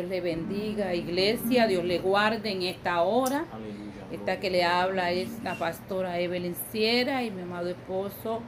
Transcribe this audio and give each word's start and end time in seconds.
Dios 0.00 0.08
le 0.08 0.20
bendiga, 0.22 0.94
iglesia, 0.94 1.66
Dios 1.66 1.84
le 1.84 1.98
guarde 1.98 2.50
en 2.50 2.62
esta 2.62 3.02
hora. 3.02 3.44
Esta 4.10 4.40
que 4.40 4.48
le 4.48 4.64
habla 4.64 5.10
es 5.10 5.42
la 5.44 5.56
pastora 5.56 6.18
Evelyn 6.18 6.54
Sierra 6.72 7.22
y 7.22 7.30
mi 7.30 7.42
amado 7.42 7.68
esposo. 7.68 8.40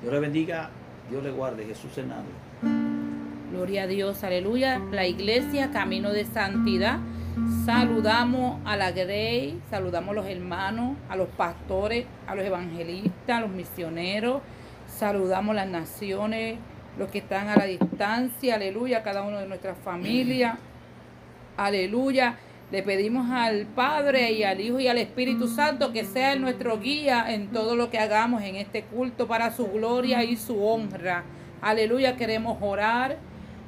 Dios 0.00 0.10
le 0.10 0.20
bendiga, 0.20 0.70
Dios 1.10 1.22
le 1.22 1.32
guarde, 1.32 1.66
Jesús 1.66 1.98
Hernández. 1.98 2.32
Gloria 3.52 3.82
a 3.82 3.86
Dios, 3.86 4.24
aleluya. 4.24 4.80
La 4.90 5.06
iglesia, 5.06 5.70
camino 5.70 6.12
de 6.12 6.24
santidad. 6.24 6.98
Saludamos 7.66 8.58
a 8.64 8.78
la 8.78 8.90
Grey, 8.90 9.60
saludamos 9.68 10.12
a 10.12 10.14
los 10.14 10.26
hermanos, 10.26 10.96
a 11.10 11.16
los 11.16 11.28
pastores, 11.28 12.06
a 12.26 12.34
los 12.34 12.46
evangelistas, 12.46 13.36
a 13.36 13.40
los 13.42 13.50
misioneros. 13.50 14.40
Saludamos 14.86 15.50
a 15.50 15.56
las 15.56 15.68
naciones, 15.68 16.56
los 16.98 17.10
que 17.10 17.18
están 17.18 17.48
a 17.48 17.56
la 17.56 17.64
distancia, 17.64 18.54
aleluya, 18.54 19.02
cada 19.02 19.22
uno 19.22 19.38
de 19.38 19.46
nuestras 19.46 19.76
familias, 19.78 20.58
aleluya. 21.56 22.38
Le 22.70 22.82
pedimos 22.82 23.30
al 23.30 23.66
Padre 23.66 24.32
y 24.32 24.42
al 24.42 24.60
Hijo 24.60 24.80
y 24.80 24.88
al 24.88 24.98
Espíritu 24.98 25.48
Santo 25.48 25.92
que 25.92 26.04
sea 26.04 26.34
nuestro 26.36 26.80
guía 26.80 27.26
en 27.28 27.48
todo 27.48 27.76
lo 27.76 27.90
que 27.90 27.98
hagamos 27.98 28.42
en 28.42 28.56
este 28.56 28.82
culto 28.82 29.28
para 29.28 29.52
su 29.52 29.66
gloria 29.66 30.24
y 30.24 30.36
su 30.36 30.64
honra. 30.64 31.24
Aleluya, 31.60 32.16
queremos 32.16 32.58
orar 32.60 33.18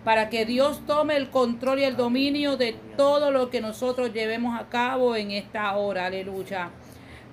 para 0.02 0.28
que 0.28 0.44
Dios 0.44 0.82
tome 0.86 1.16
el 1.16 1.30
control 1.30 1.80
y 1.80 1.84
el 1.84 1.96
dominio 1.96 2.56
de 2.56 2.76
todo 2.96 3.30
lo 3.30 3.50
que 3.50 3.60
nosotros 3.60 4.12
llevemos 4.12 4.58
a 4.58 4.68
cabo 4.68 5.14
en 5.16 5.30
esta 5.30 5.76
hora. 5.76 6.06
Aleluya. 6.06 6.70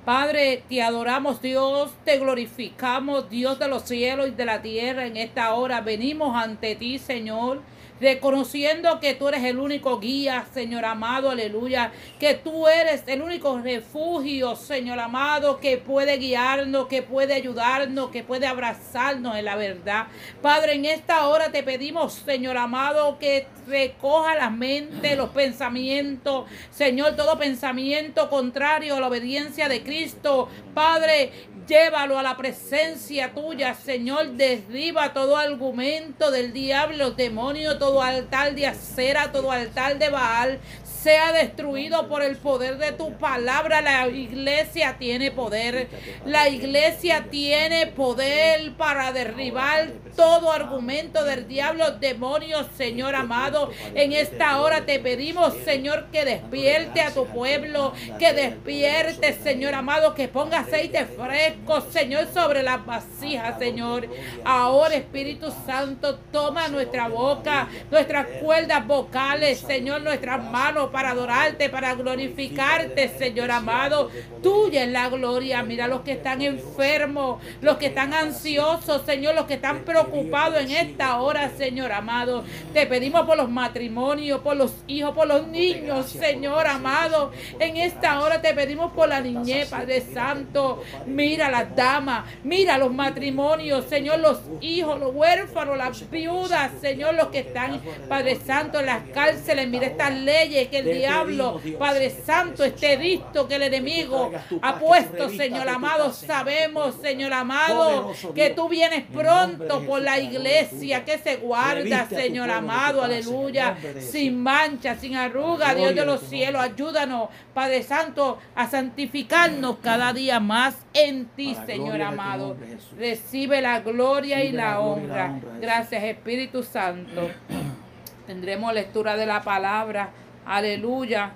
Padre, 0.05 0.63
te 0.67 0.81
adoramos 0.81 1.41
Dios, 1.41 1.93
te 2.03 2.19
glorificamos 2.19 3.29
Dios 3.29 3.57
de 3.57 3.69
los 3.69 3.83
cielos 3.83 4.27
y 4.27 4.31
de 4.31 4.43
la 4.43 4.61
tierra 4.61 5.05
en 5.05 5.15
esta 5.15 5.53
hora. 5.53 5.79
Venimos 5.79 6.35
ante 6.35 6.75
ti, 6.75 6.99
Señor 6.99 7.61
reconociendo 7.99 8.99
que 8.99 9.13
tú 9.13 9.27
eres 9.27 9.43
el 9.43 9.59
único 9.59 9.99
guía, 9.99 10.45
Señor 10.53 10.85
amado, 10.85 11.29
aleluya, 11.29 11.91
que 12.19 12.33
tú 12.33 12.67
eres 12.67 13.03
el 13.07 13.21
único 13.21 13.59
refugio, 13.59 14.55
Señor 14.55 14.99
amado, 14.99 15.59
que 15.59 15.77
puede 15.77 16.17
guiarnos, 16.17 16.87
que 16.87 17.01
puede 17.01 17.33
ayudarnos, 17.33 18.09
que 18.09 18.23
puede 18.23 18.47
abrazarnos 18.47 19.35
en 19.35 19.45
la 19.45 19.55
verdad. 19.55 20.07
Padre, 20.41 20.73
en 20.73 20.85
esta 20.85 21.27
hora 21.27 21.51
te 21.51 21.63
pedimos, 21.63 22.13
Señor 22.13 22.57
amado, 22.57 23.17
que 23.19 23.47
recoja 23.67 24.35
la 24.35 24.49
mente, 24.49 25.15
los 25.15 25.29
pensamientos, 25.29 26.45
Señor, 26.71 27.15
todo 27.15 27.37
pensamiento 27.37 28.29
contrario 28.29 28.95
a 28.95 28.99
la 28.99 29.07
obediencia 29.07 29.69
de 29.69 29.83
Cristo. 29.83 30.49
Padre, 30.73 31.31
Llévalo 31.67 32.19
a 32.19 32.23
la 32.23 32.35
presencia 32.35 33.33
tuya, 33.33 33.73
Señor. 33.73 34.31
Derriba 34.31 35.13
todo 35.13 35.37
argumento 35.37 36.29
del 36.29 36.51
diablo, 36.51 37.11
demonio, 37.11 37.77
todo 37.83 38.01
altar 38.01 38.55
de 38.55 38.65
acera, 38.65 39.29
todo 39.33 39.51
altar 39.51 39.99
de 39.99 40.09
Baal 40.09 40.57
sea 41.03 41.33
destruido 41.33 42.07
por 42.07 42.23
el 42.23 42.37
poder 42.37 42.77
de 42.77 42.93
tu 42.93 43.11
palabra. 43.17 43.81
La 43.81 44.07
iglesia 44.07 44.95
tiene 44.97 45.31
poder. 45.31 45.89
La 46.25 46.47
iglesia 46.47 47.25
tiene 47.29 47.87
poder 47.87 48.71
para 48.77 49.11
derribar 49.11 49.89
todo 50.15 50.51
argumento 50.51 51.23
del 51.23 51.47
diablo, 51.47 51.91
demonios, 51.91 52.67
Señor 52.77 53.15
amado. 53.15 53.71
En 53.95 54.13
esta 54.13 54.61
hora 54.61 54.85
te 54.85 54.99
pedimos, 54.99 55.53
Señor, 55.65 56.05
que 56.11 56.23
despierte 56.23 57.01
a 57.01 57.13
tu 57.13 57.25
pueblo, 57.25 57.93
que 58.19 58.31
despierte, 58.33 59.33
Señor 59.33 59.73
amado, 59.73 60.13
que 60.13 60.27
ponga 60.27 60.59
aceite 60.59 61.05
fresco, 61.05 61.81
Señor, 61.81 62.27
sobre 62.33 62.63
las 62.63 62.85
vasijas, 62.85 63.57
Señor. 63.59 64.07
Ahora, 64.45 64.95
Espíritu 64.95 65.51
Santo, 65.65 66.19
toma 66.31 66.67
nuestra 66.67 67.07
boca, 67.07 67.67
nuestras 67.91 68.27
cuerdas 68.41 68.85
vocales, 68.85 69.59
Señor, 69.59 70.01
nuestras 70.01 70.43
manos 70.43 70.91
para 70.93 71.09
adorarte, 71.09 71.69
para 71.69 71.95
glorificarte, 71.95 73.09
Señor 73.09 73.51
amado. 73.51 74.09
Tuya 74.41 74.83
es 74.83 74.89
la 74.91 75.09
gloria. 75.09 75.63
Mira 75.63 75.87
los 75.87 76.01
que 76.01 76.13
están 76.13 76.41
enfermos, 76.41 77.41
los 77.59 77.77
que 77.77 77.87
están 77.87 78.13
ansiosos, 78.13 79.01
Señor, 79.05 79.35
los 79.35 79.45
que 79.45 79.55
están 79.55 79.79
preocupados 79.79 80.61
en 80.61 80.71
esta 80.71 81.19
hora, 81.19 81.49
Señor 81.57 81.91
amado. 81.91 82.45
Te 82.73 82.85
pedimos 82.85 83.25
por 83.25 83.35
los 83.35 83.49
matrimonios, 83.49 84.39
por 84.41 84.55
los 84.55 84.73
hijos, 84.87 85.13
por 85.15 85.27
los 85.27 85.47
niños, 85.47 86.05
Señor 86.09 86.67
amado. 86.67 87.31
En 87.59 87.75
esta 87.75 88.21
hora 88.21 88.41
te 88.41 88.53
pedimos 88.53 88.93
por 88.93 89.09
la 89.09 89.19
niñez, 89.19 89.69
Padre 89.69 90.01
Santo. 90.01 90.83
Mira 91.07 91.49
las 91.49 91.75
damas, 91.75 92.25
mira 92.43 92.77
los 92.77 92.93
matrimonios, 92.93 93.85
Señor, 93.85 94.19
los 94.19 94.39
hijos, 94.61 94.99
los 94.99 95.13
huérfanos, 95.15 95.77
las 95.77 96.09
viudas, 96.11 96.71
Señor, 96.79 97.15
los 97.15 97.27
que 97.29 97.39
están, 97.39 97.81
Padre 98.07 98.35
Santo, 98.35 98.79
en 98.79 98.85
las 98.85 99.01
cárceles. 99.09 99.67
Mira 99.67 99.87
estas 99.87 100.13
leyes 100.13 100.67
que 100.67 100.82
diablo, 100.85 101.61
Padre 101.77 102.09
Santo, 102.09 102.63
esté 102.63 102.97
visto 102.97 103.47
que 103.47 103.55
el 103.55 103.63
enemigo 103.63 104.31
ha 104.61 104.79
puesto, 104.79 105.29
Señor 105.29 105.67
amado. 105.69 106.11
Sabemos, 106.11 106.95
Señor 107.01 107.33
amado, 107.33 108.11
que 108.33 108.51
tú 108.51 108.69
vienes 108.69 109.03
pronto 109.11 109.81
por 109.81 110.01
la 110.01 110.19
iglesia 110.19 111.05
que 111.05 111.17
se 111.17 111.37
guarda, 111.37 112.07
Señor 112.07 112.49
amado, 112.49 113.03
aleluya, 113.03 113.77
sin 113.99 114.41
mancha, 114.41 114.95
sin 114.95 115.15
arruga, 115.15 115.73
Dios 115.75 115.95
de 115.95 116.05
los 116.05 116.21
cielos, 116.21 116.61
ayúdanos, 116.61 117.29
Padre 117.53 117.83
Santo, 117.83 118.39
a 118.55 118.69
santificarnos 118.69 119.77
cada 119.81 120.13
día 120.13 120.39
más 120.39 120.75
en 120.93 121.25
ti, 121.27 121.55
Señor 121.65 122.01
amado. 122.01 122.55
Recibe 122.97 123.61
la 123.61 123.81
gloria 123.81 124.43
y 124.43 124.51
la 124.51 124.79
honra. 124.79 125.39
Gracias, 125.59 126.03
Espíritu 126.03 126.63
Santo. 126.63 127.29
Tendremos 128.27 128.73
lectura 128.73 129.17
de 129.17 129.25
la 129.25 129.41
palabra. 129.41 130.11
Aleluya. 130.45 131.33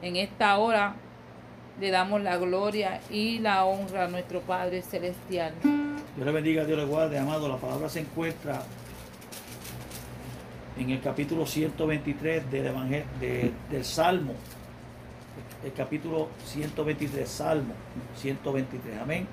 En 0.00 0.16
esta 0.16 0.58
hora 0.58 0.94
le 1.80 1.90
damos 1.90 2.22
la 2.22 2.36
gloria 2.36 3.00
y 3.10 3.38
la 3.38 3.64
honra 3.64 4.04
a 4.04 4.08
nuestro 4.08 4.40
Padre 4.40 4.82
Celestial. 4.82 5.54
Dios 5.62 6.26
le 6.26 6.32
bendiga, 6.32 6.64
Dios 6.64 6.78
le 6.78 6.84
guarde, 6.84 7.18
amado. 7.18 7.48
La 7.48 7.56
palabra 7.56 7.88
se 7.88 8.00
encuentra 8.00 8.62
en 10.76 10.90
el 10.90 11.00
capítulo 11.00 11.46
123 11.46 12.50
del, 12.50 13.84
Salmo. 13.84 14.34
El 15.64 15.72
capítulo 15.72 16.28
123, 16.44 17.28
Salmo 17.28 17.74
123. 18.16 19.00
Amén. 19.00 19.26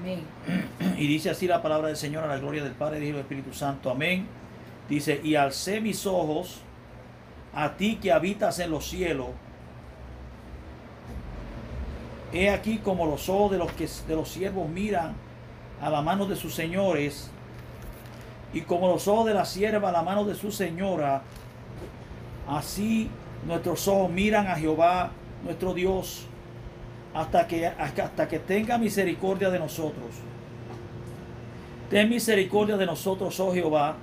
Amén. 0.00 0.20
Y 0.98 1.06
dice 1.08 1.30
así 1.30 1.46
la 1.46 1.60
palabra 1.60 1.88
del 1.88 1.96
Señor 1.96 2.24
a 2.24 2.28
la 2.28 2.38
gloria 2.38 2.62
del 2.62 2.74
Padre, 2.74 3.04
y 3.04 3.08
del 3.08 3.20
Espíritu 3.20 3.52
Santo. 3.52 3.90
Amén. 3.90 4.26
Dice, 4.88 5.20
y 5.22 5.34
alcé 5.34 5.80
mis 5.80 6.06
ojos 6.06 6.63
a 7.54 7.76
ti 7.76 7.96
que 7.96 8.12
habitas 8.12 8.58
en 8.58 8.70
los 8.70 8.88
cielos. 8.88 9.28
He 12.32 12.50
aquí 12.50 12.78
como 12.78 13.06
los 13.06 13.28
ojos 13.28 13.52
de 13.52 13.58
los, 13.58 13.70
que, 13.72 13.88
de 14.08 14.16
los 14.16 14.28
siervos 14.28 14.68
miran 14.68 15.14
a 15.80 15.88
la 15.88 16.02
mano 16.02 16.26
de 16.26 16.34
sus 16.34 16.54
señores, 16.54 17.30
y 18.52 18.62
como 18.62 18.88
los 18.88 19.06
ojos 19.08 19.26
de 19.26 19.34
la 19.34 19.44
sierva 19.44 19.88
a 19.88 19.92
la 19.92 20.02
mano 20.02 20.24
de 20.24 20.34
su 20.34 20.50
señora, 20.50 21.22
así 22.48 23.08
nuestros 23.46 23.86
ojos 23.86 24.10
miran 24.10 24.46
a 24.48 24.56
Jehová, 24.56 25.10
nuestro 25.44 25.74
Dios, 25.74 26.26
hasta 27.12 27.46
que, 27.46 27.66
hasta 27.66 28.26
que 28.26 28.40
tenga 28.40 28.78
misericordia 28.78 29.50
de 29.50 29.60
nosotros. 29.60 30.10
Ten 31.90 32.08
misericordia 32.08 32.76
de 32.76 32.86
nosotros, 32.86 33.38
oh 33.38 33.52
Jehová, 33.52 33.94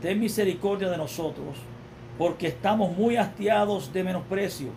ten 0.00 0.20
misericordia 0.20 0.88
de 0.90 0.96
nosotros 0.96 1.56
porque 2.18 2.48
estamos 2.48 2.96
muy 2.96 3.16
hastiados 3.16 3.92
de 3.92 4.04
menosprecio. 4.04 4.68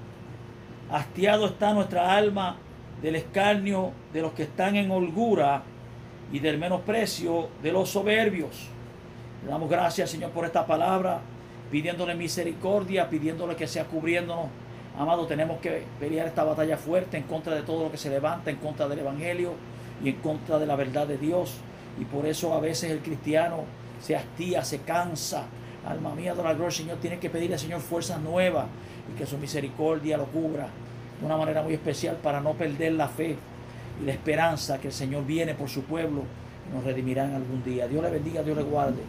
Hastiado 0.92 1.48
está 1.48 1.74
nuestra 1.74 2.16
alma 2.16 2.58
del 3.02 3.16
escarnio 3.16 3.92
de 4.14 4.22
los 4.22 4.34
que 4.34 4.44
están 4.44 4.76
en 4.76 4.90
holgura 4.90 5.64
y 6.32 6.40
del 6.40 6.58
menosprecio 6.58 7.50
de 7.62 7.72
los 7.72 7.90
soberbios. 7.90 8.70
Le 9.44 9.50
damos 9.50 9.70
gracias, 9.70 10.10
Señor, 10.10 10.32
por 10.32 10.46
esta 10.46 10.66
palabra, 10.66 11.20
pidiéndole 11.70 12.16
misericordia, 12.16 13.10
pidiéndole 13.10 13.56
que 13.56 13.68
sea 13.68 13.86
cubriéndonos. 13.86 14.48
Amado, 14.98 15.28
tenemos 15.28 15.60
que 15.60 15.84
pelear 16.00 16.28
esta 16.28 16.44
batalla 16.44 16.76
fuerte 16.76 17.18
en 17.18 17.24
contra 17.24 17.54
de 17.54 17.62
todo 17.62 17.84
lo 17.84 17.92
que 17.92 17.98
se 17.98 18.10
levanta, 18.10 18.50
en 18.50 18.58
contra 18.58 18.88
del 18.88 19.00
Evangelio 19.00 19.54
y 20.04 20.10
en 20.10 20.16
contra 20.16 20.58
de 20.58 20.66
la 20.66 20.76
verdad 20.76 21.06
de 21.06 21.18
Dios. 21.18 21.58
Y 22.00 22.06
por 22.06 22.26
eso 22.26 22.54
a 22.56 22.60
veces 22.60 22.90
el 22.90 23.00
cristiano 23.00 23.66
se 24.02 24.16
hastía, 24.16 24.64
se 24.64 24.82
cansa, 24.82 25.44
Alma 25.88 26.14
mía, 26.14 26.32
adorará 26.32 26.66
al 26.66 26.72
Señor. 26.72 26.98
Tienes 26.98 27.20
que 27.20 27.30
pedirle 27.30 27.56
al 27.56 27.60
Señor 27.60 27.82
fuerza 27.82 28.18
nueva 28.18 28.68
y 29.12 29.18
que 29.18 29.26
su 29.26 29.38
misericordia 29.38 30.18
lo 30.18 30.26
cubra 30.26 30.68
de 31.20 31.26
una 31.26 31.38
manera 31.38 31.62
muy 31.62 31.74
especial 31.74 32.18
para 32.18 32.42
no 32.42 32.54
perder 32.54 32.94
la 32.94 33.08
fe 33.08 33.36
y 34.02 34.06
la 34.06 34.12
esperanza 34.12 34.80
que 34.80 34.88
el 34.88 34.94
Señor 34.94 35.26
viene 35.26 35.54
por 35.54 35.70
su 35.70 35.84
pueblo 35.84 36.24
y 36.70 36.76
nos 36.76 36.84
redimirán 36.84 37.34
algún 37.34 37.64
día. 37.64 37.88
Dios 37.88 38.04
le 38.04 38.10
bendiga, 38.10 38.44
Dios 38.44 38.58
le 38.58 38.64
guarde. 38.64 39.02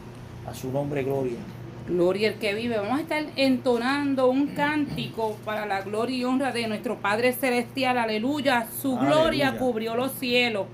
A 0.47 0.55
su 0.55 0.73
nombre, 0.73 1.03
gloria. 1.03 1.39
Gloria 1.87 2.29
el 2.29 2.35
que 2.35 2.55
vive. 2.55 2.79
Vamos 2.79 2.99
a 2.99 3.03
estar 3.03 3.25
entonando 3.37 4.29
un 4.29 4.49
cántico 4.49 5.37
para 5.45 5.67
la 5.67 5.83
gloria 5.83 6.17
y 6.17 6.25
honra 6.25 6.53
de 6.53 6.69
nuestro 6.69 6.97
Padre 6.97 7.33
Celestial. 7.33 7.99
Aleluya. 7.99 8.67
Su 8.81 8.97
gloria 8.97 9.59
cubrió 9.59 9.95
los 9.95 10.13
cielos. 10.13 10.67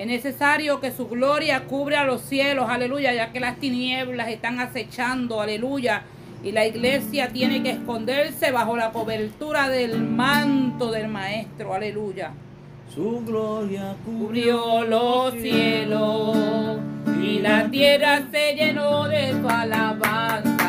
Es 0.00 0.06
necesario 0.06 0.80
que 0.80 0.92
su 0.92 1.08
gloria 1.08 1.66
cubra 1.66 2.04
los 2.04 2.22
cielos, 2.22 2.70
aleluya, 2.70 3.12
ya 3.12 3.32
que 3.32 3.38
las 3.38 3.58
tinieblas 3.58 4.30
están 4.30 4.58
acechando, 4.58 5.42
aleluya. 5.42 6.04
Y 6.42 6.52
la 6.52 6.64
iglesia 6.64 7.28
tiene 7.28 7.62
que 7.62 7.72
esconderse 7.72 8.50
bajo 8.50 8.78
la 8.78 8.92
cobertura 8.92 9.68
del 9.68 10.00
manto 10.00 10.90
del 10.90 11.08
Maestro, 11.08 11.74
aleluya. 11.74 12.32
Su 12.94 13.22
gloria 13.26 13.94
cubrió 14.06 14.84
los 14.84 15.34
cielos 15.34 16.78
y 17.22 17.40
la 17.40 17.70
tierra 17.70 18.22
se 18.30 18.54
llenó 18.54 19.06
de 19.06 19.32
su 19.32 19.46
alabanza. 19.50 20.59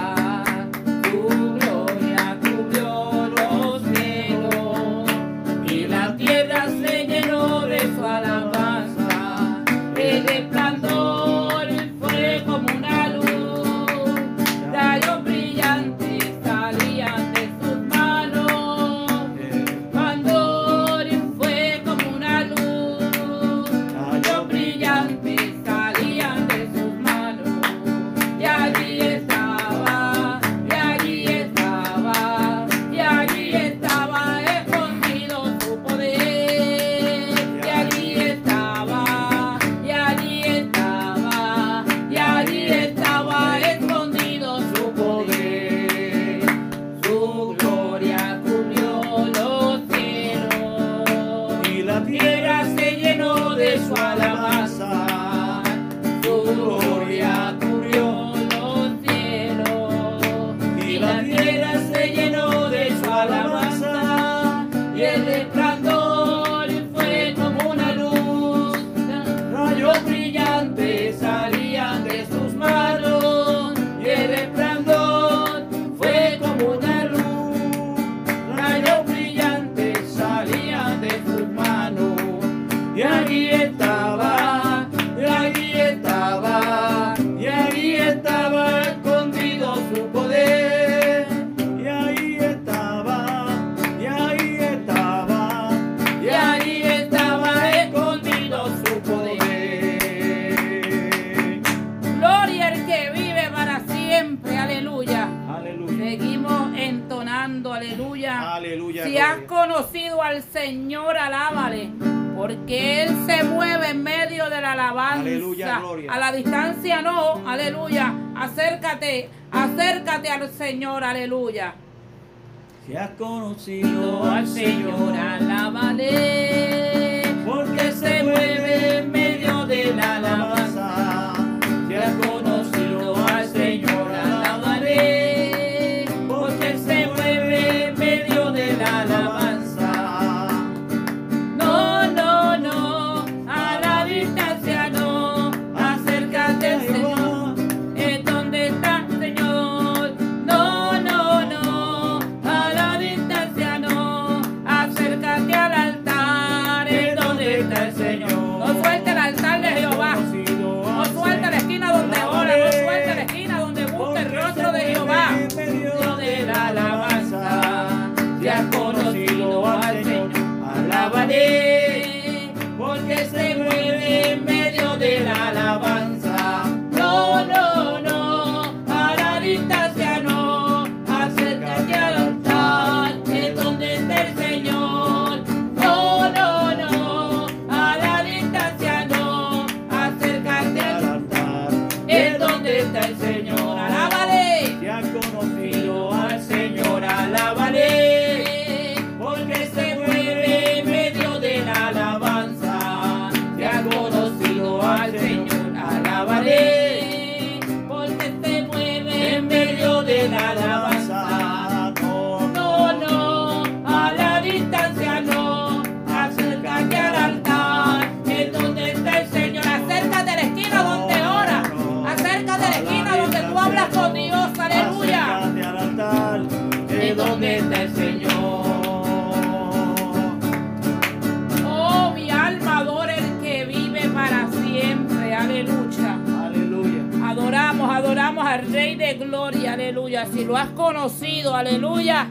si 240.31 240.43
lo 240.43 240.57
has 240.57 240.69
conocido, 240.71 241.55
aleluya, 241.55 242.27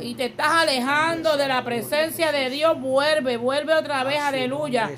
y 0.00 0.14
te 0.14 0.26
estás 0.26 0.62
alejando 0.62 1.36
de 1.36 1.46
la 1.48 1.62
presencia 1.62 2.32
de 2.32 2.48
Dios, 2.50 2.80
vuelve, 2.80 3.36
vuelve 3.36 3.74
otra 3.74 4.04
vez, 4.04 4.20
aleluya. 4.20 4.90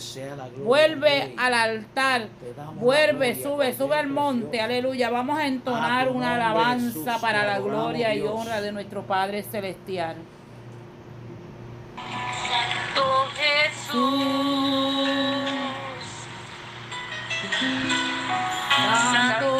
Vuelve 0.58 1.34
al 1.36 1.54
altar, 1.54 2.28
vuelve, 2.74 3.34
sube, 3.42 3.74
sube 3.74 3.96
al 3.96 4.06
monte, 4.06 4.60
aleluya. 4.60 5.10
Vamos 5.10 5.38
a 5.38 5.46
entonar 5.46 6.08
una 6.08 6.36
alabanza 6.36 7.18
para 7.20 7.44
la 7.44 7.58
gloria 7.58 8.14
y 8.14 8.22
honra 8.22 8.60
de 8.60 8.72
nuestro 8.72 9.02
Padre 9.02 9.42
Celestial. 9.42 10.16
Santo 11.96 13.26
Jesús. 13.34 14.46
Santo 19.12 19.55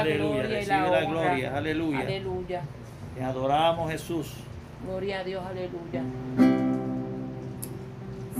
aleluya, 0.00 0.42
recibe 0.42 0.90
la, 0.90 1.04
gloria, 1.04 1.56
aleluya. 1.56 2.00
Aleluya. 2.00 2.62
Te 3.14 3.22
adoramos, 3.22 3.90
Jesús. 3.90 4.34
Gloria 4.84 5.20
a 5.20 5.24
Dios, 5.24 5.44
aleluya. 5.46 6.02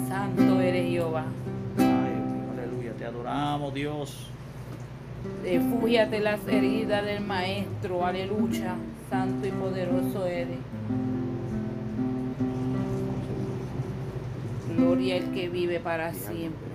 Santo 0.09 0.61
eres 0.61 0.91
Jehová. 0.91 1.25
Aleluya, 1.79 2.93
te 2.99 3.05
adoramos, 3.05 3.73
Dios. 3.73 4.31
Refúgiate 5.43 6.21
las 6.21 6.47
heridas 6.47 7.05
del 7.05 7.23
Maestro, 7.23 8.05
aleluya. 8.05 8.75
Santo 9.09 9.47
y 9.47 9.51
poderoso 9.51 10.27
eres. 10.27 10.59
Gloria 14.77 15.17
al 15.17 15.33
que 15.33 15.49
vive 15.49 15.81
para 15.81 16.13
siempre. 16.13 16.75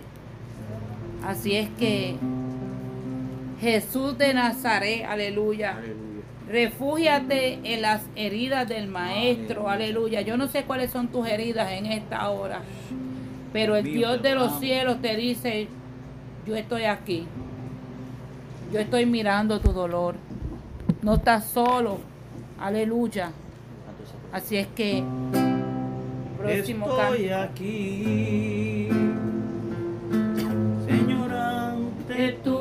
Así 1.24 1.56
es 1.56 1.70
que 1.78 2.16
Jesús 3.60 4.18
de 4.18 4.34
Nazaret, 4.34 5.06
aleluya. 5.08 5.78
Aleluya. 5.78 6.00
Refúgiate 6.50 7.60
en 7.64 7.82
las 7.82 8.02
heridas 8.16 8.68
del 8.68 8.88
Maestro, 8.88 9.70
aleluya. 9.70 10.22
Yo 10.22 10.36
no 10.38 10.48
sé 10.48 10.64
cuáles 10.64 10.92
son 10.92 11.08
tus 11.10 11.28
heridas 11.28 11.72
en 11.72 11.86
esta 11.86 12.28
hora, 12.30 12.62
pero 13.54 13.76
el 13.76 13.84
Dios 13.84 14.22
de 14.24 14.34
los 14.34 14.60
cielos 14.60 15.00
te 15.02 15.16
dice, 15.16 15.68
yo 16.48 16.56
estoy 16.56 16.86
aquí. 16.86 17.28
Yo 18.74 18.80
estoy 18.80 19.06
mirando 19.06 19.60
tu 19.60 19.72
dolor. 19.74 20.16
No 21.02 21.16
estás 21.16 21.46
solo, 21.46 22.00
aleluya. 22.60 23.32
Así 24.32 24.58
es 24.58 24.68
que, 24.68 25.04
próximo 26.38 26.88
Estoy 26.88 27.28
canto. 27.28 27.44
aquí, 27.52 28.90
Señor, 30.88 31.32
ante 31.34 32.32
tu 32.44 32.59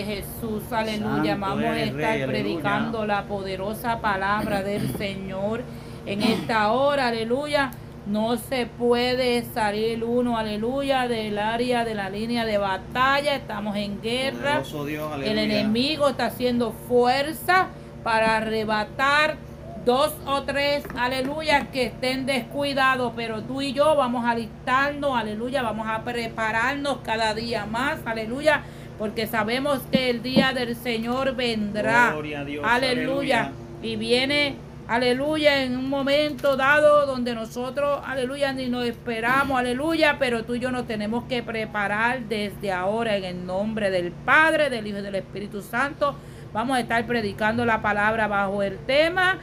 eres 0.00 0.24
Jesús, 0.24 0.62
aleluya. 0.72 1.32
Santo 1.32 1.46
Vamos 1.46 1.64
a 1.64 1.78
estar 1.82 1.96
Rey, 2.18 2.26
predicando 2.26 2.98
aleluya. 2.98 3.20
la 3.22 3.28
poderosa 3.28 4.00
palabra 4.00 4.62
del 4.62 4.88
Señor 4.98 5.62
en 6.06 6.22
esta 6.22 6.72
hora, 6.72 7.08
aleluya. 7.08 7.70
No 8.06 8.36
se 8.36 8.66
puede 8.66 9.42
salir 9.52 10.04
uno, 10.04 10.38
aleluya, 10.38 11.08
del 11.08 11.38
área 11.40 11.84
de 11.84 11.94
la 11.96 12.08
línea 12.08 12.44
de 12.44 12.56
batalla. 12.56 13.34
Estamos 13.34 13.76
en 13.76 14.00
guerra. 14.00 14.62
Dios. 14.86 15.10
El 15.24 15.38
enemigo 15.38 16.08
está 16.08 16.26
haciendo 16.26 16.70
fuerza 16.70 17.68
para 18.04 18.36
arrebatar 18.36 19.38
dos 19.84 20.14
o 20.26 20.42
tres, 20.42 20.84
aleluya, 20.96 21.68
que 21.72 21.86
estén 21.86 22.26
descuidados, 22.26 23.12
pero 23.16 23.42
tú 23.42 23.62
y 23.62 23.72
yo 23.72 23.94
vamos 23.96 24.24
a 24.24 24.30
alistarnos, 24.30 25.16
aleluya, 25.16 25.62
vamos 25.62 25.86
a 25.88 26.02
prepararnos 26.02 26.98
cada 27.04 27.34
día 27.34 27.66
más, 27.66 27.98
aleluya, 28.04 28.62
porque 28.98 29.26
sabemos 29.26 29.80
que 29.90 30.10
el 30.10 30.22
día 30.22 30.52
del 30.52 30.76
Señor 30.76 31.34
vendrá, 31.34 32.10
Gloria 32.12 32.40
a 32.40 32.44
Dios, 32.44 32.64
aleluya, 32.66 33.46
aleluya. 33.46 33.52
y 33.82 33.96
viene, 33.96 34.56
aleluya, 34.88 35.62
en 35.64 35.76
un 35.76 35.88
momento 35.88 36.56
dado 36.56 37.06
donde 37.06 37.34
nosotros, 37.34 38.00
aleluya, 38.04 38.52
ni 38.52 38.68
nos 38.68 38.86
esperamos, 38.86 39.58
aleluya, 39.58 40.16
pero 40.18 40.44
tú 40.44 40.54
y 40.54 40.60
yo 40.60 40.70
nos 40.70 40.86
tenemos 40.86 41.24
que 41.24 41.42
preparar 41.42 42.20
desde 42.22 42.72
ahora 42.72 43.16
en 43.16 43.24
el 43.24 43.46
nombre 43.46 43.90
del 43.90 44.12
Padre, 44.12 44.70
del 44.70 44.86
Hijo 44.86 44.98
y 44.98 45.02
del 45.02 45.16
Espíritu 45.16 45.62
Santo. 45.62 46.16
Vamos 46.52 46.76
a 46.76 46.80
estar 46.80 47.04
predicando 47.06 47.64
la 47.64 47.82
palabra 47.82 48.28
bajo 48.28 48.62
el 48.62 48.78
tema 48.78 49.38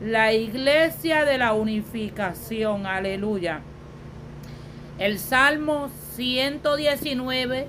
la 0.00 0.32
iglesia 0.32 1.24
de 1.24 1.38
la 1.38 1.54
unificación, 1.54 2.86
aleluya. 2.86 3.60
El 4.98 5.18
Salmo 5.18 5.90
119 6.14 7.66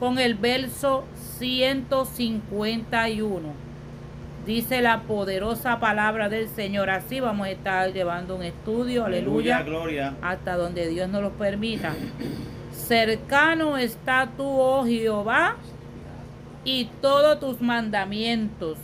con 0.00 0.18
el 0.18 0.34
verso 0.34 1.04
151. 1.38 3.70
Dice 4.46 4.80
la 4.80 5.02
poderosa 5.02 5.78
palabra 5.78 6.28
del 6.30 6.48
Señor. 6.48 6.88
Así 6.90 7.20
vamos 7.20 7.46
a 7.46 7.50
estar 7.50 7.92
llevando 7.92 8.34
un 8.34 8.42
estudio, 8.42 9.04
aleluya, 9.04 9.62
Gloria. 9.62 10.14
hasta 10.22 10.56
donde 10.56 10.88
Dios 10.88 11.08
nos 11.10 11.22
lo 11.22 11.30
permita. 11.32 11.92
Cercano 12.72 13.76
está 13.76 14.28
tú, 14.36 14.44
oh 14.44 14.84
Jehová, 14.86 15.56
y 16.64 16.86
todos 17.00 17.38
tus 17.38 17.60
mandamientos 17.60 18.78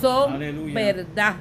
son 0.00 0.32
Aleluya. 0.34 0.74
verdad. 0.74 1.34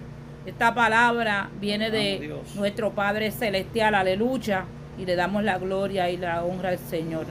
Esta 0.45 0.73
palabra 0.75 1.49
viene 1.59 1.89
de 1.89 2.35
nuestro 2.55 2.91
Padre 2.91 3.31
Celestial, 3.31 3.95
aleluya, 3.95 4.65
y 4.97 5.05
le 5.05 5.15
damos 5.15 5.43
la 5.43 5.57
gloria 5.57 6.09
y 6.09 6.17
la 6.17 6.43
honra 6.43 6.69
al 6.69 6.79
Señor. 6.79 7.25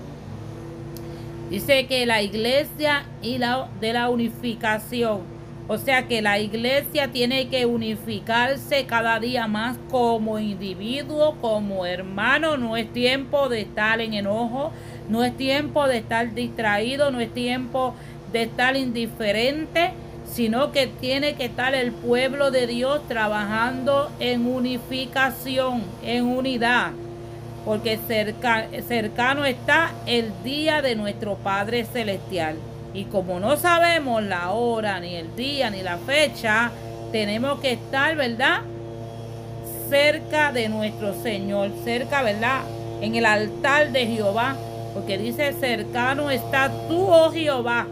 Dice 1.50 1.86
que 1.86 2.06
la 2.06 2.22
iglesia 2.22 3.04
y 3.20 3.38
la 3.38 3.68
de 3.80 3.92
la 3.92 4.08
unificación, 4.08 5.20
o 5.68 5.78
sea 5.78 6.08
que 6.08 6.22
la 6.22 6.38
iglesia 6.38 7.08
tiene 7.08 7.48
que 7.48 7.66
unificarse 7.66 8.86
cada 8.86 9.20
día 9.20 9.46
más 9.46 9.76
como 9.90 10.38
individuo, 10.38 11.36
como 11.40 11.84
hermano. 11.86 12.56
No 12.56 12.76
es 12.76 12.90
tiempo 12.92 13.48
de 13.48 13.60
estar 13.60 14.00
en 14.00 14.14
enojo, 14.14 14.72
no 15.08 15.24
es 15.24 15.36
tiempo 15.36 15.86
de 15.86 15.98
estar 15.98 16.34
distraído, 16.34 17.10
no 17.10 17.20
es 17.20 17.32
tiempo 17.32 17.94
de 18.32 18.44
estar 18.44 18.76
indiferente, 18.76 19.92
sino 20.24 20.72
que 20.72 20.86
tiene 20.86 21.34
que 21.34 21.44
estar 21.44 21.74
el 21.74 21.92
pueblo 21.92 22.50
de 22.50 22.66
Dios 22.66 23.06
trabajando 23.08 24.10
en 24.20 24.46
unificación, 24.46 25.82
en 26.02 26.24
unidad, 26.24 26.92
porque 27.64 27.98
cerca, 28.08 28.66
cercano 28.86 29.44
está 29.44 29.92
el 30.06 30.32
día 30.42 30.82
de 30.82 30.96
nuestro 30.96 31.36
Padre 31.36 31.84
Celestial. 31.84 32.56
Y 32.94 33.04
como 33.04 33.40
no 33.40 33.56
sabemos 33.56 34.22
la 34.22 34.50
hora, 34.50 35.00
ni 35.00 35.14
el 35.14 35.34
día, 35.36 35.70
ni 35.70 35.82
la 35.82 35.98
fecha, 35.98 36.70
tenemos 37.10 37.60
que 37.60 37.72
estar, 37.72 38.16
¿verdad? 38.16 38.62
Cerca 39.88 40.52
de 40.52 40.68
nuestro 40.68 41.14
Señor, 41.22 41.70
cerca, 41.84 42.22
¿verdad? 42.22 42.62
En 43.00 43.14
el 43.14 43.24
altar 43.24 43.92
de 43.92 44.06
Jehová, 44.06 44.56
porque 44.94 45.18
dice, 45.18 45.52
cercano 45.52 46.30
está 46.30 46.70
tú, 46.88 47.06
oh 47.06 47.30
Jehová. 47.30 47.86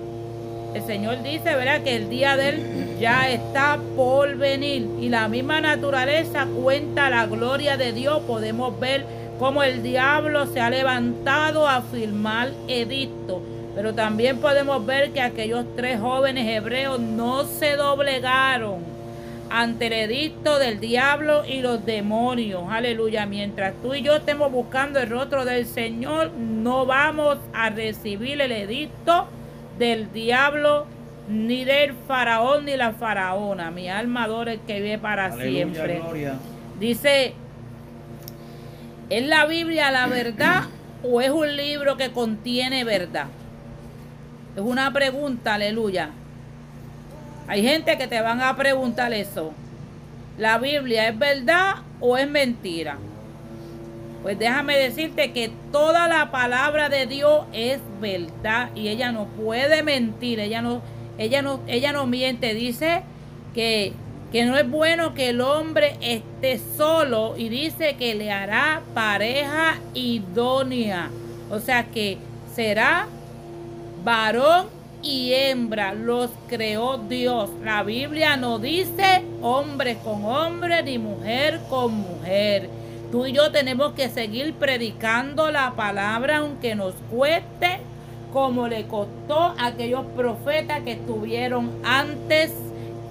El 0.74 0.83
Señor 0.85 1.22
dice, 1.22 1.54
¿verdad? 1.54 1.83
Que 1.83 1.96
el 1.96 2.09
día 2.11 2.37
de 2.37 2.48
Él 2.50 2.96
ya 3.00 3.28
está 3.30 3.78
por 3.96 4.37
venir. 4.37 4.88
Y 5.00 5.09
la 5.09 5.26
misma 5.26 5.61
naturaleza 5.61 6.46
cuenta 6.46 7.11
la 7.11 7.26
gloria 7.26 7.76
de 7.76 7.92
Dios. 7.92 8.22
Podemos 8.22 8.78
ver 8.78 9.04
cómo 9.40 9.64
el 9.64 9.83
diablo 9.83 10.46
se 10.46 10.61
ha 10.61 10.70
levantado 10.70 11.66
a 11.66 11.83
firmar 11.83 12.50
edicto 12.68 13.42
pero 13.74 13.94
también 13.94 14.38
podemos 14.38 14.85
ver 14.85 15.12
que 15.12 15.20
aquellos 15.20 15.64
tres 15.76 16.00
jóvenes 16.00 16.46
hebreos 16.48 17.00
no 17.00 17.44
se 17.44 17.76
doblegaron 17.76 18.79
ante 19.48 19.87
el 19.87 19.92
edicto 19.92 20.59
del 20.59 20.81
diablo 20.81 21.44
y 21.44 21.61
los 21.61 21.85
demonios. 21.85 22.64
Aleluya. 22.68 23.26
Mientras 23.26 23.74
tú 23.83 23.94
y 23.94 24.03
yo 24.03 24.16
estemos 24.16 24.50
buscando 24.53 25.00
el 25.00 25.09
rostro 25.09 25.44
del 25.44 25.66
Señor, 25.66 26.31
no 26.33 26.87
vamos 26.87 27.38
a 27.53 27.70
recibir 27.70 28.40
el 28.40 28.53
edicto 28.53 29.29
del 29.79 30.12
diablo 30.12 30.87
ni 31.29 31.64
del 31.64 31.94
faraón 32.07 32.64
ni 32.64 32.76
la 32.76 32.92
faraona. 32.92 33.70
Mi 33.70 33.88
alma 33.88 34.24
adora 34.24 34.53
el 34.53 34.61
que 34.61 34.81
vive 34.81 34.98
para 34.98 35.33
siempre. 35.33 36.00
Dice, 36.79 37.35
¿es 39.11 39.27
la 39.27 39.44
Biblia 39.46 39.90
la 39.90 40.07
verdad 40.07 40.64
o 41.03 41.20
es 41.20 41.31
un 41.31 41.57
libro 41.57 41.96
que 41.96 42.12
contiene 42.12 42.85
verdad? 42.85 43.27
Es 44.57 44.62
una 44.62 44.92
pregunta, 44.92 45.55
aleluya. 45.55 46.11
Hay 47.46 47.62
gente 47.62 47.99
que 47.99 48.07
te 48.07 48.20
van 48.20 48.40
a 48.40 48.57
preguntar 48.57 49.12
eso. 49.12 49.53
¿La 50.38 50.59
Biblia 50.59 51.09
es 51.09 51.18
verdad 51.18 51.77
o 52.01 52.16
es 52.16 52.29
mentira? 52.31 52.99
Pues 54.23 54.38
déjame 54.38 54.77
decirte 54.77 55.33
que 55.33 55.51
toda 55.73 56.07
la 56.07 56.31
palabra 56.31 56.88
de 56.88 57.07
Dios 57.07 57.46
es 57.53 57.81
verdad 58.01 58.70
y 58.75 58.88
ella 58.88 59.12
no 59.12 59.27
puede 59.27 59.83
mentir, 59.83 60.40
ella 60.40 60.62
no, 60.62 60.83
ella 61.18 61.42
no, 61.42 61.61
ella 61.66 61.92
no 61.92 62.07
miente, 62.07 62.55
dice 62.55 63.03
que, 63.55 63.92
que 64.33 64.45
no 64.45 64.57
es 64.57 64.69
bueno 64.69 65.14
que 65.14 65.31
el 65.31 65.40
hombre 65.40 65.97
esté 66.01 66.61
solo 66.77 67.35
y 67.37 67.49
dice 67.49 67.97
que 67.97 68.14
le 68.14 68.31
hará 68.31 68.83
pareja 68.95 69.79
idónea. 69.95 71.11
O 71.51 71.59
sea 71.59 71.85
que 71.85 72.16
será 72.55 73.09
varón 74.05 74.66
y 75.03 75.33
hembra 75.33 75.95
los 75.95 76.31
creó 76.49 76.99
Dios. 76.99 77.51
La 77.64 77.83
Biblia 77.83 78.37
no 78.37 78.61
dice 78.61 79.25
hombre 79.43 79.99
con 80.05 80.25
hombre 80.25 80.83
ni 80.85 80.99
mujer 80.99 81.61
con 81.69 81.95
mujer. 81.95 82.69
Tú 83.11 83.27
y 83.27 83.33
yo 83.33 83.51
tenemos 83.51 83.95
que 83.95 84.09
seguir 84.09 84.55
predicando 84.55 85.51
la 85.51 85.73
palabra 85.73 86.38
aunque 86.38 86.77
nos 86.77 86.95
cueste 87.11 87.81
como 88.33 88.69
le 88.69 88.87
costó 88.87 89.55
a 89.59 89.66
aquellos 89.66 90.05
profetas 90.14 90.83
que 90.83 90.93
estuvieron 90.93 91.73
antes 91.83 92.53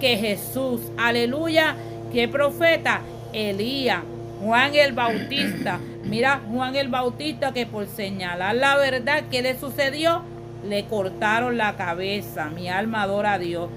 que 0.00 0.16
Jesús. 0.16 0.80
Aleluya. 0.98 1.76
¿Qué 2.12 2.26
profeta? 2.26 3.02
Elías, 3.32 4.00
Juan 4.42 4.74
el 4.74 4.92
Bautista. 4.92 5.78
Mira, 6.04 6.40
Juan 6.50 6.74
el 6.74 6.88
Bautista 6.88 7.52
que 7.52 7.66
por 7.66 7.86
señalar 7.86 8.56
la 8.56 8.76
verdad, 8.76 9.24
¿qué 9.30 9.42
le 9.42 9.56
sucedió? 9.56 10.24
le 10.68 10.84
cortaron 10.84 11.56
la 11.56 11.76
cabeza. 11.76 12.50
Mi 12.50 12.68
alma 12.68 13.02
adora 13.02 13.34
a 13.34 13.38
Dios. 13.38 13.70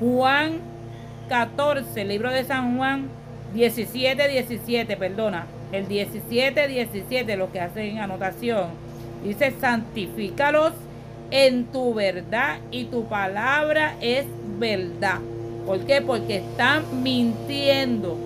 Juan 0.00 0.60
14, 1.28 2.04
libro 2.04 2.30
de 2.30 2.44
San 2.44 2.76
Juan 2.76 3.08
17, 3.54 4.28
17, 4.28 4.96
perdona. 4.96 5.46
El 5.72 5.88
17, 5.88 6.68
17, 6.68 7.36
lo 7.36 7.52
que 7.52 7.60
hacen 7.60 7.98
anotación. 7.98 8.68
Dice, 9.24 9.52
santifícalos 9.60 10.72
en 11.30 11.66
tu 11.66 11.92
verdad 11.92 12.58
y 12.70 12.84
tu 12.84 13.06
palabra 13.06 13.96
es 14.00 14.24
verdad. 14.58 15.18
¿Por 15.68 15.86
qué? 15.86 16.02
Porque 16.02 16.38
están 16.38 17.04
mintiendo. 17.04 18.18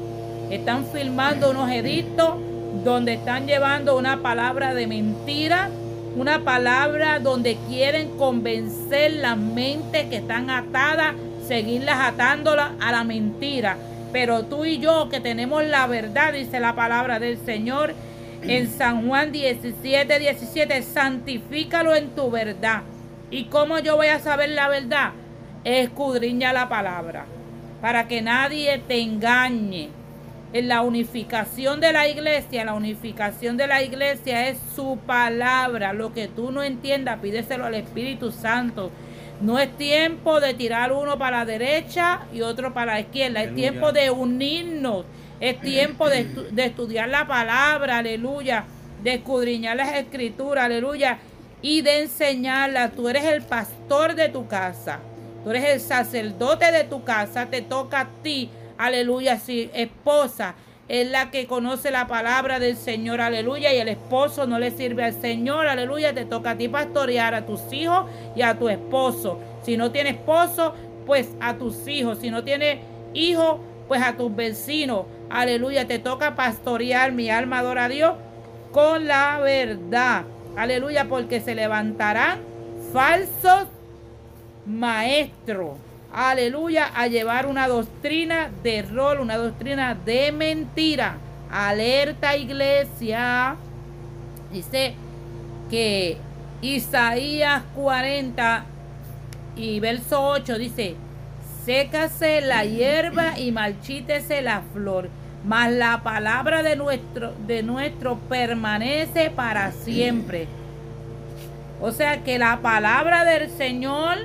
Están 0.51 0.87
filmando 0.87 1.51
unos 1.51 1.71
edictos 1.71 2.37
donde 2.83 3.13
están 3.13 3.47
llevando 3.47 3.99
una 3.99 4.23
palabra 4.23 4.73
de 4.73 4.87
mentira 4.87 5.69
una 6.17 6.45
palabra 6.45 7.19
donde 7.21 7.57
quieren 7.69 8.17
convencer 8.19 9.13
las 9.13 9.37
mentes 9.37 10.05
que 10.09 10.17
están 10.17 10.51
atadas, 10.51 11.15
seguirlas 11.47 11.99
atándolas 12.01 12.73
a 12.81 12.93
la 12.93 13.05
mentira. 13.05 13.77
Pero 14.13 14.45
tú 14.45 14.65
y 14.67 14.79
yo 14.79 15.09
que 15.09 15.21
tenemos 15.21 15.65
la 15.65 15.87
verdad, 15.87 16.35
dice 16.35 16.61
la 16.61 16.75
palabra 16.75 17.19
del 17.19 17.39
Señor 17.39 17.95
en 18.43 18.69
San 18.69 19.09
Juan 19.09 19.33
17, 19.33 20.19
17, 20.19 20.83
santifícalo 20.83 21.95
en 21.95 22.11
tu 22.11 22.31
verdad. 22.31 22.83
¿Y 23.31 23.45
cómo 23.45 23.79
yo 23.79 23.97
voy 23.97 24.09
a 24.09 24.19
saber 24.19 24.51
la 24.51 24.69
verdad? 24.69 25.13
Escudriña 25.65 26.53
la 26.53 26.69
palabra, 26.69 27.25
para 27.81 28.09
que 28.09 28.21
nadie 28.21 28.79
te 28.79 29.01
engañe 29.01 29.91
en 30.53 30.69
la 30.69 30.83
unificación 30.83 31.81
de 31.81 31.93
la 31.93 32.09
iglesia, 32.09 32.65
la 32.65 32.75
unificación 32.75 33.57
de 33.57 33.67
la 33.67 33.83
iglesia 33.83 34.49
es 34.49 34.59
su 34.75 34.99
palabra. 35.07 35.93
Lo 35.93 36.13
que 36.13 36.29
tú 36.29 36.53
no 36.53 36.63
entiendas, 36.63 37.21
pídeselo 37.21 37.65
al 37.65 37.75
Espíritu 37.75 38.33
Santo. 38.33 38.91
No 39.41 39.59
es 39.59 39.75
tiempo 39.77 40.41
de 40.41 40.55
tirar 40.55 40.93
uno 40.93 41.19
para 41.19 41.39
la 41.39 41.45
derecha 41.45 42.27
y 42.33 42.43
otro 42.43 42.75
para 42.75 42.95
la 42.95 43.01
izquierda. 43.01 43.43
Es 43.43 43.55
tiempo 43.55 43.93
de 43.93 44.11
unirnos. 44.11 45.05
Es 45.41 45.61
tiempo 45.61 46.09
de, 46.09 46.25
de, 46.25 46.65
estudiar 46.67 47.09
la 47.09 47.27
palabra, 47.27 47.99
aleluya. 47.99 48.65
De 49.03 49.15
escudriñar 49.15 49.77
las 49.77 49.95
escrituras, 49.95 50.67
aleluya. 50.67 51.19
Y 51.63 51.81
de 51.81 52.03
enseñarla. 52.03 52.91
Tú 52.91 53.09
eres 53.09 53.25
el 53.25 53.43
pastor 53.43 54.15
de 54.15 54.29
tu 54.29 54.47
casa. 54.47 55.01
Tú 55.45 55.51
eres 55.51 55.65
el 55.65 55.81
sacerdote 55.81 56.71
de 56.73 56.85
tu 56.85 57.05
casa. 57.05 57.47
Te 57.47 57.63
toca 57.63 58.01
a 58.01 58.09
ti 58.23 58.51
aleluya, 58.83 59.39
si 59.39 59.71
esposa 59.75 60.55
es 60.89 61.09
la 61.09 61.31
que 61.31 61.47
conoce 61.47 61.91
la 61.91 62.07
palabra 62.07 62.59
del 62.59 62.77
Señor, 62.77 63.21
aleluya, 63.21 63.73
y 63.73 63.79
el 63.79 63.89
esposo 63.89 64.47
no 64.47 64.59
le 64.59 64.73
sirve 64.73 65.05
al 65.05 65.15
Señor, 65.21 65.69
aleluya, 65.69 66.13
te 66.13 66.25
toca 66.25 66.51
a 66.51 66.57
ti 66.57 66.69
pastorear 66.69 67.35
a 67.35 67.47
tus 67.47 67.61
hijos 67.73 68.07
y 68.35 68.43
a 68.43 68.59
tu 68.59 68.69
esposo. 68.69 69.39
Si 69.63 69.77
no 69.77 69.93
tienes 69.93 70.17
esposo, 70.17 70.75
pues 71.07 71.31
a 71.41 71.55
tus 71.55 71.87
hijos. 71.87 72.19
Si 72.19 72.31
no 72.31 72.43
tienes 72.43 72.81
hijos, 73.15 73.59
pues 73.89 74.03
a 74.03 74.17
tus 74.17 74.35
vecinos. 74.35 75.07
Aleluya, 75.31 75.87
te 75.87 75.99
toca 75.99 76.35
pastorear, 76.35 77.13
mi 77.13 77.31
alma 77.31 77.61
adora 77.61 77.85
a 77.85 77.89
Dios, 77.89 78.15
con 78.73 79.07
la 79.07 79.39
verdad. 79.39 80.25
Aleluya, 80.57 81.07
porque 81.09 81.41
se 81.41 81.55
levantarán 81.55 82.41
falsos 82.93 83.69
maestros 84.67 85.79
aleluya, 86.13 86.91
a 86.95 87.07
llevar 87.07 87.47
una 87.47 87.67
doctrina 87.67 88.51
de 88.63 88.83
rol, 88.83 89.21
una 89.21 89.37
doctrina 89.37 89.95
de 89.95 90.31
mentira. 90.33 91.17
Alerta 91.51 92.37
iglesia. 92.37 93.57
Dice 94.53 94.95
que 95.71 96.19
Isaías 96.61 97.63
40 97.75 98.65
y 99.57 99.81
verso 99.81 100.23
8 100.23 100.59
dice, 100.59 100.95
sécase 101.65 102.41
la 102.41 102.65
hierba 102.65 103.39
y 103.39 103.53
marchítese 103.53 104.43
la 104.43 104.63
flor, 104.73 105.09
mas 105.45 105.73
la 105.73 106.03
palabra 106.03 106.63
de 106.63 106.77
nuestro, 106.77 107.35
de 107.47 107.63
nuestro 107.63 108.19
permanece 108.29 109.31
para 109.31 109.73
siempre. 109.73 110.47
O 111.81 111.91
sea 111.91 112.23
que 112.23 112.39
la 112.39 112.61
palabra 112.61 113.25
del 113.25 113.51
Señor 113.51 114.19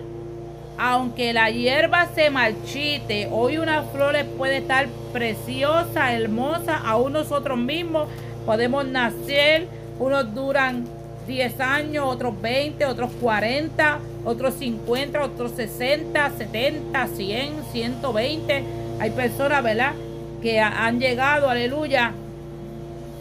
aunque 0.77 1.33
la 1.33 1.49
hierba 1.49 2.07
se 2.13 2.29
marchite, 2.29 3.27
hoy 3.31 3.57
una 3.57 3.83
flor 3.83 4.15
puede 4.37 4.57
estar 4.57 4.87
preciosa, 5.11 6.13
hermosa, 6.13 6.77
aún 6.77 7.13
nosotros 7.13 7.57
mismos 7.57 8.07
podemos 8.45 8.85
nacer, 8.85 9.67
unos 9.99 10.33
duran 10.33 10.85
10 11.27 11.59
años, 11.59 12.05
otros 12.07 12.39
20, 12.41 12.85
otros 12.85 13.11
40, 13.19 13.99
otros 14.23 14.53
50, 14.55 15.23
otros 15.23 15.51
60, 15.51 16.31
70, 16.37 17.07
100, 17.07 17.53
120. 17.71 18.63
Hay 18.99 19.11
personas, 19.11 19.63
¿verdad? 19.63 19.93
Que 20.41 20.59
han 20.59 20.99
llegado, 20.99 21.49
aleluya. 21.49 22.13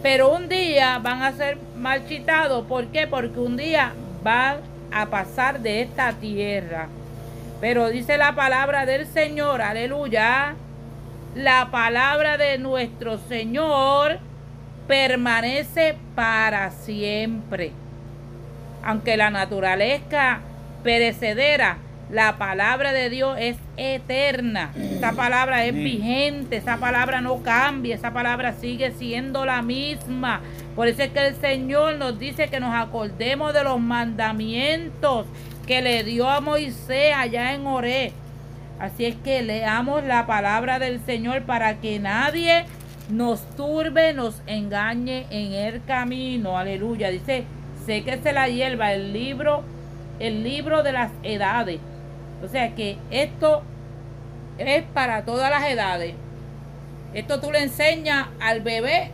Pero 0.03 0.33
un 0.33 0.49
día 0.49 0.99
van 0.99 1.23
a 1.23 1.33
ser 1.33 1.59
marchitados. 1.77 2.64
¿Por 2.66 2.87
qué? 2.87 3.07
Porque 3.09 3.40
un 3.40 3.57
día 3.57 3.92
van 4.23 4.59
a 4.92 5.07
pasar 5.07 5.61
de 5.61 5.83
esta 5.83 6.12
tierra. 6.12 6.88
Pero 7.61 7.88
dice 7.88 8.19
la 8.19 8.35
palabra 8.35 8.85
del 8.85 9.07
Señor, 9.07 9.62
aleluya. 9.62 10.55
La 11.35 11.71
palabra 11.71 12.37
de 12.37 12.59
nuestro 12.59 13.19
Señor 13.19 14.19
permanece 14.87 15.97
para 16.14 16.71
siempre. 16.71 17.73
Aunque 18.83 19.16
la 19.16 19.31
naturaleza 19.31 20.40
perecedera, 20.83 21.79
la 22.11 22.37
palabra 22.38 22.92
de 22.92 23.11
Dios 23.11 23.37
es 23.40 23.57
eterna. 23.77 24.71
Esa 24.77 25.12
palabra 25.12 25.64
es 25.64 25.75
vigente, 25.75 26.57
esa 26.57 26.77
palabra 26.77 27.21
no 27.21 27.42
cambia, 27.42 27.97
esa 27.97 28.12
palabra 28.12 28.53
sigue 28.53 28.92
siendo 28.92 29.45
la 29.45 29.62
misma. 29.62 30.40
Por 30.77 30.87
eso 30.87 31.03
es 31.03 31.11
que 31.11 31.27
el 31.27 31.35
Señor 31.37 31.97
nos 31.97 32.19
dice 32.19 32.49
que 32.49 32.61
nos 32.61 32.75
acordemos 32.75 33.53
de 33.55 33.64
los 33.64 33.81
mandamientos 33.81 35.27
que 35.66 35.83
le 35.83 36.05
dio 36.05 36.29
a 36.29 36.40
Moisés 36.40 37.12
allá 37.14 37.52
en 37.52 37.66
Oré. 37.66 38.12
Así 38.79 39.05
es 39.05 39.16
que 39.16 39.42
leamos 39.42 40.05
la 40.05 40.26
palabra 40.26 40.79
del 40.79 41.00
Señor 41.05 41.42
para 41.42 41.81
que 41.81 41.98
nadie 41.98 42.64
nos 43.11 43.40
turbe, 43.57 44.12
nos 44.12 44.42
engañe 44.46 45.26
en 45.31 45.52
el 45.52 45.85
camino. 45.85 46.57
Aleluya. 46.57 47.11
Dice, 47.11 47.44
sé 47.85 48.05
que 48.05 48.18
se 48.18 48.33
la 48.33 48.48
hierba, 48.48 48.92
el 48.92 49.12
libro, 49.12 49.64
el 50.20 50.44
libro 50.44 50.83
de 50.83 50.92
las 50.92 51.11
edades. 51.22 51.81
O 52.44 52.48
sea 52.48 52.74
que 52.74 52.98
esto 53.11 53.62
es 54.59 54.85
para 54.94 55.24
todas 55.24 55.50
las 55.50 55.68
edades. 55.68 56.14
Esto 57.14 57.40
tú 57.40 57.50
le 57.50 57.62
enseñas 57.62 58.29
al 58.40 58.61
bebé, 58.61 59.11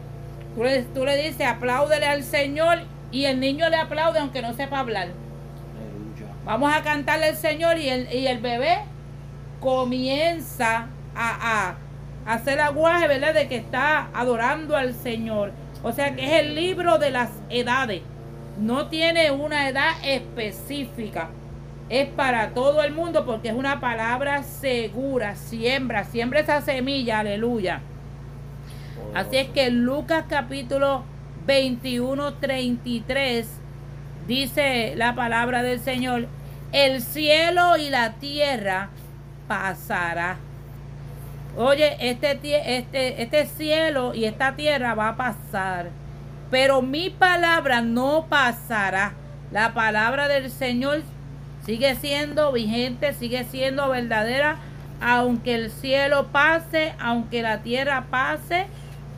tú 0.56 0.64
le, 0.64 0.82
tú 0.82 1.04
le 1.04 1.16
dices 1.16 1.46
apláudele 1.46 2.06
al 2.06 2.24
Señor 2.24 2.80
y 3.12 3.26
el 3.26 3.38
niño 3.38 3.68
le 3.68 3.76
aplaude 3.76 4.18
aunque 4.18 4.42
no 4.42 4.54
sepa 4.54 4.80
hablar. 4.80 5.21
Vamos 6.44 6.72
a 6.74 6.82
cantarle 6.82 7.26
al 7.26 7.36
Señor 7.36 7.78
y 7.78 7.88
el, 7.88 8.12
y 8.12 8.26
el 8.26 8.38
bebé 8.38 8.78
comienza 9.60 10.88
a, 11.14 11.68
a, 11.70 11.76
a 12.26 12.34
hacer 12.34 12.60
aguaje, 12.60 13.06
¿verdad? 13.06 13.34
De 13.34 13.46
que 13.46 13.56
está 13.56 14.08
adorando 14.12 14.76
al 14.76 14.94
Señor. 14.94 15.52
O 15.84 15.92
sea 15.92 16.14
que 16.14 16.24
es 16.24 16.44
el 16.44 16.54
libro 16.54 16.98
de 16.98 17.10
las 17.10 17.30
edades. 17.48 18.02
No 18.58 18.88
tiene 18.88 19.30
una 19.30 19.68
edad 19.68 19.92
específica. 20.04 21.30
Es 21.88 22.08
para 22.08 22.50
todo 22.50 22.82
el 22.82 22.92
mundo 22.92 23.24
porque 23.24 23.48
es 23.48 23.54
una 23.54 23.80
palabra 23.80 24.42
segura. 24.42 25.36
Siembra, 25.36 26.04
siembra 26.04 26.40
esa 26.40 26.60
semilla, 26.60 27.20
aleluya. 27.20 27.82
Así 29.14 29.36
es 29.36 29.48
que 29.48 29.70
Lucas 29.70 30.24
capítulo 30.28 31.04
21, 31.46 32.34
33 32.34 33.61
dice 34.26 34.94
la 34.96 35.14
palabra 35.14 35.62
del 35.62 35.80
Señor, 35.80 36.26
el 36.72 37.02
cielo 37.02 37.76
y 37.76 37.90
la 37.90 38.14
tierra 38.14 38.88
pasará. 39.48 40.36
Oye, 41.56 41.96
este, 42.00 42.38
este, 42.78 43.22
este 43.22 43.46
cielo 43.46 44.14
y 44.14 44.24
esta 44.24 44.56
tierra 44.56 44.94
va 44.94 45.10
a 45.10 45.16
pasar, 45.16 45.90
pero 46.50 46.80
mi 46.80 47.10
palabra 47.10 47.82
no 47.82 48.26
pasará. 48.28 49.12
La 49.50 49.74
palabra 49.74 50.28
del 50.28 50.50
Señor 50.50 51.02
sigue 51.66 51.94
siendo 51.96 52.52
vigente, 52.52 53.12
sigue 53.12 53.44
siendo 53.44 53.90
verdadera, 53.90 54.56
aunque 55.02 55.54
el 55.54 55.70
cielo 55.70 56.28
pase, 56.28 56.94
aunque 56.98 57.42
la 57.42 57.58
tierra 57.58 58.06
pase, 58.10 58.66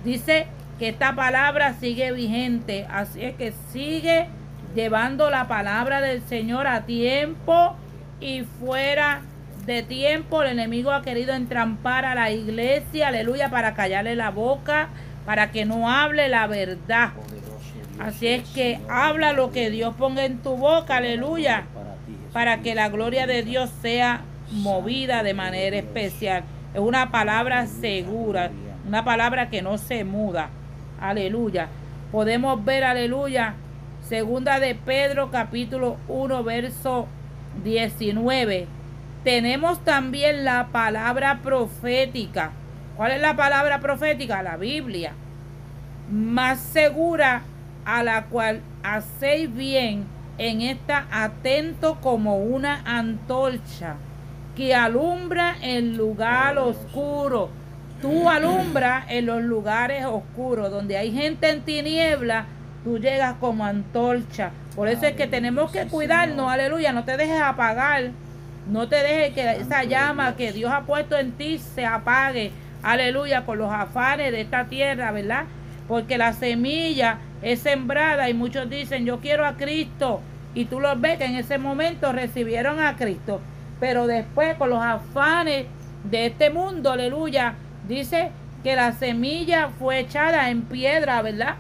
dice 0.05 0.49
que 0.81 0.89
esta 0.89 1.15
palabra 1.15 1.75
sigue 1.75 2.11
vigente. 2.11 2.85
Así 2.91 3.23
es 3.23 3.37
que 3.37 3.53
sigue 3.73 4.27
llevando 4.75 5.31
la 5.31 5.47
palabra 5.47 6.01
del 6.01 6.23
Señor 6.23 6.67
a 6.67 6.85
tiempo 6.85 7.77
y 8.21 8.43
fuera 8.43 9.23
de 9.67 9.83
tiempo. 9.83 10.43
El 10.43 10.51
enemigo 10.51 10.91
ha 10.91 11.03
querido 11.03 11.35
entrampar 11.35 12.05
a 12.05 12.15
la 12.15 12.31
iglesia, 12.31 13.09
aleluya, 13.09 13.51
para 13.51 13.75
callarle 13.75 14.17
la 14.17 14.31
boca, 14.31 14.89
para 15.25 15.51
que 15.51 15.65
no 15.65 15.91
hable 15.91 16.29
la 16.29 16.47
verdad. 16.47 17.13
Así 18.01 18.27
es 18.27 18.49
que 18.51 18.81
habla 18.89 19.33
lo 19.33 19.53
que 19.53 19.71
Dios 19.71 19.95
ponga 19.95 20.25
en 20.25 20.39
tu 20.39 20.57
boca, 20.57 20.97
aleluya, 20.97 21.65
para 22.33 22.61
que 22.61 22.75
la 22.75 22.89
gloria 22.89 23.27
de 23.27 23.43
Dios 23.43 23.71
sea 23.81 24.23
movida 24.51 25.23
de 25.23 25.35
manera 25.35 25.77
especial. 25.77 26.43
Es 26.75 26.81
una 26.81 27.13
palabra 27.13 27.67
segura, 27.67 28.51
una 28.87 29.05
palabra 29.05 29.49
que 29.49 29.63
no 29.63 29.79
se 29.79 30.05
muda. 30.05 30.51
Aleluya. 31.01 31.69
Podemos 32.11 32.65
ver, 32.65 32.85
aleluya, 32.85 33.55
segunda 34.09 34.61
de 34.61 34.75
Pedro 34.75 35.31
capítulo 35.31 35.97
1, 36.09 36.45
verso 36.45 37.09
19. 37.63 38.67
Tenemos 39.25 39.83
también 39.85 40.45
la 40.45 40.69
palabra 40.69 41.41
profética. 41.43 42.53
¿Cuál 42.97 43.13
es 43.13 43.21
la 43.21 43.35
palabra 43.35 43.81
profética? 43.81 44.43
La 44.43 44.57
Biblia 44.57 45.13
más 46.11 46.61
segura 46.61 47.43
a 47.85 48.03
la 48.03 48.27
cual 48.27 48.61
hacéis 48.83 49.55
bien 49.55 50.05
en 50.39 50.61
esta 50.61 51.07
atento 51.11 51.99
como 52.01 52.37
una 52.39 52.83
antorcha 52.85 53.97
que 54.57 54.75
alumbra 54.75 55.57
en 55.63 55.97
lugar 55.97 56.59
oscuro. 56.59 57.51
Tú 58.01 58.29
alumbras 58.29 59.07
en 59.09 59.27
los 59.27 59.43
lugares 59.43 60.05
oscuros, 60.05 60.71
donde 60.71 60.99
hay 60.99 61.11
gente 61.13 61.49
en 61.49 61.63
tiniebla, 61.63 62.47
tú 62.85 62.99
llegas 62.99 63.35
como 63.41 63.65
antorcha. 63.65 64.51
Por 64.77 64.89
eso 64.89 65.07
es 65.07 65.15
que 65.15 65.27
tenemos 65.27 65.73
que 65.73 65.87
cuidarnos, 65.87 66.53
aleluya, 66.53 66.93
no 66.93 67.05
te 67.05 67.17
dejes 67.17 67.41
apagar, 67.41 68.11
no 68.71 68.89
te 68.89 68.97
dejes 68.97 69.35
que 69.35 69.63
esa 69.63 69.85
llama 69.85 70.37
que 70.37 70.53
Dios 70.53 70.71
ha 70.71 70.83
puesto 70.83 71.17
en 71.17 71.33
ti 71.33 71.59
se 71.59 71.87
apague, 71.87 72.53
aleluya, 72.83 73.45
por 73.47 73.57
los 73.57 73.73
afanes 73.73 74.31
de 74.33 74.43
esta 74.43 74.67
tierra, 74.67 75.11
¿verdad? 75.11 75.45
Porque 75.89 76.19
la 76.19 76.33
semilla 76.33 77.19
es 77.43 77.61
sembrada 77.61 78.29
y 78.29 78.35
muchos 78.35 78.69
dicen, 78.71 79.05
yo 79.05 79.21
quiero 79.21 79.47
a 79.47 79.57
Cristo. 79.57 80.21
Y 80.55 80.67
tú 80.67 80.79
los 80.79 81.01
ves 81.01 81.19
que 81.19 81.25
en 81.25 81.35
ese 81.35 81.59
momento 81.59 82.13
recibieron 82.13 82.81
a 82.81 82.97
Cristo. 82.97 83.41
Pero 83.81 84.07
después 84.07 84.57
con 84.57 84.71
los 84.71 84.81
afanes 84.81 85.67
de 86.05 86.27
este 86.27 86.51
mundo, 86.51 86.93
aleluya, 86.93 87.55
dice 87.89 88.31
que 88.63 88.77
la 88.77 88.93
semilla 88.93 89.71
fue 89.79 90.01
echada 90.01 90.49
en 90.51 90.63
piedra, 90.63 91.21
¿verdad? 91.23 91.57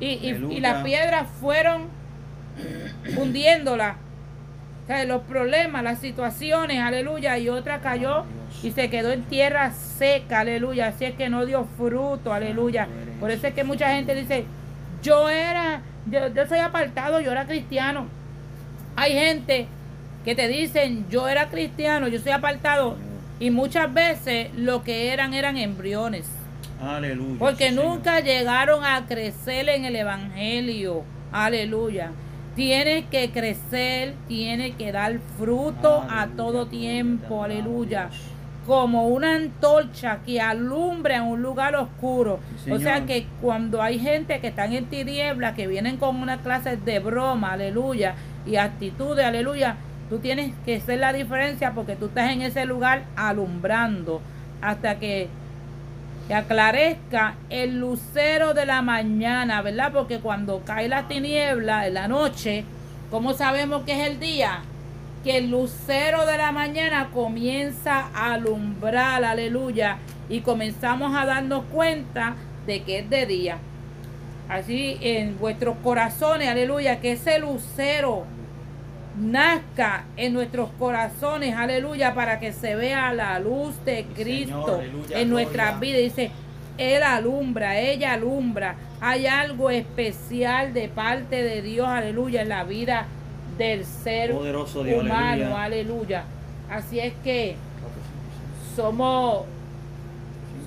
Y, 0.00 0.06
y, 0.06 0.46
y 0.50 0.60
las 0.60 0.84
piedras 0.84 1.28
fueron 1.40 1.88
hundiéndola. 3.16 3.96
O 4.84 4.86
sea, 4.86 5.04
los 5.04 5.22
problemas, 5.22 5.82
las 5.82 5.98
situaciones, 5.98 6.80
aleluya, 6.80 7.36
y 7.38 7.48
otra 7.48 7.80
cayó 7.80 8.24
y 8.62 8.70
se 8.70 8.88
quedó 8.88 9.12
en 9.12 9.22
tierra 9.24 9.72
seca, 9.72 10.40
aleluya. 10.40 10.88
Así 10.88 11.04
es 11.04 11.14
que 11.14 11.28
no 11.28 11.44
dio 11.44 11.66
fruto, 11.76 12.32
aleluya. 12.32 12.88
Por 13.20 13.30
eso 13.30 13.46
es 13.46 13.54
que 13.54 13.64
mucha 13.64 13.90
gente 13.90 14.14
dice, 14.14 14.44
yo 15.02 15.28
era, 15.28 15.82
yo, 16.06 16.32
yo 16.32 16.46
soy 16.46 16.60
apartado, 16.60 17.20
yo 17.20 17.30
era 17.32 17.46
cristiano. 17.46 18.06
Hay 18.96 19.12
gente 19.12 19.66
que 20.24 20.34
te 20.34 20.48
dicen, 20.48 21.06
yo 21.10 21.28
era 21.28 21.50
cristiano, 21.50 22.08
yo 22.08 22.18
soy 22.18 22.32
apartado. 22.32 22.96
Y 23.40 23.50
muchas 23.50 23.92
veces 23.92 24.48
lo 24.56 24.82
que 24.82 25.12
eran 25.12 25.34
eran 25.34 25.56
embriones. 25.58 26.26
Aleluya. 26.80 27.38
Porque 27.38 27.68
sí, 27.68 27.74
Señor. 27.74 27.84
nunca 27.84 28.20
llegaron 28.20 28.84
a 28.84 29.06
crecer 29.06 29.68
en 29.68 29.84
el 29.84 29.96
Evangelio. 29.96 31.04
Aleluya. 31.32 32.12
Tiene 32.54 33.06
que 33.06 33.30
crecer, 33.30 34.14
tiene 34.26 34.72
que 34.72 34.90
dar 34.92 35.18
fruto 35.38 36.04
a 36.08 36.26
todo 36.28 36.66
tiempo. 36.66 37.44
Aleluya. 37.44 38.10
Como 38.66 39.08
una 39.08 39.36
antorcha 39.36 40.18
que 40.26 40.40
alumbra 40.40 41.16
en 41.16 41.22
un 41.22 41.42
lugar 41.42 41.74
oscuro. 41.76 42.40
Sí, 42.64 42.70
o 42.70 42.78
sea 42.78 43.06
que 43.06 43.26
cuando 43.40 43.80
hay 43.80 43.98
gente 43.98 44.40
que 44.40 44.48
están 44.48 44.72
en 44.72 44.86
tinieblas, 44.86 45.54
que 45.54 45.66
vienen 45.66 45.96
con 45.96 46.16
una 46.16 46.38
clase 46.38 46.76
de 46.76 46.98
broma, 46.98 47.52
aleluya, 47.52 48.14
y 48.44 48.56
actitudes, 48.56 49.24
aleluya, 49.24 49.76
tú 50.10 50.18
tienes 50.18 50.52
que 50.64 50.80
ser 50.80 50.98
la 50.98 51.12
diferencia 51.12 51.72
porque 51.72 51.96
tú 51.96 52.06
estás 52.06 52.30
en 52.30 52.42
ese 52.42 52.66
lugar 52.66 53.04
alumbrando 53.16 54.20
hasta 54.60 54.98
que 54.98 55.28
que 56.28 56.34
aclarezca 56.34 57.36
el 57.48 57.80
lucero 57.80 58.52
de 58.52 58.66
la 58.66 58.82
mañana, 58.82 59.62
¿verdad? 59.62 59.92
Porque 59.94 60.20
cuando 60.20 60.62
cae 60.62 60.86
la 60.86 61.08
tiniebla 61.08 61.86
en 61.86 61.94
la 61.94 62.06
noche, 62.06 62.64
¿cómo 63.10 63.32
sabemos 63.32 63.84
que 63.84 63.92
es 63.92 64.10
el 64.10 64.20
día? 64.20 64.60
Que 65.24 65.38
el 65.38 65.50
lucero 65.50 66.26
de 66.26 66.36
la 66.36 66.52
mañana 66.52 67.08
comienza 67.14 68.10
a 68.14 68.34
alumbrar, 68.34 69.24
aleluya, 69.24 69.96
y 70.28 70.40
comenzamos 70.40 71.16
a 71.16 71.24
darnos 71.24 71.64
cuenta 71.72 72.36
de 72.66 72.82
que 72.82 72.98
es 72.98 73.08
de 73.08 73.24
día. 73.24 73.56
Así 74.50 74.98
en 75.00 75.38
vuestros 75.38 75.78
corazones, 75.82 76.46
aleluya, 76.46 77.00
que 77.00 77.12
ese 77.12 77.38
lucero 77.38 78.24
nazca 79.18 80.04
en 80.16 80.32
nuestros 80.34 80.70
corazones, 80.78 81.54
aleluya, 81.54 82.14
para 82.14 82.38
que 82.40 82.52
se 82.52 82.74
vea 82.76 83.12
la 83.12 83.38
luz 83.38 83.74
de 83.84 84.06
Cristo 84.14 84.64
Señor, 84.64 84.80
aleluya, 84.80 85.20
en 85.20 85.30
nuestras 85.30 85.80
vidas. 85.80 86.00
Dice, 86.00 86.30
Él 86.78 87.02
alumbra, 87.02 87.78
ella 87.78 88.12
alumbra. 88.12 88.76
Hay 89.00 89.26
algo 89.26 89.70
especial 89.70 90.72
de 90.74 90.88
parte 90.88 91.42
de 91.42 91.62
Dios, 91.62 91.86
aleluya, 91.88 92.42
en 92.42 92.48
la 92.48 92.64
vida 92.64 93.06
del 93.56 93.84
ser 93.84 94.32
Poderoso 94.32 94.84
Dios, 94.84 95.02
humano, 95.02 95.56
aleluya. 95.56 95.62
aleluya. 95.64 96.24
Así 96.70 97.00
es 97.00 97.12
que 97.24 97.56
somos, 98.76 99.44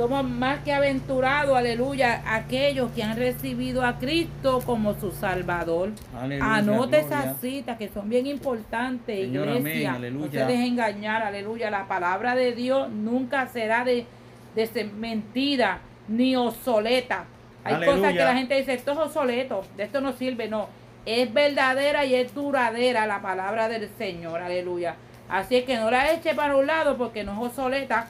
somos 0.01 0.23
más 0.23 0.61
que 0.63 0.73
aventurados, 0.73 1.55
aleluya, 1.55 2.23
aquellos 2.25 2.89
que 2.91 3.03
han 3.03 3.15
recibido 3.17 3.85
a 3.85 3.99
Cristo 3.99 4.59
como 4.65 4.95
su 4.99 5.11
Salvador. 5.11 5.91
Aleluya, 6.19 6.55
Anote 6.55 6.99
esas 7.01 7.39
citas 7.39 7.77
que 7.77 7.87
son 7.87 8.09
bien 8.09 8.25
importantes, 8.25 9.15
Señor, 9.27 9.47
iglesia. 9.49 9.93
aleluya. 9.93 10.25
No 10.25 10.31
se 10.31 10.51
deje 10.51 10.65
engañar, 10.65 11.21
aleluya. 11.21 11.69
La 11.69 11.87
palabra 11.87 12.33
de 12.33 12.53
Dios 12.53 12.89
nunca 12.89 13.45
será 13.47 13.83
de, 13.85 14.07
de 14.55 14.65
ser 14.65 14.87
mentira 14.91 15.81
ni 16.07 16.35
obsoleta. 16.35 17.25
Hay 17.63 17.75
Aleluya. 17.75 17.95
cosas 17.97 18.13
que 18.13 18.23
la 18.23 18.33
gente 18.35 18.55
dice, 18.55 18.73
esto 18.73 18.93
es 18.93 18.97
obsoleto, 18.97 19.63
de 19.77 19.83
esto 19.83 20.01
no 20.01 20.13
sirve, 20.13 20.47
no. 20.47 20.67
Es 21.05 21.31
verdadera 21.31 22.05
y 22.05 22.15
es 22.15 22.33
duradera 22.33 23.05
la 23.05 23.21
palabra 23.21 23.69
del 23.69 23.87
Señor, 23.99 24.41
aleluya. 24.41 24.95
Así 25.29 25.57
es 25.57 25.63
que 25.63 25.77
no 25.77 25.91
la 25.91 26.11
eche 26.11 26.33
para 26.33 26.55
un 26.55 26.65
lado 26.65 26.97
porque 26.97 27.23
no 27.23 27.33
es 27.33 27.49
obsoleta, 27.49 28.07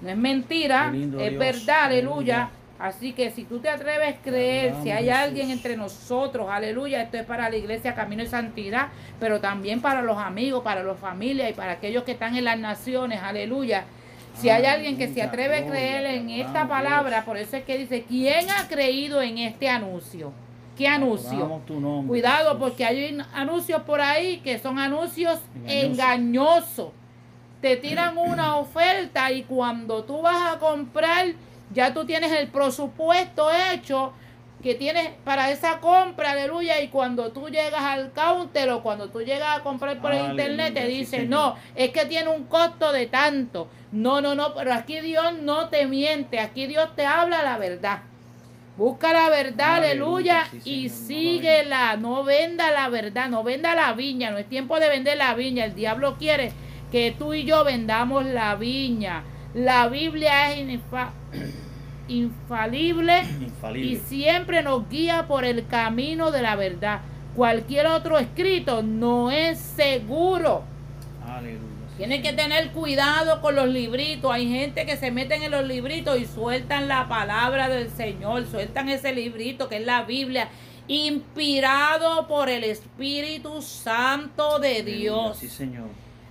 no 0.00 0.08
es 0.10 0.16
mentira, 0.16 0.90
lindo 0.90 1.20
es 1.20 1.30
Dios, 1.30 1.38
verdad, 1.38 1.84
aleluya. 1.84 2.50
Así 2.78 3.12
que 3.12 3.30
si 3.30 3.44
tú 3.44 3.58
te 3.58 3.70
atreves 3.70 4.16
a 4.16 4.18
creer, 4.18 4.74
si 4.82 4.90
hay 4.90 5.08
alguien 5.08 5.50
entre 5.50 5.78
nosotros, 5.78 6.46
aleluya, 6.50 7.02
esto 7.02 7.16
es 7.16 7.24
para 7.24 7.48
la 7.48 7.56
iglesia 7.56 7.94
Camino 7.94 8.22
y 8.22 8.26
Santidad, 8.26 8.88
pero 9.18 9.40
también 9.40 9.80
para 9.80 10.02
los 10.02 10.18
amigos, 10.18 10.62
para 10.62 10.82
las 10.82 10.98
familias 10.98 11.50
y 11.50 11.54
para 11.54 11.72
aquellos 11.72 12.04
que 12.04 12.12
están 12.12 12.36
en 12.36 12.44
las 12.44 12.58
naciones, 12.58 13.22
aleluya. 13.22 13.84
Si 14.34 14.50
hay 14.50 14.66
alguien 14.66 14.98
que 14.98 15.08
se 15.08 15.22
atreve 15.22 15.60
a 15.60 15.66
creer 15.66 16.04
en 16.04 16.28
esta 16.28 16.68
palabra, 16.68 17.24
por 17.24 17.38
eso 17.38 17.56
es 17.56 17.64
que 17.64 17.78
dice, 17.78 18.04
¿quién 18.06 18.50
ha 18.50 18.68
creído 18.68 19.22
en 19.22 19.38
este 19.38 19.70
anuncio? 19.70 20.32
¿Qué 20.76 20.86
anuncio? 20.86 21.62
Cuidado 22.06 22.58
porque 22.58 22.84
hay 22.84 23.16
anuncios 23.32 23.80
por 23.82 24.02
ahí 24.02 24.40
que 24.40 24.58
son 24.58 24.78
anuncios 24.78 25.40
Engañosos. 25.66 26.90
Te 27.60 27.76
tiran 27.76 28.18
una 28.18 28.56
oferta 28.56 29.30
y 29.32 29.42
cuando 29.44 30.04
tú 30.04 30.22
vas 30.22 30.54
a 30.54 30.58
comprar, 30.58 31.26
ya 31.72 31.92
tú 31.92 32.04
tienes 32.04 32.32
el 32.32 32.48
presupuesto 32.48 33.48
hecho 33.72 34.12
que 34.62 34.74
tienes 34.74 35.10
para 35.24 35.50
esa 35.50 35.80
compra, 35.80 36.32
aleluya, 36.32 36.80
y 36.80 36.88
cuando 36.88 37.30
tú 37.30 37.48
llegas 37.48 37.82
al 37.82 38.12
counter 38.12 38.70
o 38.70 38.82
cuando 38.82 39.08
tú 39.10 39.20
llegas 39.20 39.58
a 39.58 39.62
comprar 39.62 40.00
por 40.00 40.12
el 40.12 40.18
Aleluya, 40.18 40.44
internet 40.44 40.74
te 40.74 40.86
sí, 40.86 41.04
Señor. 41.04 41.28
no, 41.28 41.56
es 41.74 41.90
que 41.90 42.04
tiene 42.06 42.28
un 42.30 42.44
costo 42.44 42.90
de 42.92 43.06
tanto. 43.06 43.68
No, 43.92 44.20
no, 44.20 44.34
no, 44.34 44.54
pero 44.54 44.72
aquí 44.72 45.00
Dios 45.00 45.34
no 45.40 45.68
te 45.68 45.86
miente, 45.86 46.40
aquí 46.40 46.66
Dios 46.66 46.94
te 46.96 47.06
habla 47.06 47.42
la 47.42 47.58
verdad. 47.58 48.00
Busca 48.76 49.12
la 49.12 49.30
verdad, 49.30 49.76
Aleluya, 49.76 50.40
aleluya, 50.42 50.62
sí, 50.64 50.84
y 50.84 50.88
Señor, 50.88 51.06
síguela. 51.06 51.96
No 51.96 52.24
venda 52.24 52.70
la 52.70 52.88
verdad, 52.88 53.28
no 53.28 53.42
venda 53.42 53.74
la 53.74 53.92
viña. 53.92 54.30
No 54.30 54.38
es 54.38 54.48
tiempo 54.48 54.78
de 54.80 54.88
vender 54.88 55.16
la 55.16 55.34
viña. 55.34 55.64
El 55.64 55.74
diablo 55.74 56.16
quiere 56.18 56.52
que 56.96 57.10
tú 57.10 57.34
y 57.34 57.44
yo 57.44 57.62
vendamos 57.62 58.24
la 58.24 58.54
viña. 58.54 59.22
La 59.52 59.86
Biblia 59.88 60.54
es 60.54 60.66
infa- 60.66 61.10
infalible 62.08 63.22
y 63.76 63.96
siempre 63.96 64.62
nos 64.62 64.88
guía 64.88 65.26
por 65.28 65.44
el 65.44 65.66
camino 65.66 66.30
de 66.30 66.40
la 66.40 66.56
verdad. 66.56 67.02
Cualquier 67.34 67.86
otro 67.88 68.18
escrito 68.18 68.82
no 68.82 69.30
es 69.30 69.58
seguro. 69.58 70.64
Aleluya. 71.28 71.60
Tienen 71.98 72.22
que 72.22 72.32
tener 72.32 72.70
cuidado 72.70 73.42
con 73.42 73.56
los 73.56 73.68
libritos. 73.68 74.32
Hay 74.32 74.48
gente 74.50 74.86
que 74.86 74.96
se 74.96 75.10
meten 75.10 75.42
en 75.42 75.50
los 75.50 75.66
libritos 75.66 76.18
y 76.18 76.24
sueltan 76.24 76.88
la 76.88 77.08
palabra 77.08 77.68
del 77.68 77.90
Señor, 77.90 78.46
sueltan 78.46 78.88
ese 78.88 79.12
librito 79.12 79.68
que 79.68 79.76
es 79.76 79.84
la 79.84 80.04
Biblia, 80.04 80.48
inspirado 80.88 82.26
por 82.26 82.48
el 82.48 82.64
Espíritu 82.64 83.60
Santo 83.60 84.58
de 84.60 84.82
Dios. 84.82 85.36
Sí, 85.36 85.50
Señor. 85.50 85.88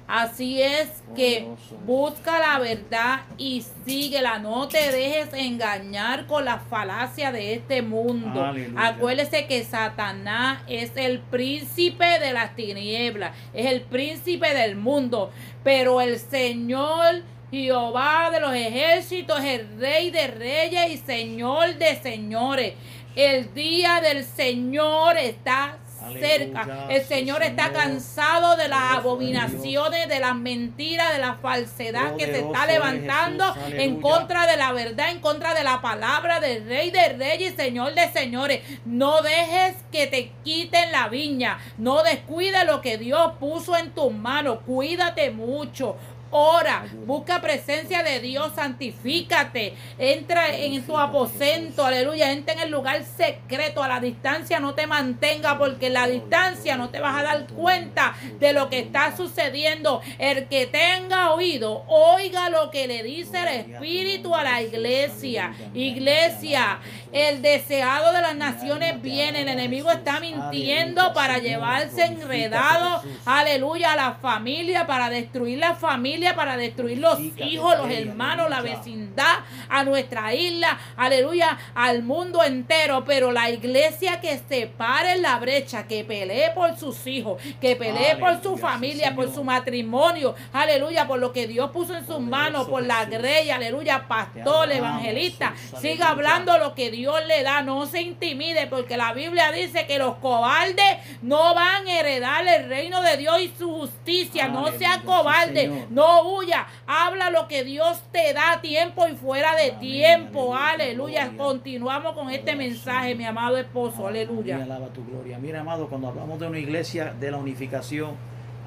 Así 0.08 0.62
es 0.62 1.04
que 1.16 1.48
busca 1.86 2.40
la 2.40 2.60
verdad 2.60 3.22
y 3.38 3.64
síguela. 3.86 4.38
No 4.38 4.68
te 4.68 4.92
dejes 4.92 5.34
engañar 5.34 6.28
con 6.28 6.46
la 6.46 6.60
falacia 6.60 7.32
de 7.32 7.56
este 7.56 7.82
mundo. 7.82 8.44
Aleluya. 8.44 8.88
Acuérdese 8.88 9.48
que 9.48 9.64
Satanás 9.64 10.62
es 10.68 10.92
el 10.96 11.20
príncipe 11.20 12.20
de 12.20 12.34
las 12.34 12.56
tinieblas, 12.56 13.36
es 13.54 13.66
el 13.66 13.82
príncipe 13.82 14.54
del 14.54 14.76
mundo. 14.76 15.32
Pero 15.64 16.02
el 16.02 16.20
Señor 16.20 17.24
Jehová 17.52 18.30
de 18.32 18.40
los 18.40 18.54
ejércitos 18.54 19.40
es 19.40 19.62
el 19.62 19.80
rey 19.80 20.12
de 20.12 20.28
reyes 20.28 20.92
y 20.92 20.98
señor 20.98 21.76
de 21.76 21.96
señores. 21.96 22.74
El 23.16 23.54
día 23.54 24.02
del 24.02 24.26
Señor 24.26 25.18
está 25.18 25.78
cerca. 26.14 26.88
El 26.90 27.04
Señor 27.04 27.44
está 27.44 27.72
cansado 27.72 28.56
de 28.56 28.68
las 28.68 28.98
abominaciones, 28.98 30.08
de 30.08 30.20
las 30.20 30.36
mentiras, 30.36 31.14
de 31.14 31.20
la 31.20 31.36
falsedad 31.36 32.16
que 32.16 32.26
se 32.26 32.40
está 32.40 32.66
levantando 32.66 33.56
en 33.70 34.02
contra 34.02 34.48
de 34.48 34.58
la 34.58 34.72
verdad, 34.72 35.12
en 35.12 35.20
contra 35.20 35.54
de 35.54 35.64
la 35.64 35.82
palabra 35.82 36.40
del 36.40 36.66
Rey 36.68 36.92
de 36.92 37.14
Reyes 37.14 37.54
y 37.54 37.56
Señor 37.56 37.94
de 37.94 38.08
Señores. 38.12 38.62
No 38.86 39.22
dejes 39.22 39.76
que 39.92 40.08
te 40.08 40.32
quiten 40.44 40.92
la 40.92 41.08
viña. 41.10 41.60
No 41.78 42.04
descuide 42.04 42.66
lo 42.66 42.82
que 42.82 42.98
Dios 42.98 43.34
puso 43.40 43.76
en 43.76 43.92
tus 43.92 44.12
manos. 44.12 44.60
Cuídate 44.66 45.32
mucho. 45.32 45.98
Ora, 46.38 46.86
busca 47.06 47.40
presencia 47.40 48.04
de 48.04 48.20
Dios, 48.20 48.52
santifícate, 48.56 49.74
entra 49.98 50.54
en 50.54 50.86
tu 50.86 50.98
aposento, 50.98 51.86
aleluya, 51.86 52.34
entra 52.34 52.56
en 52.56 52.60
el 52.60 52.72
lugar 52.72 53.06
secreto, 53.06 53.82
a 53.82 53.88
la 53.88 54.02
distancia 54.02 54.60
no 54.60 54.74
te 54.74 54.86
mantenga, 54.86 55.58
porque 55.58 55.88
en 55.88 55.94
la 55.94 56.10
distancia 56.10 56.76
no 56.76 56.90
te 56.90 57.00
vas 57.00 57.18
a 57.18 57.24
dar 57.24 57.48
cuenta 57.48 58.18
de 58.38 58.52
lo 58.52 58.70
que 58.70 58.80
está 58.80 59.16
sucediendo. 59.16 60.02
El 60.20 60.50
que 60.50 60.66
tenga 60.66 61.34
oído, 61.34 61.86
oiga 61.88 62.50
lo 62.50 62.70
que 62.70 62.86
le 62.86 63.02
dice 63.02 63.40
el 63.40 63.72
Espíritu 63.72 64.36
a 64.36 64.44
la 64.44 64.62
iglesia. 64.62 65.54
Iglesia, 65.74 66.80
el 67.14 67.42
deseado 67.42 68.12
de 68.12 68.22
las 68.22 68.36
naciones 68.36 69.02
viene, 69.02 69.44
el 69.44 69.48
enemigo 69.48 69.90
está 69.90 70.20
mintiendo 70.20 71.14
para 71.14 71.38
llevarse 71.38 72.04
enredado, 72.04 73.02
aleluya, 73.26 73.94
a 73.94 73.96
la 73.96 74.14
familia, 74.16 74.86
para 74.86 75.10
destruir 75.10 75.60
la 75.60 75.76
familia, 75.76 76.25
para 76.34 76.58
destruir 76.58 77.00
los 77.00 77.20
hijos, 77.20 77.78
los 77.78 77.90
hermanos, 77.90 78.50
la 78.50 78.62
vecindad, 78.62 79.40
a 79.70 79.84
nuestra 79.84 80.34
isla, 80.34 80.78
aleluya, 80.98 81.58
al 81.74 82.04
mundo 82.04 82.44
entero. 82.44 83.04
Pero 83.06 83.32
la 83.32 83.50
iglesia 83.50 84.20
que 84.20 84.40
se 84.50 84.68
pare 84.68 85.14
en 85.14 85.22
la 85.22 85.38
brecha, 85.40 85.88
que 85.88 86.04
pelee 86.04 86.52
por 86.52 86.78
sus 86.78 87.06
hijos, 87.08 87.42
que 87.62 87.76
pelee 87.76 88.16
por 88.18 88.42
su 88.42 88.56
sí, 88.56 88.62
familia, 88.62 89.16
por 89.16 89.34
su 89.34 89.44
matrimonio, 89.44 90.36
aleluya, 90.54 91.08
por 91.08 91.20
lo 91.20 91.32
que 91.32 91.48
Dios 91.48 91.72
puso 91.72 91.96
en 91.96 92.06
sus 92.06 92.20
manos, 92.20 92.68
por 92.68 92.84
la 92.84 93.06
grey, 93.06 93.50
aleluya, 93.50 94.08
pastor, 94.08 94.72
evangelista. 94.72 95.54
Siga 95.82 96.10
hablando 96.10 96.58
lo 96.58 96.74
que 96.74 96.92
Dios 96.92 97.20
le 97.28 97.44
da, 97.44 97.62
no 97.62 97.86
se 97.86 98.02
intimide, 98.02 98.68
porque 98.68 98.98
la 98.98 99.14
Biblia 99.14 99.52
dice 99.52 99.86
que 99.86 100.00
los 100.00 100.16
cobardes 100.16 100.98
no 101.22 101.54
van 101.54 101.88
a 101.88 102.00
heredar 102.00 102.48
el 102.48 102.70
reino 102.70 103.02
de 103.02 103.18
Dios 103.18 103.42
y 103.42 103.54
su 103.58 103.72
justicia. 103.72 104.48
no 104.48 104.68
sea 104.78 105.02
cobarde, 105.04 105.62
Señor. 105.62 105.88
No 106.24 106.30
huya, 106.36 106.68
habla 106.88 107.30
lo 107.30 107.48
que 107.48 107.64
Dios 107.64 108.02
te 108.12 108.34
da 108.34 108.62
tiempo 108.62 109.08
y 109.08 109.16
fuera 109.16 109.56
de 109.56 109.72
Amén, 109.72 109.80
tiempo. 109.80 110.56
aleluya, 110.56 110.74
Aleluya. 110.74 111.24
gloria. 111.28 111.38
Continuamos 111.38 112.14
con 112.14 112.30
este 112.30 112.56
mensaje, 112.56 113.16
mi 113.16 113.26
amado 113.26 113.58
esposo. 113.58 114.08
Aleluya, 114.08 114.64
alaba 114.64 114.88
tu 114.88 115.04
gloria. 115.06 115.38
Mira, 115.40 115.62
amado, 115.62 115.88
cuando 115.88 116.08
hablamos 116.08 116.40
de 116.40 116.48
una 116.48 116.60
iglesia 116.60 117.14
de 117.20 117.32
la 117.32 117.38
unificación, 117.38 118.12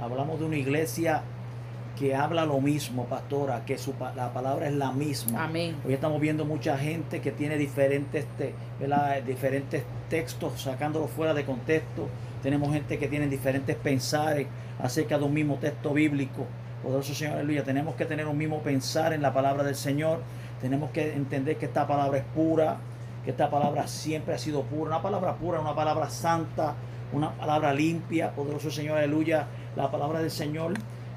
hablamos 0.01 0.39
de 0.39 0.45
una 0.47 0.57
iglesia 0.57 1.23
que 1.99 2.15
habla 2.15 2.45
lo 2.47 2.61
mismo, 2.61 3.07
pastora, 3.07 3.65
que 3.65 3.77
su, 3.77 3.93
la 4.15 4.33
palabra 4.33 4.69
es 4.69 4.75
la 4.75 4.93
misma. 4.93 5.45
Amén. 5.45 5.75
Hoy 5.85 5.95
estamos 5.95 6.21
viendo 6.21 6.45
mucha 6.45 6.79
gente 6.79 7.21
que 7.21 7.33
tiene 7.33 7.57
diferentes, 7.57 8.25
te- 8.37 8.55
diferentes 9.27 9.83
textos, 10.09 10.61
sacándolos 10.63 11.11
fuera 11.11 11.35
de 11.35 11.45
contexto. 11.45 12.09
Tenemos 12.43 12.73
gente 12.73 12.99
que 12.99 13.09
tiene 13.09 13.27
diferentes 13.27 13.75
pensares 13.75 14.47
acerca 14.81 15.19
de 15.19 15.25
un 15.25 15.35
mismo 15.35 15.57
texto 15.57 15.93
bíblico. 15.93 16.47
Poderoso 16.83 17.15
Señor, 17.15 17.35
aleluya. 17.35 17.65
Tenemos 17.65 17.95
que 17.97 18.05
tener 18.05 18.27
un 18.27 18.37
mismo 18.37 18.61
pensar 18.61 19.13
en 19.13 19.23
la 19.23 19.33
palabra 19.33 19.65
del 19.65 19.75
Señor. 19.75 20.21
Tenemos 20.61 20.91
que 20.91 21.13
entender 21.13 21.57
que 21.57 21.67
esta 21.67 21.87
palabra 21.87 22.19
es 22.19 22.25
pura, 22.35 22.77
que 23.25 23.31
esta 23.31 23.51
palabra 23.51 23.87
siempre 23.89 24.35
ha 24.35 24.39
sido 24.39 24.63
pura. 24.63 24.91
Una 24.91 25.03
palabra 25.03 25.35
pura, 25.35 25.61
una 25.61 25.75
palabra 25.75 26.09
santa, 26.09 26.75
una 27.13 27.33
palabra 27.33 27.75
limpia. 27.75 28.31
Poderoso 28.31 28.71
Señor, 28.71 28.99
aleluya. 28.99 29.47
La 29.77 29.91
palabra 29.91 30.21
del 30.21 30.31
Señor 30.31 30.75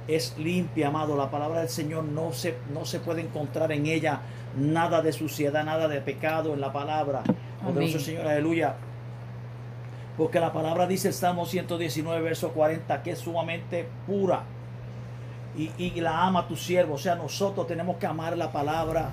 es 0.08 0.36
limpia, 0.38 0.88
amado. 0.88 1.16
La 1.16 1.30
palabra 1.30 1.60
del 1.60 1.70
Señor 1.70 2.06
no 2.06 2.34
se, 2.34 2.56
no 2.74 2.86
se 2.86 3.00
puede 3.00 3.22
encontrar 3.22 3.72
en 3.72 3.86
ella 3.86 4.22
nada 4.58 5.02
de 5.02 5.14
suciedad, 5.14 5.64
nada 5.64 5.88
de 5.88 6.02
pecado 6.02 6.54
en 6.54 6.62
la 6.62 6.74
palabra. 6.74 7.22
Poderoso 7.64 7.96
Amén. 7.96 8.00
Señor, 8.00 8.28
aleluya. 8.28 8.76
Porque 10.18 10.40
la 10.40 10.52
palabra 10.52 10.88
dice 10.88 11.10
el 11.10 11.14
Salmo 11.14 11.46
119, 11.46 12.22
verso 12.22 12.50
40, 12.50 13.02
que 13.04 13.12
es 13.12 13.20
sumamente 13.20 13.88
pura. 14.06 14.44
Y, 15.58 15.72
y 15.78 16.02
la 16.02 16.26
ama 16.26 16.48
tu 16.48 16.56
siervo. 16.56 16.96
O 16.96 16.98
sea, 16.98 17.16
nosotros 17.16 17.68
tenemos 17.68 17.98
que 17.98 18.08
amar 18.08 18.38
la 18.38 18.52
palabra 18.52 19.10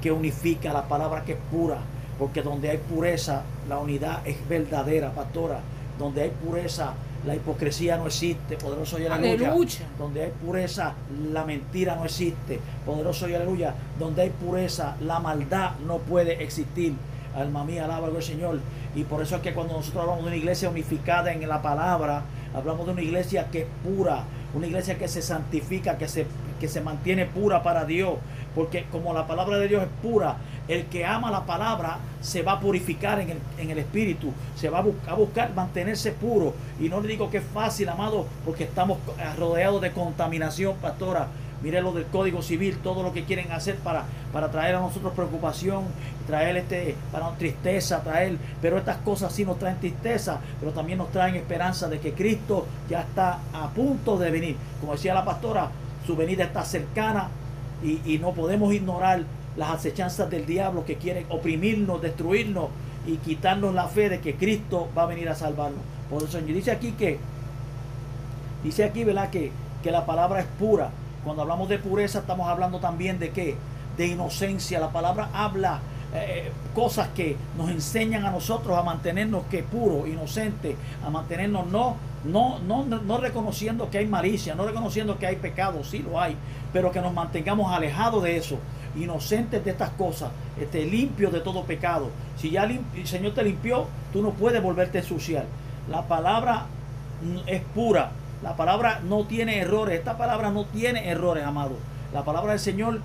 que 0.00 0.12
unifica, 0.12 0.72
la 0.72 0.86
palabra 0.86 1.24
que 1.24 1.32
es 1.32 1.38
pura. 1.50 1.78
Porque 2.18 2.42
donde 2.42 2.70
hay 2.70 2.78
pureza, 2.78 3.42
la 3.68 3.78
unidad 3.78 4.26
es 4.26 4.36
verdadera, 4.48 5.12
pastora. 5.12 5.60
Donde 5.98 6.22
hay 6.22 6.30
pureza, 6.30 6.94
la 7.26 7.34
hipocresía 7.34 7.96
no 7.96 8.06
existe, 8.06 8.56
poderoso 8.56 8.98
y 8.98 9.06
aleluya. 9.06 9.48
Aleluya. 9.50 9.86
Donde 9.98 10.22
hay 10.24 10.30
pureza, 10.30 10.94
la 11.32 11.44
mentira 11.44 11.96
no 11.96 12.04
existe, 12.04 12.60
poderoso 12.86 13.28
y 13.28 13.34
aleluya. 13.34 13.74
Donde 13.98 14.22
hay 14.22 14.30
pureza, 14.30 14.96
la 15.00 15.18
maldad 15.18 15.72
no 15.86 15.98
puede 15.98 16.42
existir. 16.42 16.94
Alma 17.36 17.64
mía, 17.64 17.84
alaba 17.84 18.08
al 18.08 18.22
Señor. 18.22 18.60
Y 18.94 19.04
por 19.04 19.22
eso 19.22 19.36
es 19.36 19.42
que 19.42 19.52
cuando 19.52 19.74
nosotros 19.74 20.02
hablamos 20.02 20.24
de 20.24 20.28
una 20.28 20.36
iglesia 20.36 20.70
unificada 20.70 21.32
en 21.32 21.46
la 21.48 21.60
palabra, 21.62 22.22
hablamos 22.54 22.86
de 22.86 22.92
una 22.92 23.02
iglesia 23.02 23.48
que 23.50 23.62
es 23.62 23.66
pura, 23.84 24.24
una 24.54 24.66
iglesia 24.66 24.98
que 24.98 25.08
se 25.08 25.22
santifica, 25.22 25.98
que 25.98 26.08
se, 26.08 26.26
que 26.60 26.68
se 26.68 26.80
mantiene 26.80 27.26
pura 27.26 27.62
para 27.62 27.84
Dios. 27.84 28.14
Porque 28.54 28.86
como 28.90 29.12
la 29.12 29.26
palabra 29.26 29.58
de 29.58 29.68
Dios 29.68 29.82
es 29.82 29.88
pura, 30.02 30.36
el 30.68 30.86
que 30.86 31.04
ama 31.04 31.30
la 31.30 31.44
palabra 31.44 31.98
se 32.20 32.42
va 32.42 32.52
a 32.52 32.60
purificar 32.60 33.20
en 33.20 33.30
el, 33.30 33.38
en 33.58 33.70
el 33.70 33.78
espíritu, 33.78 34.32
se 34.56 34.68
va 34.68 34.78
a, 34.78 35.10
a 35.10 35.14
buscar 35.14 35.54
mantenerse 35.54 36.12
puro. 36.12 36.54
Y 36.80 36.88
no 36.88 37.00
le 37.00 37.08
digo 37.08 37.30
que 37.30 37.38
es 37.38 37.44
fácil, 37.54 37.88
amado, 37.88 38.26
porque 38.44 38.64
estamos 38.64 38.98
rodeados 39.36 39.80
de 39.80 39.92
contaminación, 39.92 40.76
pastora. 40.76 41.28
Mire 41.62 41.80
lo 41.80 41.92
del 41.92 42.06
Código 42.06 42.40
Civil, 42.42 42.78
todo 42.82 43.02
lo 43.02 43.12
que 43.12 43.24
quieren 43.24 43.50
hacer 43.50 43.76
para, 43.76 44.04
para 44.32 44.50
traer 44.50 44.76
a 44.76 44.80
nosotros 44.80 45.12
preocupación, 45.12 45.84
traer 46.26 46.56
este, 46.56 46.94
para 47.10 47.30
tristeza, 47.32 48.02
traer, 48.02 48.36
pero 48.62 48.78
estas 48.78 48.98
cosas 48.98 49.32
sí 49.32 49.44
nos 49.44 49.58
traen 49.58 49.78
tristeza, 49.80 50.38
pero 50.60 50.72
también 50.72 50.98
nos 50.98 51.10
traen 51.10 51.34
esperanza 51.34 51.88
de 51.88 51.98
que 51.98 52.12
Cristo 52.12 52.66
ya 52.88 53.00
está 53.00 53.40
a 53.52 53.68
punto 53.70 54.18
de 54.18 54.30
venir. 54.30 54.56
Como 54.80 54.92
decía 54.92 55.14
la 55.14 55.24
pastora, 55.24 55.70
su 56.06 56.14
venida 56.14 56.44
está 56.44 56.64
cercana 56.64 57.28
y, 57.82 58.00
y 58.04 58.18
no 58.18 58.32
podemos 58.32 58.72
ignorar 58.72 59.24
las 59.56 59.70
acechanzas 59.70 60.30
del 60.30 60.46
diablo 60.46 60.84
que 60.84 60.96
quiere 60.96 61.26
oprimirnos, 61.28 62.00
destruirnos 62.00 62.68
y 63.06 63.16
quitarnos 63.16 63.74
la 63.74 63.88
fe 63.88 64.08
de 64.08 64.20
que 64.20 64.36
Cristo 64.36 64.88
va 64.96 65.02
a 65.02 65.06
venir 65.06 65.28
a 65.28 65.34
salvarnos. 65.34 65.80
Por 66.08 66.22
eso 66.22 66.38
dice 66.40 66.70
aquí 66.70 66.92
que, 66.92 67.18
dice 68.62 68.84
aquí, 68.84 69.02
¿verdad? 69.02 69.30
Que, 69.30 69.50
que 69.82 69.90
la 69.90 70.06
palabra 70.06 70.40
es 70.40 70.46
pura. 70.58 70.90
Cuando 71.24 71.42
hablamos 71.42 71.68
de 71.68 71.78
pureza 71.78 72.20
estamos 72.20 72.48
hablando 72.48 72.78
también 72.78 73.18
de 73.18 73.30
qué? 73.30 73.56
De 73.96 74.06
inocencia. 74.06 74.80
La 74.80 74.90
palabra 74.90 75.30
habla 75.32 75.80
eh, 76.14 76.50
cosas 76.74 77.08
que 77.08 77.36
nos 77.58 77.70
enseñan 77.70 78.24
a 78.24 78.30
nosotros 78.30 78.78
a 78.78 78.82
mantenernos 78.82 79.42
que 79.50 79.62
puros, 79.62 80.08
inocentes, 80.08 80.74
a 81.04 81.10
mantenernos 81.10 81.66
no, 81.66 81.96
no, 82.24 82.58
no, 82.60 82.84
no 82.84 83.18
reconociendo 83.18 83.90
que 83.90 83.98
hay 83.98 84.06
malicia, 84.06 84.54
no 84.54 84.64
reconociendo 84.64 85.18
que 85.18 85.26
hay 85.26 85.36
pecado, 85.36 85.84
sí 85.84 85.98
lo 85.98 86.18
hay, 86.18 86.34
pero 86.72 86.92
que 86.92 87.02
nos 87.02 87.12
mantengamos 87.12 87.70
alejados 87.70 88.22
de 88.22 88.38
eso, 88.38 88.58
inocentes 88.96 89.62
de 89.62 89.70
estas 89.70 89.90
cosas, 89.90 90.30
este, 90.58 90.86
limpios 90.86 91.30
de 91.30 91.40
todo 91.40 91.64
pecado. 91.64 92.10
Si 92.38 92.50
ya 92.50 92.64
el 92.64 93.06
Señor 93.06 93.34
te 93.34 93.42
limpió, 93.42 93.86
tú 94.12 94.22
no 94.22 94.30
puedes 94.30 94.62
volverte 94.62 94.98
a 94.98 95.00
ensuciar. 95.02 95.44
La 95.90 96.08
palabra 96.08 96.66
mm, 97.22 97.48
es 97.48 97.62
pura, 97.74 98.12
la 98.42 98.56
palabra 98.56 99.00
no 99.04 99.24
tiene 99.24 99.58
errores, 99.58 99.98
esta 99.98 100.16
palabra 100.16 100.50
no 100.50 100.64
tiene 100.64 101.08
errores, 101.08 101.44
amado. 101.44 101.76
La 102.12 102.24
palabra 102.24 102.52
del 102.52 102.60
Señor 102.60 103.00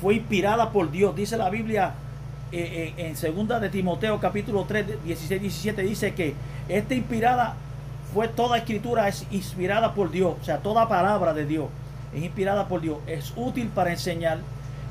fue 0.00 0.14
inspirada 0.14 0.70
por 0.70 0.90
Dios, 0.90 1.14
dice 1.14 1.36
la 1.36 1.50
Biblia 1.50 1.94
eh, 2.50 2.94
eh, 2.96 3.08
en 3.08 3.16
segunda 3.16 3.60
de 3.60 3.68
Timoteo 3.68 4.18
capítulo 4.20 4.64
3, 4.66 5.04
16, 5.04 5.40
17 5.42 5.82
dice 5.82 6.14
que 6.14 6.34
esta 6.68 6.94
inspirada 6.94 7.56
fue 8.14 8.28
toda 8.28 8.56
escritura 8.56 9.06
es 9.08 9.26
inspirada 9.30 9.92
por 9.92 10.10
Dios, 10.10 10.34
o 10.40 10.44
sea, 10.44 10.58
toda 10.58 10.88
palabra 10.88 11.34
de 11.34 11.44
Dios 11.44 11.66
es 12.14 12.22
inspirada 12.22 12.66
por 12.66 12.80
Dios, 12.80 12.98
es 13.06 13.34
útil 13.36 13.68
para 13.68 13.90
enseñar, 13.90 14.38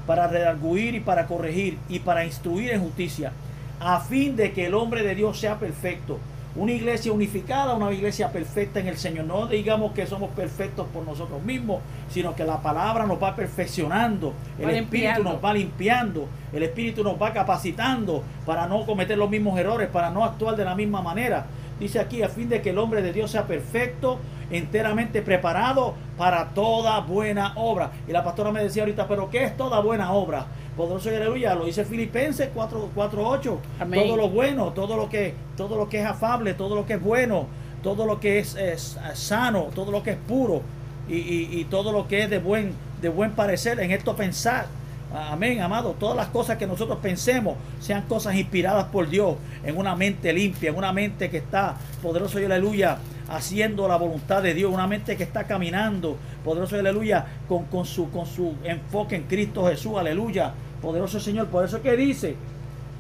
para 0.05 0.27
redarguir 0.27 0.93
y 0.93 0.99
para 0.99 1.25
corregir 1.25 1.79
y 1.89 1.99
para 1.99 2.25
instruir 2.25 2.71
en 2.71 2.81
justicia, 2.81 3.31
a 3.79 3.99
fin 4.01 4.35
de 4.35 4.53
que 4.53 4.67
el 4.67 4.75
hombre 4.75 5.01
de 5.01 5.15
Dios 5.15 5.39
sea 5.39 5.57
perfecto. 5.57 6.19
Una 6.58 6.72
iglesia 6.72 7.12
unificada, 7.14 7.76
una 7.76 7.91
iglesia 7.91 8.32
perfecta 8.32 8.80
en 8.80 8.88
el 8.88 8.97
Señor. 8.97 9.26
No 9.26 9.45
digamos 9.45 9.91
que 9.91 10.08
somos 10.08 10.32
perfectos 10.32 10.88
por 10.91 11.05
nosotros 11.05 11.43
mismos, 11.43 11.82
sino 12.10 12.36
que 12.36 12.43
la 12.43 12.62
palabra 12.64 13.05
nos 13.05 13.22
va 13.22 13.36
perfeccionando, 13.36 14.34
el 14.58 14.66
Va 14.66 14.72
Espíritu 14.72 14.93
limpiando. 14.95 15.34
nos 15.34 15.45
va 15.45 15.53
limpiando, 15.53 16.28
el 16.51 16.64
Espíritu 16.64 17.03
nos 17.03 17.22
va 17.22 17.32
capacitando 17.32 18.24
para 18.43 18.66
no 18.68 18.88
cometer 18.88 19.20
los 19.20 19.30
mismos 19.30 19.60
errores, 19.60 19.88
para 19.89 20.10
no 20.10 20.26
actuar 20.26 20.55
de 20.55 20.66
la 20.66 20.74
misma 20.74 21.01
manera. 21.03 21.45
Dice 21.80 21.99
aquí, 21.99 22.24
a 22.24 22.30
fin 22.30 22.49
de 22.49 22.60
que 22.60 22.72
el 22.72 22.80
hombre 22.80 23.03
de 23.03 23.14
Dios 23.14 23.30
sea 23.30 23.45
perfecto, 23.45 24.18
enteramente 24.49 25.22
preparado 25.22 25.93
para 26.18 26.45
toda 26.49 26.99
buena 27.01 27.53
obra. 27.55 27.91
Y 28.08 28.12
la 28.12 28.24
pastora 28.24 28.51
me 28.51 28.64
decía 28.64 28.82
ahorita, 28.82 29.08
pero 29.08 29.30
¿qué 29.30 29.43
es 29.43 29.55
toda 29.55 29.80
buena 29.80 30.12
obra? 30.12 30.47
Poderoso 30.78 31.11
y 31.11 31.15
aleluya, 31.15 31.55
lo 31.55 31.65
dice 31.65 31.84
Filipenses 31.86 32.49
4, 32.53 32.91
4 32.93 33.28
8. 33.28 33.59
Amén. 33.80 34.03
Todo 34.05 34.15
lo 34.15 34.30
bueno, 34.30 34.71
todo 34.73 34.95
lo 34.95 35.09
que, 35.09 35.34
todo 35.57 35.75
lo 35.75 35.89
que 35.89 35.99
es 36.01 36.05
afable, 36.05 36.53
todo 36.53 36.75
lo 36.75 36.86
que 36.86 36.93
es 36.93 37.01
bueno, 37.01 37.47
todo 37.82 38.05
lo 38.05 38.19
que 38.19 38.39
es, 38.39 38.55
es, 38.55 38.95
eh, 38.97 39.15
sano, 39.15 39.69
todo 39.73 39.91
lo 39.91 40.03
que 40.03 40.11
es 40.11 40.17
puro 40.17 40.61
y, 41.09 41.15
y- 41.15 41.49
y 41.59 41.65
todo 41.65 41.91
lo 41.91 42.07
que 42.07 42.23
es 42.23 42.30
de 42.30 42.38
buen, 42.39 42.73
de 43.01 43.09
buen 43.09 43.32
parecer, 43.32 43.80
en 43.80 43.91
esto 43.91 44.15
pensar. 44.15 44.67
Amén, 45.13 45.61
amado. 45.61 45.95
Todas 45.97 46.17
las 46.17 46.28
cosas 46.28 46.57
que 46.57 46.67
nosotros 46.67 46.99
pensemos 47.01 47.55
sean 47.80 48.03
cosas 48.03 48.36
inspiradas 48.36 48.86
por 48.86 49.09
Dios, 49.09 49.36
en 49.63 49.78
una 49.78 49.95
mente 49.95 50.34
limpia, 50.34 50.69
en 50.69 50.75
una 50.75 50.91
mente 50.91 51.30
que 51.30 51.38
está, 51.38 51.75
poderoso 52.03 52.39
y 52.41 52.45
aleluya, 52.45 52.97
haciendo 53.30 53.88
la 53.88 53.95
voluntad 53.95 54.43
de 54.43 54.53
Dios, 54.53 54.71
una 54.71 54.86
mente 54.86 55.15
que 55.15 55.23
está 55.23 55.45
caminando, 55.45 56.17
poderoso 56.43 56.75
y 56.75 56.80
aleluya, 56.80 57.25
con, 57.47 57.63
con, 57.65 57.86
su, 57.86 58.11
con 58.11 58.25
su 58.25 58.55
enfoque 58.65 59.15
en 59.15 59.23
Cristo 59.23 59.65
Jesús, 59.67 59.93
aleluya. 59.97 60.51
Poderoso 60.82 61.19
Señor, 61.19 61.47
por 61.47 61.65
eso 61.65 61.82
que 61.82 61.95
dice, 61.95 62.36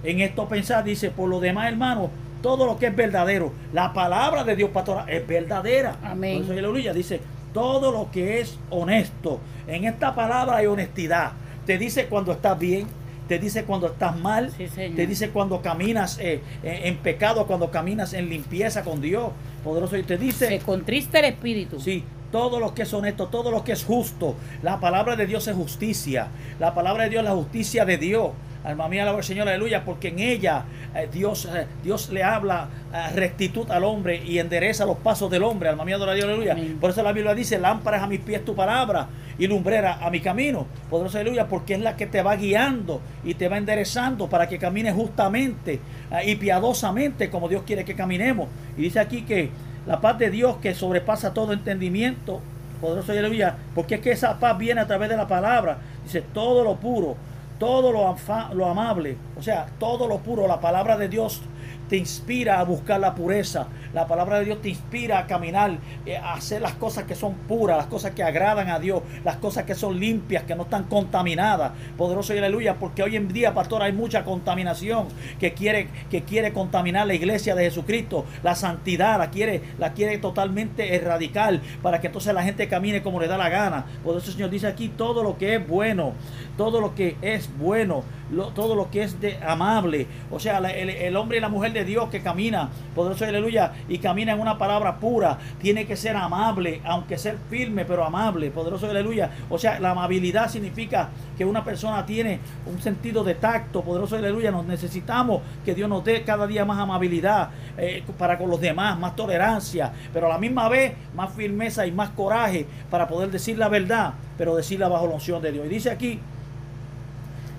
en 0.03 0.21
esto 0.21 0.47
pensar, 0.47 0.83
dice, 0.83 1.11
por 1.11 1.29
lo 1.29 1.39
demás, 1.39 1.67
hermanos, 1.67 2.09
todo 2.41 2.65
lo 2.65 2.77
que 2.77 2.87
es 2.87 2.95
verdadero, 2.95 3.51
la 3.73 3.93
palabra 3.93 4.43
de 4.43 4.55
Dios, 4.55 4.69
pastora, 4.71 5.05
es 5.07 5.25
verdadera. 5.27 5.97
Amén. 6.03 6.37
Por 6.37 6.43
eso, 6.43 6.53
aleluya, 6.53 6.93
dice, 6.93 7.19
todo 7.53 7.91
lo 7.91 8.11
que 8.11 8.39
es 8.39 8.57
honesto. 8.69 9.39
En 9.67 9.85
esta 9.85 10.13
palabra 10.15 10.57
hay 10.57 10.67
honestidad. 10.67 11.31
Te 11.65 11.77
dice 11.77 12.05
cuando 12.05 12.31
estás 12.31 12.57
bien, 12.57 12.87
te 13.27 13.39
dice 13.39 13.65
cuando 13.65 13.87
estás 13.87 14.17
mal, 14.17 14.51
Sí, 14.51 14.67
te 14.95 15.05
dice 15.05 15.29
cuando 15.31 15.61
caminas 15.61 16.17
eh, 16.19 16.41
eh, 16.63 16.81
en 16.83 16.97
pecado, 16.97 17.45
cuando 17.45 17.69
caminas 17.69 18.13
en 18.13 18.29
limpieza 18.29 18.83
con 18.83 19.01
Dios. 19.01 19.31
Poderoso, 19.63 19.97
y 19.97 20.03
te 20.03 20.17
dice, 20.17 20.47
Se 20.47 20.59
contrista 20.59 21.19
el 21.19 21.25
espíritu. 21.25 21.79
Sí, 21.79 22.03
todo 22.31 22.59
lo 22.59 22.73
que 22.73 22.83
es 22.83 22.93
honesto, 22.93 23.27
todo 23.27 23.51
lo 23.51 23.63
que 23.63 23.73
es 23.73 23.83
justo. 23.83 24.35
La 24.63 24.79
palabra 24.79 25.15
de 25.15 25.25
Dios 25.25 25.47
es 25.47 25.55
justicia. 25.55 26.27
La 26.59 26.73
palabra 26.73 27.03
de 27.03 27.09
Dios 27.09 27.23
es 27.23 27.29
la 27.29 27.35
justicia 27.35 27.85
de 27.85 27.97
Dios. 27.97 28.31
Alma 28.63 28.89
mía, 28.89 29.03
alaba 29.03 29.19
al 29.19 29.23
Señor, 29.23 29.47
aleluya, 29.47 29.85
porque 29.85 30.09
en 30.09 30.19
ella 30.19 30.65
eh, 30.93 31.07
Dios, 31.11 31.45
eh, 31.45 31.67
Dios 31.83 32.09
le 32.09 32.21
habla 32.21 32.67
eh, 32.93 33.15
rectitud 33.15 33.69
al 33.71 33.85
hombre 33.85 34.21
y 34.25 34.39
endereza 34.39 34.85
los 34.85 34.97
pasos 34.97 35.31
del 35.31 35.43
hombre. 35.43 35.69
Alma 35.69 35.85
mía, 35.85 35.95
adora 35.95 36.13
Dios, 36.13 36.25
aleluya. 36.25 36.51
Amén. 36.51 36.77
Por 36.79 36.89
eso 36.89 37.01
la 37.01 37.13
Biblia 37.13 37.33
dice, 37.33 37.59
lámparas 37.59 38.03
a 38.03 38.07
mis 38.07 38.19
pies 38.19 38.43
tu 38.43 38.55
palabra 38.55 39.07
y 39.39 39.47
lumbrera 39.47 40.05
a 40.05 40.09
mi 40.09 40.19
camino. 40.19 40.67
Poderoso, 40.89 41.17
aleluya, 41.17 41.47
porque 41.47 41.75
es 41.75 41.79
la 41.79 41.95
que 41.95 42.07
te 42.07 42.21
va 42.21 42.35
guiando 42.35 42.99
y 43.23 43.35
te 43.35 43.47
va 43.47 43.57
enderezando 43.57 44.27
para 44.27 44.49
que 44.49 44.57
camines 44.57 44.93
justamente 44.95 45.79
y 46.25 46.35
piadosamente 46.35 47.29
como 47.29 47.47
Dios 47.47 47.63
quiere 47.65 47.85
que 47.85 47.95
caminemos. 47.95 48.49
Y 48.75 48.81
dice 48.81 48.99
aquí 48.99 49.21
que 49.21 49.49
la 49.87 50.01
paz 50.01 50.17
de 50.19 50.29
Dios 50.29 50.57
que 50.57 50.75
sobrepasa 50.75 51.33
todo 51.33 51.53
entendimiento, 51.53 52.41
poderoso 52.81 53.13
y 53.13 53.17
aleluya, 53.17 53.55
porque 53.73 53.95
es 53.95 54.01
que 54.01 54.11
esa 54.11 54.37
paz 54.37 54.57
viene 54.57 54.81
a 54.81 54.87
través 54.87 55.09
de 55.09 55.17
la 55.17 55.27
palabra. 55.27 55.77
Dice 56.03 56.21
todo 56.21 56.63
lo 56.63 56.75
puro, 56.75 57.15
todo 57.57 57.91
lo, 57.91 58.15
lo 58.53 58.65
amable, 58.67 59.17
o 59.37 59.41
sea, 59.41 59.67
todo 59.79 60.07
lo 60.07 60.19
puro, 60.19 60.47
la 60.47 60.59
palabra 60.59 60.97
de 60.97 61.07
Dios 61.07 61.41
te 61.89 61.97
inspira 61.97 62.59
a 62.59 62.63
buscar 62.63 62.99
la 62.99 63.15
pureza. 63.15 63.67
La 63.93 64.07
palabra 64.07 64.39
de 64.39 64.45
Dios 64.45 64.61
te 64.61 64.69
inspira 64.69 65.19
a 65.19 65.27
caminar, 65.27 65.77
eh, 66.05 66.17
a 66.17 66.33
hacer 66.33 66.61
las 66.61 66.73
cosas 66.73 67.05
que 67.05 67.15
son 67.15 67.33
puras, 67.33 67.77
las 67.77 67.87
cosas 67.87 68.11
que 68.11 68.23
agradan 68.23 68.69
a 68.69 68.79
Dios, 68.79 69.01
las 69.23 69.37
cosas 69.37 69.63
que 69.63 69.75
son 69.75 69.99
limpias, 69.99 70.43
que 70.43 70.55
no 70.55 70.63
están 70.63 70.83
contaminadas. 70.83 71.71
Poderoso 71.97 72.33
y 72.33 72.37
aleluya, 72.39 72.75
porque 72.75 73.03
hoy 73.03 73.15
en 73.15 73.27
día, 73.27 73.53
pastor, 73.53 73.81
hay 73.81 73.93
mucha 73.93 74.23
contaminación 74.23 75.07
que 75.39 75.53
quiere, 75.53 75.89
que 76.09 76.23
quiere 76.23 76.53
contaminar 76.53 77.07
la 77.07 77.13
iglesia 77.13 77.55
de 77.55 77.63
Jesucristo. 77.63 78.25
La 78.43 78.55
santidad 78.55 79.17
la 79.17 79.29
quiere, 79.29 79.61
la 79.79 79.93
quiere 79.93 80.17
totalmente 80.17 80.95
erradicar 80.95 81.37
para 81.81 82.01
que 82.01 82.07
entonces 82.07 82.33
la 82.33 82.43
gente 82.43 82.67
camine 82.67 83.01
como 83.01 83.19
le 83.19 83.27
da 83.27 83.37
la 83.37 83.49
gana. 83.49 83.85
Por 84.03 84.17
eso 84.17 84.27
el 84.27 84.33
Señor 84.33 84.49
dice 84.49 84.67
aquí 84.67 84.89
todo 84.89 85.23
lo 85.23 85.37
que 85.37 85.55
es 85.55 85.67
bueno, 85.67 86.13
todo 86.57 86.81
lo 86.81 86.95
que 86.95 87.15
es 87.21 87.49
bueno, 87.57 88.03
lo- 88.31 88.49
todo 88.49 88.75
lo 88.75 88.89
que 88.89 89.03
es 89.03 89.19
de 89.21 89.37
amable. 89.43 90.07
O 90.31 90.39
sea, 90.39 90.59
la- 90.59 90.71
el, 90.71 91.15
hombre 91.15 91.37
y 91.37 91.41
la 91.41 91.49
mujer 91.49 91.73
de 91.73 91.85
Dios 91.85 92.09
que 92.09 92.21
camina, 92.21 92.69
poderoso 92.95 93.25
aleluya, 93.25 93.73
y 93.87 93.99
camina 93.99 94.33
en 94.33 94.39
una 94.39 94.57
palabra 94.57 94.97
pura, 94.99 95.37
tiene 95.59 95.85
que 95.85 95.95
ser 95.95 96.15
amable, 96.15 96.81
aunque 96.83 97.17
ser 97.17 97.37
firme, 97.49 97.85
pero 97.85 98.03
amable, 98.05 98.51
poderoso 98.51 98.89
aleluya. 98.89 99.31
O 99.49 99.57
sea, 99.57 99.79
la 99.79 99.91
amabilidad 99.91 100.49
significa 100.49 101.09
que 101.37 101.45
una 101.45 101.63
persona 101.63 102.05
tiene 102.05 102.39
un 102.65 102.79
sentido 102.81 103.23
de 103.23 103.35
tacto, 103.35 103.81
poderoso 103.81 104.15
aleluya. 104.15 104.51
Nos 104.51 104.65
necesitamos 104.65 105.41
que 105.63 105.75
Dios 105.75 105.89
nos 105.89 106.03
dé 106.03 106.23
cada 106.23 106.47
día 106.47 106.65
más 106.65 106.79
amabilidad 106.79 107.49
eh, 107.77 108.03
para 108.17 108.37
con 108.37 108.49
los 108.49 108.59
demás, 108.59 108.97
más 108.99 109.15
tolerancia, 109.15 109.91
pero 110.13 110.25
a 110.27 110.29
la 110.29 110.37
misma 110.37 110.67
vez 110.69 110.93
más 111.15 111.31
firmeza 111.33 111.85
y 111.85 111.91
más 111.91 112.09
coraje 112.11 112.65
para 112.89 113.07
poder 113.07 113.29
decir 113.31 113.57
la 113.57 113.69
verdad, 113.69 114.13
pero 114.37 114.55
decirla 114.55 114.87
bajo 114.87 115.07
la 115.07 115.13
unción 115.13 115.41
de 115.41 115.51
Dios. 115.51 115.65
Y 115.65 115.69
dice 115.69 115.91
aquí, 115.91 116.19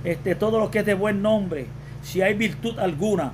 este, 0.04 0.34
todo 0.34 0.58
lo 0.58 0.70
que 0.70 0.80
es 0.80 0.86
de 0.86 0.94
buen 0.94 1.22
nombre, 1.22 1.66
si 2.02 2.22
hay 2.22 2.34
virtud 2.34 2.78
alguna, 2.78 3.32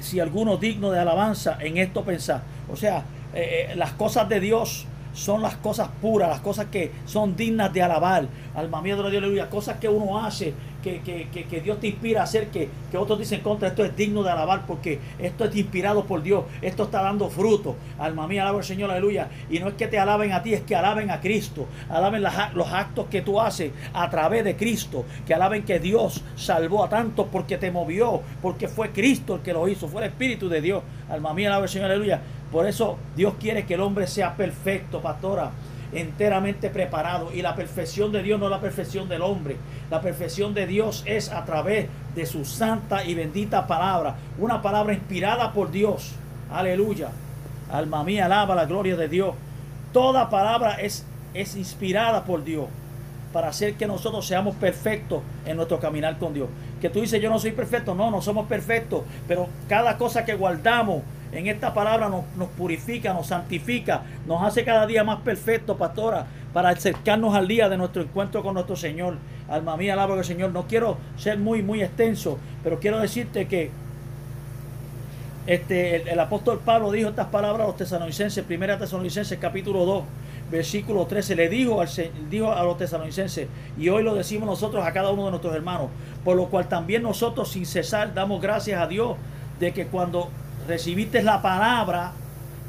si 0.00 0.20
alguno 0.20 0.56
digno 0.56 0.90
de 0.90 0.98
alabanza, 0.98 1.58
en 1.60 1.76
esto 1.76 2.04
pensar. 2.04 2.42
O 2.70 2.76
sea, 2.76 3.04
eh, 3.34 3.68
eh, 3.70 3.76
las 3.76 3.92
cosas 3.92 4.28
de 4.28 4.40
Dios 4.40 4.86
son 5.12 5.42
las 5.42 5.56
cosas 5.56 5.88
puras, 6.00 6.28
las 6.28 6.40
cosas 6.40 6.66
que 6.66 6.92
son 7.06 7.36
dignas 7.36 7.72
de 7.72 7.82
alabar. 7.82 8.26
Alma 8.54 8.82
mía, 8.82 8.94
Dios, 8.94 9.06
aleluya. 9.06 9.48
Cosas 9.50 9.78
que 9.78 9.88
uno 9.88 10.24
hace, 10.24 10.54
que, 10.82 11.00
que, 11.00 11.28
que, 11.28 11.44
que 11.44 11.60
Dios 11.60 11.80
te 11.80 11.88
inspira 11.88 12.20
a 12.20 12.24
hacer, 12.24 12.48
que, 12.48 12.68
que 12.90 12.96
otros 12.96 13.18
dicen 13.18 13.40
contra, 13.40 13.68
esto 13.68 13.84
es 13.84 13.96
digno 13.96 14.22
de 14.22 14.30
alabar 14.30 14.66
porque 14.66 14.98
esto 15.18 15.44
es 15.44 15.56
inspirado 15.56 16.04
por 16.04 16.22
Dios, 16.22 16.44
esto 16.62 16.84
está 16.84 17.02
dando 17.02 17.28
fruto. 17.28 17.76
Alma 17.98 18.26
mía, 18.26 18.42
alaba 18.42 18.58
al 18.58 18.64
Señor, 18.64 18.90
aleluya. 18.90 19.28
Y 19.48 19.58
no 19.58 19.68
es 19.68 19.74
que 19.74 19.88
te 19.88 19.98
alaben 19.98 20.32
a 20.32 20.42
ti, 20.42 20.54
es 20.54 20.62
que 20.62 20.76
alaben 20.76 21.10
a 21.10 21.20
Cristo. 21.20 21.66
Alaben 21.88 22.22
los 22.22 22.72
actos 22.72 23.06
que 23.06 23.22
tú 23.22 23.40
haces 23.40 23.72
a 23.92 24.08
través 24.10 24.44
de 24.44 24.56
Cristo. 24.56 25.04
Que 25.26 25.34
alaben 25.34 25.64
que 25.64 25.78
Dios 25.78 26.22
salvó 26.36 26.84
a 26.84 26.88
tantos 26.88 27.26
porque 27.30 27.58
te 27.58 27.70
movió, 27.70 28.22
porque 28.42 28.68
fue 28.68 28.90
Cristo 28.90 29.36
el 29.36 29.42
que 29.42 29.52
lo 29.52 29.68
hizo, 29.68 29.88
fue 29.88 30.02
el 30.02 30.10
Espíritu 30.10 30.48
de 30.48 30.60
Dios. 30.60 30.82
Alma 31.08 31.34
mía, 31.34 31.48
alaba 31.48 31.64
al 31.64 31.68
Señor, 31.68 31.90
aleluya. 31.90 32.20
Por 32.50 32.66
eso 32.66 32.98
Dios 33.16 33.34
quiere 33.38 33.64
que 33.64 33.74
el 33.74 33.80
hombre 33.80 34.06
sea 34.06 34.34
perfecto, 34.34 35.00
pastora, 35.00 35.52
enteramente 35.92 36.70
preparado. 36.70 37.32
Y 37.32 37.42
la 37.42 37.54
perfección 37.54 38.12
de 38.12 38.22
Dios 38.22 38.38
no 38.38 38.46
es 38.46 38.50
la 38.50 38.60
perfección 38.60 39.08
del 39.08 39.22
hombre. 39.22 39.56
La 39.90 40.00
perfección 40.00 40.54
de 40.54 40.66
Dios 40.66 41.02
es 41.06 41.30
a 41.30 41.44
través 41.44 41.88
de 42.14 42.26
su 42.26 42.44
santa 42.44 43.04
y 43.04 43.14
bendita 43.14 43.66
palabra. 43.66 44.16
Una 44.38 44.62
palabra 44.62 44.94
inspirada 44.94 45.52
por 45.52 45.70
Dios. 45.70 46.12
Aleluya. 46.50 47.10
Alma 47.72 48.02
mía, 48.02 48.26
alaba 48.26 48.54
la 48.54 48.66
gloria 48.66 48.96
de 48.96 49.08
Dios. 49.08 49.34
Toda 49.92 50.30
palabra 50.30 50.80
es, 50.80 51.04
es 51.34 51.56
inspirada 51.56 52.24
por 52.24 52.44
Dios 52.44 52.66
para 53.32 53.48
hacer 53.48 53.74
que 53.74 53.86
nosotros 53.86 54.26
seamos 54.26 54.56
perfectos 54.56 55.22
en 55.46 55.56
nuestro 55.56 55.78
caminar 55.78 56.18
con 56.18 56.34
Dios. 56.34 56.48
Que 56.80 56.90
tú 56.90 57.00
dices, 57.00 57.22
yo 57.22 57.30
no 57.30 57.38
soy 57.38 57.52
perfecto, 57.52 57.94
no, 57.94 58.10
no 58.10 58.22
somos 58.22 58.46
perfectos, 58.46 59.02
pero 59.28 59.48
cada 59.68 59.96
cosa 59.98 60.24
que 60.24 60.34
guardamos 60.34 61.02
en 61.32 61.46
esta 61.46 61.72
palabra 61.72 62.08
nos, 62.08 62.48
purifica, 62.50 63.12
nos 63.12 63.28
santifica, 63.28 64.02
nos 64.26 64.42
hace 64.42 64.64
cada 64.64 64.86
día 64.86 65.04
más 65.04 65.20
perfectos, 65.20 65.76
pastora, 65.76 66.26
para 66.52 66.70
acercarnos 66.70 67.34
al 67.34 67.46
día 67.46 67.68
de 67.68 67.76
nuestro 67.76 68.02
encuentro 68.02 68.42
con 68.42 68.54
nuestro 68.54 68.76
Señor. 68.76 69.16
Alma 69.48 69.76
mía, 69.76 69.92
alaba 69.92 70.14
al 70.14 70.24
Señor. 70.24 70.50
No 70.50 70.66
quiero 70.66 70.98
ser 71.16 71.38
muy, 71.38 71.62
muy 71.62 71.82
extenso, 71.82 72.38
pero 72.62 72.80
quiero 72.80 72.98
decirte 72.98 73.46
que 73.46 73.70
este, 75.46 76.10
el, 76.10 76.20
apóstol 76.20 76.60
Pablo 76.64 76.92
dijo 76.92 77.08
estas 77.08 77.28
palabras 77.28 77.62
a 77.64 77.66
los 77.68 77.76
tesalonicenses, 77.76 78.44
primera 78.44 78.78
tesalonicenses 78.78 79.38
capítulo 79.38 79.84
2, 79.84 80.04
versículo 80.50 81.06
13, 81.06 81.34
le 81.34 81.48
dijo, 81.48 81.80
al, 81.80 81.88
dijo 82.28 82.52
a 82.52 82.62
los 82.62 82.76
tesalonicenses, 82.76 83.48
y 83.78 83.88
hoy 83.88 84.02
lo 84.02 84.14
decimos 84.14 84.46
nosotros 84.46 84.84
a 84.84 84.92
cada 84.92 85.10
uno 85.10 85.24
de 85.24 85.30
nuestros 85.30 85.54
hermanos, 85.54 85.88
por 86.24 86.36
lo 86.36 86.46
cual 86.46 86.68
también 86.68 87.02
nosotros 87.02 87.50
sin 87.50 87.66
cesar 87.66 88.14
damos 88.14 88.42
gracias 88.42 88.80
a 88.80 88.86
Dios 88.86 89.16
de 89.58 89.72
que 89.72 89.86
cuando 89.86 90.28
recibiste 90.66 91.22
la 91.22 91.42
palabra 91.42 92.12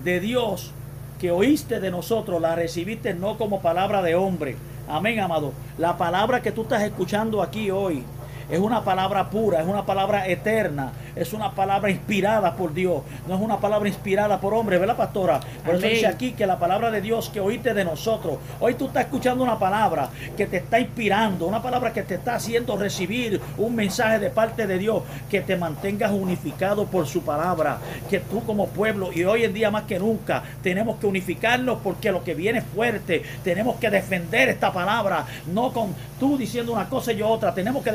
de 0.03 0.19
Dios 0.19 0.71
que 1.19 1.31
oíste 1.31 1.79
de 1.79 1.91
nosotros, 1.91 2.41
la 2.41 2.55
recibiste 2.55 3.13
no 3.13 3.37
como 3.37 3.61
palabra 3.61 4.01
de 4.01 4.15
hombre. 4.15 4.55
Amén, 4.89 5.19
amado. 5.19 5.53
La 5.77 5.97
palabra 5.97 6.41
que 6.41 6.51
tú 6.51 6.63
estás 6.63 6.81
escuchando 6.81 7.43
aquí 7.43 7.69
hoy 7.69 8.03
es 8.51 8.59
una 8.59 8.83
palabra 8.83 9.29
pura, 9.29 9.61
es 9.61 9.67
una 9.67 9.85
palabra 9.85 10.27
eterna, 10.27 10.91
es 11.15 11.31
una 11.31 11.51
palabra 11.51 11.89
inspirada 11.89 12.55
por 12.55 12.73
Dios, 12.73 13.01
no 13.27 13.35
es 13.35 13.41
una 13.41 13.59
palabra 13.59 13.87
inspirada 13.87 14.41
por 14.41 14.53
hombre, 14.53 14.77
¿verdad, 14.77 14.97
pastora? 14.97 15.39
Por 15.65 15.75
eso 15.75 15.87
dice 15.87 16.07
aquí 16.07 16.33
que 16.33 16.45
la 16.45 16.59
palabra 16.59 16.91
de 16.91 17.01
Dios 17.01 17.29
que 17.29 17.39
oíste 17.39 17.73
de 17.73 17.85
nosotros, 17.85 18.37
hoy 18.59 18.73
tú 18.73 18.87
estás 18.87 19.05
escuchando 19.05 19.43
una 19.43 19.57
palabra 19.57 20.09
que 20.35 20.47
te 20.47 20.57
está 20.57 20.79
inspirando, 20.81 21.47
una 21.47 21.61
palabra 21.61 21.93
que 21.93 22.03
te 22.03 22.15
está 22.15 22.35
haciendo 22.35 22.75
recibir 22.75 23.39
un 23.57 23.73
mensaje 23.73 24.19
de 24.19 24.29
parte 24.29 24.67
de 24.67 24.77
Dios, 24.77 25.03
que 25.29 25.39
te 25.39 25.55
mantengas 25.55 26.11
unificado 26.11 26.85
por 26.87 27.07
su 27.07 27.23
palabra, 27.23 27.77
que 28.09 28.19
tú 28.19 28.43
como 28.43 28.67
pueblo 28.67 29.11
y 29.13 29.23
hoy 29.23 29.45
en 29.45 29.53
día 29.53 29.71
más 29.71 29.83
que 29.83 29.97
nunca 29.97 30.43
tenemos 30.61 30.97
que 30.97 31.07
unificarnos 31.07 31.79
porque 31.81 32.11
lo 32.11 32.23
que 32.23 32.35
viene 32.35 32.59
es 32.59 32.65
fuerte, 32.65 33.23
tenemos 33.45 33.77
que 33.77 33.89
defender 33.89 34.49
esta 34.49 34.73
palabra, 34.73 35.25
no 35.53 35.71
con 35.71 35.95
tú 36.19 36.37
diciendo 36.37 36.73
una 36.73 36.89
cosa 36.89 37.13
y 37.13 37.17
yo 37.17 37.29
otra, 37.29 37.53
tenemos 37.53 37.83
que 37.83 37.91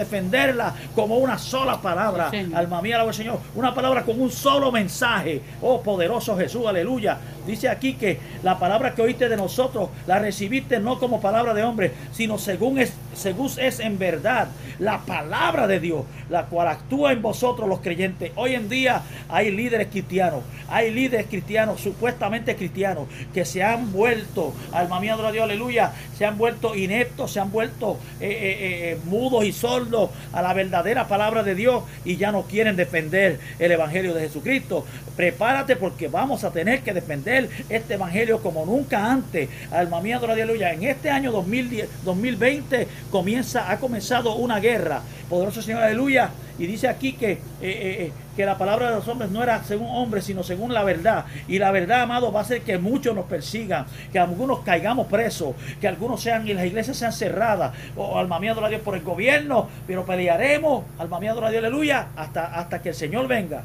como 0.94 1.16
una 1.18 1.38
sola 1.38 1.80
palabra, 1.80 2.30
Sí, 2.30 2.50
alma 2.54 2.82
mía, 2.82 2.96
alaba 2.96 3.10
al 3.10 3.14
Señor, 3.14 3.38
una 3.54 3.74
palabra 3.74 4.02
con 4.04 4.20
un 4.20 4.30
solo 4.30 4.70
mensaje, 4.72 5.42
oh 5.62 5.82
poderoso 5.82 6.36
Jesús, 6.36 6.66
aleluya, 6.66 7.18
dice 7.46 7.68
aquí 7.68 7.94
que 7.94 8.18
la 8.42 8.58
palabra 8.58 8.94
que 8.94 9.02
oíste 9.02 9.28
de 9.28 9.36
nosotros 9.36 9.90
la 10.06 10.18
recibiste 10.18 10.78
no 10.80 10.98
como 10.98 11.20
palabra 11.20 11.54
de 11.54 11.62
hombre, 11.62 11.92
sino 12.12 12.38
según 12.38 12.78
es, 12.78 12.92
según 13.14 13.50
es 13.58 13.80
en 13.80 13.98
verdad 13.98 14.48
la 14.78 15.00
palabra 15.00 15.66
de 15.66 15.80
Dios, 15.80 16.04
la 16.28 16.46
cual 16.46 16.68
actúa 16.68 17.12
en 17.12 17.22
vosotros 17.22 17.68
los 17.68 17.80
creyentes. 17.80 18.32
Hoy 18.36 18.54
en 18.54 18.68
día 18.68 19.02
hay 19.28 19.50
líderes 19.50 19.88
cristianos, 19.88 20.42
hay 20.68 20.90
líderes 20.90 21.26
cristianos, 21.26 21.80
supuestamente 21.80 22.56
cristianos, 22.56 23.08
que 23.32 23.44
se 23.44 23.62
han 23.62 23.92
vuelto, 23.92 24.52
alma 24.72 25.00
mía, 25.00 25.16
Dios, 25.16 25.44
aleluya, 25.44 25.92
se 26.16 26.24
han 26.24 26.38
vuelto 26.38 26.74
ineptos, 26.74 27.32
se 27.32 27.40
han 27.40 27.50
vuelto 27.50 27.98
eh, 28.20 28.28
eh, 28.28 28.56
eh, 28.60 28.98
mudos 29.04 29.44
y 29.44 29.52
sordos 29.52 30.10
a 30.32 30.42
la 30.42 30.52
verdadera 30.52 31.08
palabra 31.08 31.42
de 31.42 31.54
Dios 31.54 31.84
y 32.04 32.16
ya 32.16 32.32
no 32.32 32.42
quieren 32.42 32.76
defender 32.76 33.38
el 33.58 33.72
Evangelio 33.72 34.14
de 34.14 34.22
Jesucristo. 34.22 34.84
Prepárate 35.16 35.76
porque 35.76 36.08
vamos 36.08 36.44
a 36.44 36.52
tener 36.52 36.80
que 36.80 36.92
defender 36.92 37.35
este 37.68 37.94
Evangelio 37.94 38.40
como 38.40 38.64
nunca 38.66 39.10
antes. 39.10 39.48
Alma 39.70 40.00
mía, 40.00 40.16
adora 40.16 40.32
a 40.32 40.36
Dios, 40.36 40.44
aleluya. 40.44 40.72
En 40.72 40.84
este 40.84 41.10
año 41.10 41.30
2010, 41.32 42.04
2020 42.04 42.88
comienza, 43.10 43.70
ha 43.70 43.78
comenzado 43.78 44.34
una 44.36 44.58
guerra. 44.58 45.02
Poderoso 45.28 45.62
Señor, 45.62 45.82
aleluya. 45.82 46.30
Y 46.58 46.66
dice 46.66 46.88
aquí 46.88 47.12
que, 47.12 47.32
eh, 47.32 47.38
eh, 47.60 47.96
eh, 48.00 48.12
que 48.34 48.46
la 48.46 48.56
palabra 48.56 48.90
de 48.90 48.96
los 48.96 49.08
hombres 49.08 49.30
no 49.30 49.42
era 49.42 49.62
según 49.64 49.88
hombres, 49.88 50.24
sino 50.24 50.42
según 50.42 50.72
la 50.72 50.84
verdad. 50.84 51.26
Y 51.48 51.58
la 51.58 51.70
verdad, 51.70 52.02
amado, 52.02 52.32
va 52.32 52.40
a 52.40 52.44
ser 52.44 52.62
que 52.62 52.78
muchos 52.78 53.14
nos 53.14 53.26
persigan, 53.26 53.86
que 54.12 54.18
algunos 54.18 54.60
caigamos 54.60 55.06
presos, 55.06 55.54
que 55.80 55.88
algunos 55.88 56.22
sean 56.22 56.48
y 56.48 56.54
las 56.54 56.64
iglesias 56.64 56.96
sean 56.96 57.12
cerradas. 57.12 57.74
O 57.94 58.18
alma 58.18 58.40
mía, 58.40 58.52
adora 58.52 58.68
a 58.68 58.70
Dios 58.70 58.82
por 58.82 58.94
el 58.94 59.02
gobierno, 59.02 59.68
pero 59.86 60.06
pelearemos, 60.06 60.84
alma 60.98 61.20
mía, 61.20 61.32
adora 61.32 61.48
a 61.48 61.50
Dios, 61.50 61.62
aleluya, 61.62 62.08
hasta, 62.16 62.46
hasta 62.46 62.80
que 62.80 62.90
el 62.90 62.94
Señor 62.94 63.28
venga. 63.28 63.62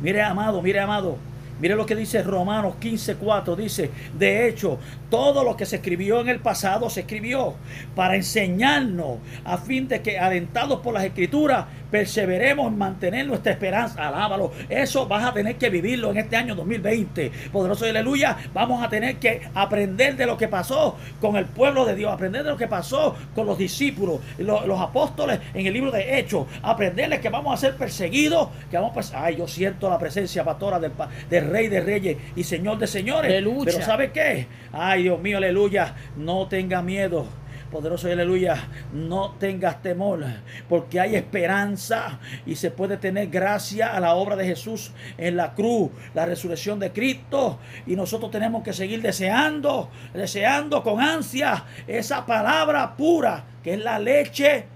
Mire, 0.00 0.22
amado, 0.22 0.62
mire, 0.62 0.80
amado. 0.80 1.16
Mire 1.60 1.76
lo 1.76 1.86
que 1.86 1.94
dice 1.94 2.22
Romanos 2.22 2.74
15:4. 2.80 3.56
Dice, 3.56 3.90
de 4.18 4.48
hecho, 4.48 4.78
todo 5.10 5.44
lo 5.44 5.56
que 5.56 5.66
se 5.66 5.76
escribió 5.76 6.20
en 6.20 6.28
el 6.28 6.40
pasado 6.40 6.90
se 6.90 7.00
escribió 7.00 7.54
para 7.94 8.16
enseñarnos 8.16 9.18
a 9.44 9.58
fin 9.58 9.86
de 9.86 10.02
que, 10.02 10.18
alentados 10.18 10.80
por 10.80 10.94
las 10.94 11.04
escrituras, 11.04 11.66
perseveremos 11.94 12.72
en 12.72 12.76
mantener 12.76 13.24
nuestra 13.24 13.52
esperanza. 13.52 14.08
Alábalo. 14.08 14.50
Eso 14.68 15.06
vas 15.06 15.22
a 15.22 15.32
tener 15.32 15.54
que 15.54 15.70
vivirlo 15.70 16.10
en 16.10 16.16
este 16.16 16.34
año 16.34 16.56
2020. 16.56 17.30
Poderoso 17.52 17.86
y 17.86 17.90
aleluya. 17.90 18.36
Vamos 18.52 18.82
a 18.82 18.88
tener 18.88 19.18
que 19.18 19.42
aprender 19.54 20.16
de 20.16 20.26
lo 20.26 20.36
que 20.36 20.48
pasó 20.48 20.96
con 21.20 21.36
el 21.36 21.44
pueblo 21.44 21.84
de 21.84 21.94
Dios, 21.94 22.12
aprender 22.12 22.42
de 22.42 22.50
lo 22.50 22.56
que 22.56 22.66
pasó 22.66 23.14
con 23.32 23.46
los 23.46 23.56
discípulos, 23.56 24.18
los, 24.38 24.66
los 24.66 24.80
apóstoles 24.80 25.38
en 25.54 25.68
el 25.68 25.72
libro 25.72 25.92
de 25.92 26.18
Hechos, 26.18 26.48
aprenderles 26.62 27.20
que 27.20 27.28
vamos 27.28 27.54
a 27.54 27.56
ser 27.58 27.76
perseguidos, 27.76 28.48
que 28.72 28.76
vamos 28.76 29.14
a 29.14 29.26
Ay, 29.26 29.36
yo 29.36 29.46
siento 29.46 29.88
la 29.88 29.96
presencia, 29.96 30.42
pastora, 30.42 30.80
del, 30.80 30.90
del 31.30 31.48
Rey 31.48 31.68
de 31.68 31.80
Reyes 31.80 32.16
y 32.34 32.42
Señor 32.42 32.78
de 32.78 32.88
Señores. 32.88 33.30
Aleluya. 33.30 33.66
Pero 33.66 33.84
¿sabe 33.84 34.10
qué? 34.10 34.48
Ay, 34.72 35.04
Dios 35.04 35.20
mío, 35.20 35.36
aleluya. 35.36 35.94
No 36.16 36.48
tenga 36.48 36.82
miedo. 36.82 37.43
Poderoso 37.74 38.08
y 38.08 38.12
aleluya, 38.12 38.68
no 38.92 39.32
tengas 39.32 39.82
temor, 39.82 40.24
porque 40.68 41.00
hay 41.00 41.16
esperanza 41.16 42.20
y 42.46 42.54
se 42.54 42.70
puede 42.70 42.98
tener 42.98 43.26
gracia 43.30 43.96
a 43.96 43.98
la 43.98 44.14
obra 44.14 44.36
de 44.36 44.46
Jesús 44.46 44.92
en 45.18 45.36
la 45.36 45.54
cruz, 45.54 45.90
la 46.14 46.24
resurrección 46.24 46.78
de 46.78 46.92
Cristo. 46.92 47.58
Y 47.84 47.96
nosotros 47.96 48.30
tenemos 48.30 48.62
que 48.62 48.72
seguir 48.72 49.02
deseando, 49.02 49.90
deseando 50.12 50.84
con 50.84 51.00
ansia 51.00 51.64
esa 51.88 52.24
palabra 52.24 52.94
pura, 52.96 53.42
que 53.64 53.74
es 53.74 53.82
la 53.82 53.98
leche 53.98 54.66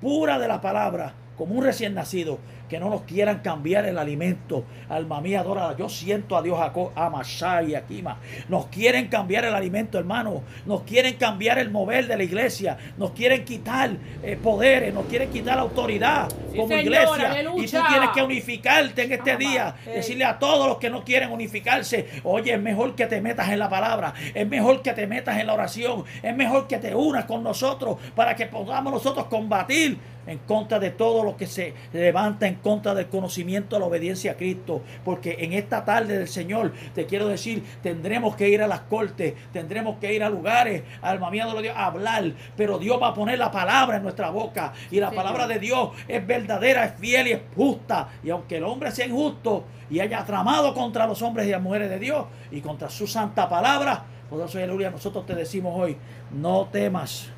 pura 0.00 0.36
de 0.40 0.48
la 0.48 0.60
palabra, 0.60 1.14
como 1.36 1.54
un 1.54 1.62
recién 1.62 1.94
nacido. 1.94 2.40
Que 2.70 2.78
no 2.78 2.88
nos 2.88 3.02
quieran 3.02 3.40
cambiar 3.40 3.84
el 3.84 3.98
alimento. 3.98 4.64
Alma 4.88 5.20
mía, 5.20 5.40
adora. 5.40 5.76
Yo 5.76 5.88
siento 5.88 6.36
a 6.36 6.42
Dios 6.42 6.56
Jacob, 6.56 6.92
Amashai 6.94 7.72
y 7.72 7.74
Akima. 7.74 8.18
Nos 8.48 8.66
quieren 8.66 9.08
cambiar 9.08 9.44
el 9.44 9.54
alimento, 9.54 9.98
hermano. 9.98 10.42
Nos 10.66 10.82
quieren 10.82 11.14
cambiar 11.14 11.58
el 11.58 11.70
mover 11.70 12.06
de 12.06 12.16
la 12.16 12.22
iglesia. 12.22 12.78
Nos 12.96 13.10
quieren 13.10 13.44
quitar 13.44 13.90
eh, 14.22 14.38
poderes. 14.40 14.94
Nos 14.94 15.06
quieren 15.06 15.30
quitar 15.30 15.58
autoridad 15.58 16.28
Sí, 16.52 16.56
como 16.56 16.76
iglesia. 16.76 17.30
aleluya. 17.32 17.64
Y 17.64 17.66
tú 17.68 17.78
tienes 17.88 18.10
que 18.10 18.22
unificarte 18.22 19.02
en 19.02 19.12
este 19.12 19.30
Ama, 19.32 19.38
día. 19.38 19.74
Decirle 19.84 20.24
a 20.24 20.38
todos 20.38 20.68
los 20.68 20.78
que 20.78 20.90
no 20.90 21.02
quieren 21.04 21.32
unificarse, 21.32 22.08
oye, 22.22 22.54
es 22.54 22.60
mejor 22.60 22.94
que 22.94 23.06
te 23.06 23.20
metas 23.20 23.48
en 23.50 23.58
la 23.58 23.68
palabra, 23.68 24.14
es 24.34 24.48
mejor 24.48 24.82
que 24.82 24.92
te 24.92 25.06
metas 25.06 25.38
en 25.38 25.46
la 25.48 25.54
oración, 25.54 26.04
es 26.22 26.36
mejor 26.36 26.68
que 26.68 26.78
te 26.78 26.94
unas 26.94 27.24
con 27.24 27.42
nosotros 27.42 27.98
para 28.14 28.36
que 28.36 28.46
podamos 28.46 28.92
nosotros 28.92 29.26
combatir 29.26 29.98
en 30.30 30.38
contra 30.38 30.78
de 30.78 30.90
todo 30.90 31.24
lo 31.24 31.36
que 31.36 31.46
se 31.46 31.74
levanta 31.92 32.46
en 32.46 32.54
contra 32.54 32.94
del 32.94 33.08
conocimiento 33.08 33.76
de 33.76 33.80
la 33.80 33.86
obediencia 33.86 34.32
a 34.32 34.34
Cristo. 34.36 34.82
Porque 35.04 35.36
en 35.40 35.52
esta 35.52 35.84
tarde 35.84 36.16
del 36.18 36.28
Señor, 36.28 36.72
te 36.94 37.06
quiero 37.06 37.26
decir, 37.26 37.64
tendremos 37.82 38.36
que 38.36 38.48
ir 38.48 38.62
a 38.62 38.68
las 38.68 38.80
cortes, 38.82 39.34
tendremos 39.52 39.98
que 39.98 40.14
ir 40.14 40.22
a 40.22 40.30
lugares, 40.30 40.84
alma 41.02 41.30
mía 41.30 41.46
de 41.46 41.62
Dios, 41.62 41.74
a 41.76 41.86
hablar. 41.86 42.32
Pero 42.56 42.78
Dios 42.78 43.00
va 43.02 43.08
a 43.08 43.14
poner 43.14 43.38
la 43.38 43.50
palabra 43.50 43.96
en 43.96 44.02
nuestra 44.04 44.30
boca. 44.30 44.72
Y 44.90 45.00
la 45.00 45.10
Sí. 45.10 45.16
palabra 45.16 45.48
de 45.48 45.58
Dios 45.58 45.90
es 46.06 46.24
verdadera, 46.24 46.84
es 46.84 46.94
fiel 46.94 47.26
y 47.26 47.32
es 47.32 47.40
justa. 47.56 48.08
Y 48.22 48.30
aunque 48.30 48.58
el 48.58 48.64
hombre 48.64 48.92
sea 48.92 49.06
injusto 49.06 49.64
y 49.90 49.98
haya 49.98 50.24
tramado 50.24 50.72
contra 50.74 51.06
los 51.08 51.20
hombres 51.22 51.46
y 51.48 51.50
las 51.50 51.60
mujeres 51.60 51.90
de 51.90 51.98
Dios 51.98 52.26
y 52.52 52.60
contra 52.60 52.88
su 52.88 53.08
santa 53.08 53.48
palabra, 53.48 54.04
poderoso 54.30 54.58
aleluya, 54.58 54.90
nosotros 54.90 55.26
te 55.26 55.34
decimos 55.34 55.74
hoy, 55.76 55.96
no 56.30 56.68
temas. 56.70 57.30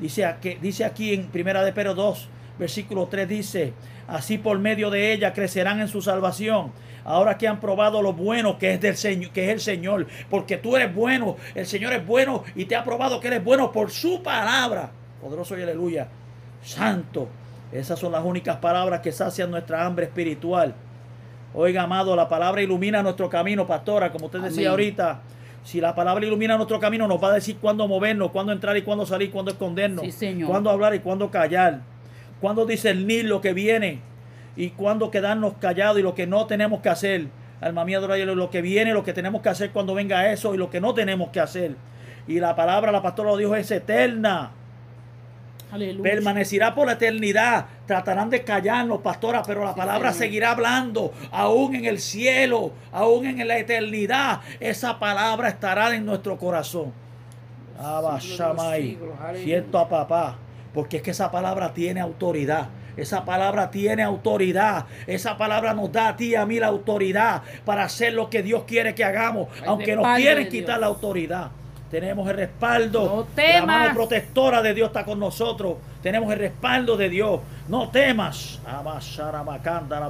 Dice 0.00 0.24
aquí, 0.24 0.56
dice 0.62 0.84
aquí 0.84 1.12
en 1.12 1.26
Primera 1.26 1.62
de 1.62 1.72
Pedro 1.72 1.92
2, 1.94 2.28
versículo 2.58 3.06
3 3.06 3.28
dice, 3.28 3.72
así 4.06 4.38
por 4.38 4.58
medio 4.58 4.90
de 4.90 5.12
ella 5.12 5.32
crecerán 5.32 5.80
en 5.80 5.88
su 5.88 6.02
salvación. 6.02 6.72
Ahora 7.04 7.38
que 7.38 7.48
han 7.48 7.58
probado 7.60 8.02
lo 8.02 8.12
bueno 8.12 8.58
que 8.58 8.74
es 8.74 8.80
del 8.80 8.96
Señor, 8.96 9.30
que 9.30 9.46
es 9.46 9.50
el 9.50 9.60
Señor, 9.60 10.06
porque 10.28 10.58
tú 10.58 10.76
eres 10.76 10.94
bueno, 10.94 11.36
el 11.54 11.66
Señor 11.66 11.92
es 11.94 12.06
bueno 12.06 12.44
y 12.54 12.66
te 12.66 12.76
ha 12.76 12.84
probado 12.84 13.20
que 13.20 13.28
eres 13.28 13.42
bueno 13.42 13.72
por 13.72 13.90
su 13.90 14.22
palabra. 14.22 14.90
Poderoso 15.22 15.58
y 15.58 15.62
aleluya. 15.62 16.08
Santo. 16.62 17.28
Esas 17.72 17.98
son 17.98 18.12
las 18.12 18.24
únicas 18.24 18.56
palabras 18.56 19.00
que 19.00 19.12
sacian 19.12 19.50
nuestra 19.50 19.84
hambre 19.84 20.06
espiritual. 20.06 20.74
Oiga, 21.54 21.82
amado, 21.82 22.14
la 22.14 22.28
palabra 22.28 22.62
ilumina 22.62 23.02
nuestro 23.02 23.28
camino, 23.28 23.66
pastora, 23.66 24.10
como 24.12 24.26
usted 24.26 24.40
decía 24.40 24.68
Amén. 24.68 24.70
ahorita. 24.70 25.20
Si 25.64 25.80
la 25.80 25.94
palabra 25.94 26.24
ilumina 26.24 26.56
nuestro 26.56 26.78
camino, 26.78 27.06
nos 27.08 27.22
va 27.22 27.28
a 27.28 27.34
decir 27.34 27.58
cuándo 27.60 27.86
movernos, 27.88 28.30
cuándo 28.30 28.52
entrar 28.52 28.76
y 28.76 28.82
cuándo 28.82 29.04
salir, 29.04 29.30
cuándo 29.30 29.50
escondernos, 29.50 30.04
Sí, 30.14 30.42
cuándo 30.46 30.70
hablar 30.70 30.94
y 30.94 31.00
cuándo 31.00 31.30
callar, 31.30 31.80
cuándo 32.40 32.66
discernir 32.66 33.24
lo 33.24 33.40
que 33.40 33.52
viene 33.52 34.00
y 34.56 34.70
cuándo 34.70 35.10
quedarnos 35.10 35.54
callados 35.60 35.98
y 35.98 36.02
lo 36.02 36.14
que 36.14 36.26
no 36.26 36.46
tenemos 36.46 36.80
que 36.80 36.88
hacer. 36.88 37.28
Alma 37.60 37.84
mía, 37.84 38.00
lo 38.00 38.50
que 38.50 38.62
viene, 38.62 38.92
lo 38.92 39.04
que 39.04 39.12
tenemos 39.12 39.42
que 39.42 39.48
hacer 39.48 39.70
cuando 39.70 39.94
venga 39.94 40.30
eso 40.30 40.54
y 40.54 40.58
lo 40.58 40.70
que 40.70 40.80
no 40.80 40.94
tenemos 40.94 41.30
que 41.30 41.40
hacer. 41.40 41.74
Y 42.26 42.40
la 42.40 42.54
palabra, 42.54 42.92
la 42.92 43.02
pastora 43.02 43.30
lo 43.30 43.36
dijo, 43.36 43.56
es 43.56 43.70
eterna 43.70 44.52
Aleluya. 45.70 46.02
permanecerá 46.02 46.74
por 46.74 46.86
la 46.86 46.92
eternidad. 46.92 47.66
Tratarán 47.86 48.30
de 48.30 48.44
callarnos, 48.44 49.00
pastora, 49.00 49.42
pero 49.42 49.64
la 49.64 49.74
palabra 49.74 50.12
seguirá 50.12 50.52
hablando, 50.52 51.12
aún 51.30 51.74
en 51.74 51.84
el 51.86 51.98
cielo, 51.98 52.72
aún 52.92 53.26
en 53.26 53.46
la 53.46 53.58
eternidad. 53.58 54.40
Esa 54.60 54.98
palabra 54.98 55.48
estará 55.48 55.94
en 55.94 56.04
nuestro 56.04 56.36
corazón. 56.36 56.92
Aleluya. 57.80 59.44
Siento 59.44 59.78
a 59.78 59.88
papá, 59.88 60.36
porque 60.72 60.98
es 60.98 61.02
que 61.02 61.10
esa 61.12 61.30
palabra 61.30 61.72
tiene 61.72 62.00
autoridad. 62.00 62.68
Esa 62.96 63.24
palabra 63.24 63.70
tiene 63.70 64.02
autoridad. 64.02 64.86
Esa 65.06 65.36
palabra 65.36 65.72
nos 65.72 65.92
da 65.92 66.08
a 66.08 66.16
ti 66.16 66.30
y 66.30 66.34
a 66.34 66.44
mí 66.44 66.58
la 66.58 66.66
autoridad 66.66 67.42
para 67.64 67.84
hacer 67.84 68.12
lo 68.12 68.28
que 68.28 68.42
Dios 68.42 68.64
quiere 68.66 68.94
que 68.94 69.04
hagamos, 69.04 69.48
aunque 69.64 69.94
nos 69.94 70.16
quieren 70.16 70.48
quitar 70.48 70.80
la 70.80 70.86
autoridad. 70.86 71.50
Tenemos 71.90 72.28
el 72.28 72.36
respaldo. 72.36 73.26
No 73.36 73.42
la 73.42 73.66
mano 73.66 73.94
protectora 73.94 74.60
de 74.60 74.74
Dios 74.74 74.88
está 74.88 75.04
con 75.04 75.18
nosotros. 75.18 75.76
Tenemos 76.02 76.30
el 76.32 76.38
respaldo 76.38 76.96
de 76.96 77.08
Dios. 77.08 77.40
No 77.68 77.88
temas. 77.88 78.60
Abasharabacanda, 78.66 79.98
La 80.00 80.08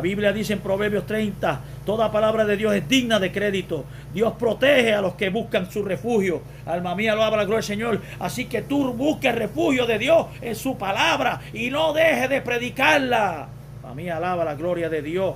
Biblia 0.00 0.32
dice 0.32 0.54
en 0.54 0.60
Proverbios 0.60 1.06
30, 1.06 1.60
toda 1.84 2.10
palabra 2.10 2.44
de 2.44 2.56
Dios 2.56 2.74
es 2.74 2.88
digna 2.88 3.18
de 3.18 3.30
crédito. 3.30 3.84
Dios 4.12 4.32
protege 4.38 4.94
a 4.94 5.00
los 5.00 5.14
que 5.14 5.28
buscan 5.28 5.70
su 5.70 5.84
refugio. 5.84 6.42
Alma 6.64 6.94
mía, 6.94 7.14
lo 7.14 7.22
habla 7.22 7.38
la 7.38 7.44
gloria 7.44 7.58
del 7.58 7.76
Señor. 7.76 8.00
Así 8.18 8.46
que 8.46 8.62
tú 8.62 8.92
busques 8.92 9.34
refugio 9.34 9.86
de 9.86 9.98
Dios 9.98 10.26
en 10.40 10.56
su 10.56 10.78
palabra 10.78 11.40
y 11.52 11.70
no 11.70 11.92
dejes 11.92 12.30
de 12.30 12.40
predicarla. 12.40 13.48
Alma 13.82 13.94
mía, 13.94 14.16
alaba 14.16 14.44
la 14.44 14.54
gloria 14.54 14.88
de 14.88 15.02
Dios. 15.02 15.34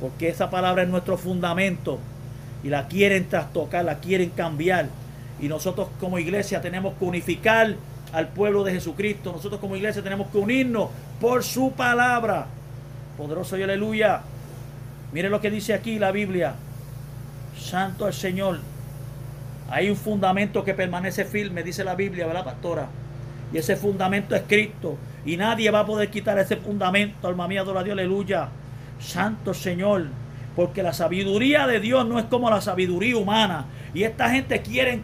Porque 0.00 0.28
esa 0.28 0.50
palabra 0.50 0.82
es 0.82 0.88
nuestro 0.88 1.16
fundamento. 1.16 1.98
Y 2.62 2.68
la 2.68 2.88
quieren 2.88 3.28
trastocar, 3.28 3.84
la 3.84 3.98
quieren 3.98 4.30
cambiar. 4.30 4.88
Y 5.40 5.48
nosotros 5.48 5.88
como 5.98 6.18
iglesia 6.18 6.60
tenemos 6.60 6.94
que 6.98 7.04
unificar 7.04 7.74
al 8.12 8.28
pueblo 8.28 8.64
de 8.64 8.72
Jesucristo. 8.72 9.32
Nosotros 9.32 9.60
como 9.60 9.76
iglesia 9.76 10.02
tenemos 10.02 10.28
que 10.28 10.38
unirnos 10.38 10.90
por 11.20 11.42
su 11.42 11.72
palabra. 11.72 12.46
Poderoso 13.16 13.58
y 13.58 13.62
aleluya. 13.62 14.22
Mire 15.12 15.28
lo 15.28 15.40
que 15.40 15.50
dice 15.50 15.74
aquí 15.74 15.98
la 15.98 16.12
Biblia. 16.12 16.54
Santo 17.58 18.06
el 18.06 18.14
Señor. 18.14 18.60
Hay 19.70 19.90
un 19.90 19.96
fundamento 19.96 20.64
que 20.64 20.74
permanece 20.74 21.24
firme, 21.24 21.62
dice 21.62 21.84
la 21.84 21.94
Biblia, 21.94 22.26
¿verdad, 22.26 22.44
pastora? 22.44 22.88
Y 23.52 23.58
ese 23.58 23.76
fundamento 23.76 24.34
es 24.34 24.42
Cristo. 24.46 24.96
Y 25.24 25.36
nadie 25.36 25.70
va 25.70 25.80
a 25.80 25.86
poder 25.86 26.10
quitar 26.10 26.38
ese 26.38 26.56
fundamento. 26.56 27.28
Alma 27.28 27.46
mía, 27.46 27.60
adora 27.60 27.82
Dios, 27.82 27.94
aleluya. 27.94 28.48
Santo 28.98 29.54
Señor. 29.54 30.06
Porque 30.56 30.82
la 30.82 30.92
sabiduría 30.92 31.66
de 31.66 31.80
Dios 31.80 32.06
no 32.06 32.18
es 32.18 32.26
como 32.26 32.50
la 32.50 32.60
sabiduría 32.60 33.16
humana. 33.16 33.66
Y 33.94 34.02
esta 34.04 34.30
gente 34.30 34.62
quieren 34.62 35.02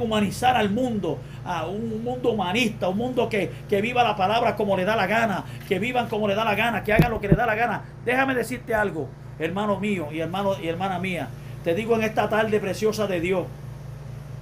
humanizar 0.00 0.56
al 0.56 0.70
mundo, 0.70 1.18
a 1.44 1.66
un 1.66 2.02
mundo 2.02 2.30
humanista, 2.30 2.88
un 2.88 2.96
mundo 2.96 3.28
que, 3.28 3.50
que 3.68 3.80
viva 3.80 4.02
la 4.02 4.16
palabra 4.16 4.56
como 4.56 4.76
le 4.76 4.84
da 4.84 4.96
la 4.96 5.06
gana, 5.06 5.44
que 5.68 5.78
vivan 5.78 6.08
como 6.08 6.28
le 6.28 6.34
da 6.34 6.44
la 6.44 6.54
gana, 6.54 6.84
que 6.84 6.92
hagan 6.92 7.10
lo 7.10 7.20
que 7.20 7.28
le 7.28 7.34
da 7.34 7.46
la 7.46 7.54
gana. 7.54 7.84
Déjame 8.04 8.34
decirte 8.34 8.74
algo, 8.74 9.08
hermano 9.38 9.78
mío 9.78 10.08
y 10.12 10.20
hermano 10.20 10.54
y 10.60 10.68
hermana 10.68 10.98
mía. 10.98 11.28
Te 11.64 11.74
digo 11.74 11.96
en 11.96 12.02
esta 12.02 12.28
tarde 12.28 12.60
preciosa 12.60 13.06
de 13.06 13.20
Dios, 13.20 13.46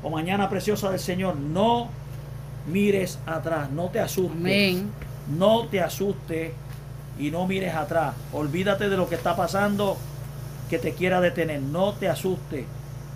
o 0.03 0.11
mañana 0.11 0.49
preciosa 0.49 0.91
del 0.91 1.01
Señor, 1.01 1.37
no 1.37 1.89
mires 2.67 3.19
atrás, 3.27 3.71
no 3.71 3.89
te 3.89 4.01
asustes. 4.01 4.37
Amén. 4.37 4.91
No 5.37 5.67
te 5.67 5.81
asustes 5.81 6.53
y 7.19 7.31
no 7.31 7.47
mires 7.47 7.75
atrás. 7.75 8.15
Olvídate 8.33 8.89
de 8.89 8.97
lo 8.97 9.09
que 9.09 9.17
está 9.17 9.35
pasando 9.35 9.97
que 10.71 10.79
te 10.79 10.93
quiera 10.93 11.21
detener. 11.21 11.61
No 11.61 11.93
te 11.95 12.09
asustes. 12.09 12.65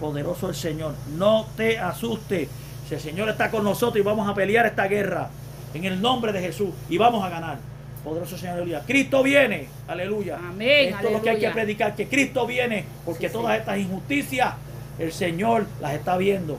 Poderoso 0.00 0.48
el 0.48 0.54
Señor. 0.54 0.94
No 1.16 1.46
te 1.56 1.78
asustes. 1.78 2.48
Si 2.90 2.96
el 2.96 3.00
Señor 3.00 3.28
está 3.28 3.52
con 3.52 3.62
nosotros 3.62 4.00
y 4.00 4.04
vamos 4.04 4.28
a 4.28 4.34
pelear 4.34 4.66
esta 4.66 4.88
guerra 4.88 5.28
en 5.74 5.84
el 5.84 6.02
nombre 6.02 6.32
de 6.32 6.40
Jesús 6.40 6.70
y 6.88 6.98
vamos 6.98 7.24
a 7.24 7.28
ganar. 7.28 7.58
Poderoso 8.02 8.36
Señor, 8.36 8.54
aleluya. 8.56 8.82
Cristo 8.84 9.22
viene, 9.22 9.68
aleluya. 9.86 10.38
Amén, 10.38 10.92
Esto 10.94 11.06
es 11.06 11.12
lo 11.12 11.22
que 11.22 11.30
hay 11.30 11.38
que 11.38 11.50
predicar, 11.50 11.94
que 11.94 12.08
Cristo 12.08 12.48
viene, 12.48 12.84
porque 13.04 13.28
Sí, 13.28 13.32
todas 13.32 13.52
sí. 13.54 13.60
estas 13.60 13.78
injusticias 13.78 14.54
el 14.98 15.12
Señor 15.12 15.66
las 15.80 15.94
está 15.94 16.16
viendo 16.16 16.58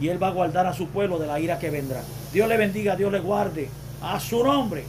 y 0.00 0.08
Él 0.08 0.20
va 0.20 0.26
a 0.28 0.30
guardar 0.32 0.66
a 0.66 0.72
su 0.72 0.88
pueblo 0.88 1.16
de 1.20 1.28
la 1.28 1.38
ira 1.38 1.60
que 1.60 1.70
vendrá. 1.70 2.00
Dios 2.32 2.48
le 2.48 2.56
bendiga, 2.56 2.96
Dios 2.96 3.12
le 3.12 3.20
guarde. 3.20 3.68
A 4.02 4.18
su 4.18 4.42
nombre 4.42 4.82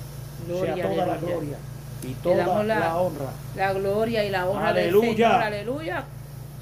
Gloria, 0.48 0.74
sea 0.74 0.90
toda 0.90 1.06
la 1.06 1.18
gloria 1.18 1.58
y 2.02 2.14
toda 2.24 2.48
la, 2.48 2.64
la- 2.64 2.98
honra. 2.98 3.26
La 3.56 3.74
gloria 3.74 4.24
y 4.24 4.30
la 4.32 4.48
honra 4.50 4.70
Aleluya. 4.70 5.08
del 5.08 5.16
Señor. 5.18 5.32
Aleluya. 5.44 6.04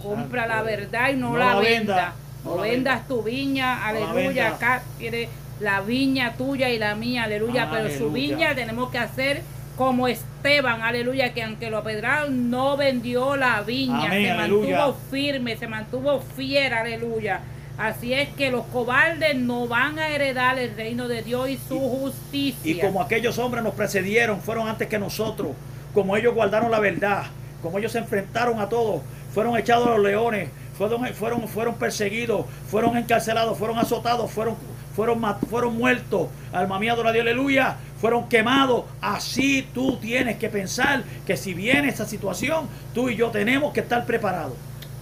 Compra 0.04 0.42
Santo. 0.42 0.56
la 0.58 0.62
verdad 0.64 1.10
y 1.12 1.16
no, 1.16 1.38
la 1.38 1.56
venda. 1.60 1.70
venda. 1.96 2.14
La 2.56 2.62
vendas 2.62 3.08
tu 3.08 3.22
viña. 3.24 3.86
Aleluya. 3.88 4.50
Acá 4.50 4.84
tiene 4.98 5.30
la 5.60 5.82
viña 5.82 6.34
tuya 6.38 6.70
y 6.70 6.80
la 6.80 6.96
mía. 6.96 7.24
Aleluya. 7.24 7.70
Pero 7.72 7.90
su 7.98 8.12
viña 8.12 8.56
tenemos 8.56 8.92
que 8.92 8.98
hacer 8.98 9.42
como 9.78 10.08
Esteban. 10.08 10.82
Aleluya. 10.82 11.34
Que 11.34 11.44
aunque 11.44 11.70
lo 11.70 11.80
apedraron, 11.80 12.50
no 12.50 12.78
vendió 12.78 13.36
la 13.36 13.62
viña. 13.62 14.06
Amén, 14.06 14.24
se 14.24 14.32
aleluya. 14.32 14.78
mantuvo 14.78 14.98
firme, 15.12 15.58
se 15.58 15.68
mantuvo 15.68 16.22
fiel. 16.36 16.74
Aleluya. 16.74 17.42
Así 17.78 18.12
es 18.12 18.30
que 18.30 18.50
los 18.50 18.66
cobardes 18.66 19.36
no 19.36 19.68
van 19.68 20.00
a 20.00 20.10
heredar 20.10 20.58
el 20.58 20.76
reino 20.76 21.08
de 21.08 21.22
Dios 21.22 21.48
y 21.50 21.58
su 21.58 21.80
justicia. 21.80 22.72
Y 22.72 22.80
como 22.80 23.02
aquellos 23.02 23.38
hombres 23.38 23.64
nos 23.64 23.76
precedieron, 23.76 24.42
fueron 24.42 24.68
antes 24.68 24.88
que 24.88 24.98
nosotros, 24.98 25.52
como 25.94 26.18
ellos 26.18 26.34
guardaron 26.34 26.72
la 26.72 26.80
verdad, 26.80 27.26
como 27.62 27.78
ellos 27.78 27.92
se 27.92 28.00
enfrentaron 28.00 28.60
a 28.60 28.68
todos, 28.68 29.04
fueron 29.32 29.56
echados 29.58 29.88
a 29.88 29.92
los 29.92 30.00
leones, 30.00 30.50
fueron, 30.78 31.06
fueron, 31.14 31.48
fueron 31.48 31.76
perseguidos, 31.76 32.46
fueron 32.70 32.98
encarcelados, 32.98 33.58
fueron 33.58 33.78
azotados, 33.78 34.32
fueron, 34.32 34.56
fueron, 34.96 35.22
fueron 35.50 35.78
muertos, 35.78 36.28
alma 36.54 36.80
mía, 36.80 36.94
adora 36.94 37.12
Dios, 37.12 37.24
aleluya, 37.24 37.78
fueron 38.00 38.30
quemados. 38.30 38.86
Así 39.02 39.68
tú 39.74 39.98
tienes 39.98 40.38
que 40.38 40.50
pensar 40.50 41.04
que 41.26 41.36
si 41.36 41.54
viene 41.54 41.90
esa 41.90 42.06
situación, 42.06 42.68
tú 42.94 43.10
y 43.10 43.16
yo 43.16 43.30
tenemos 43.30 43.74
que 43.74 43.82
estar 43.82 44.06
preparados. 44.06 44.54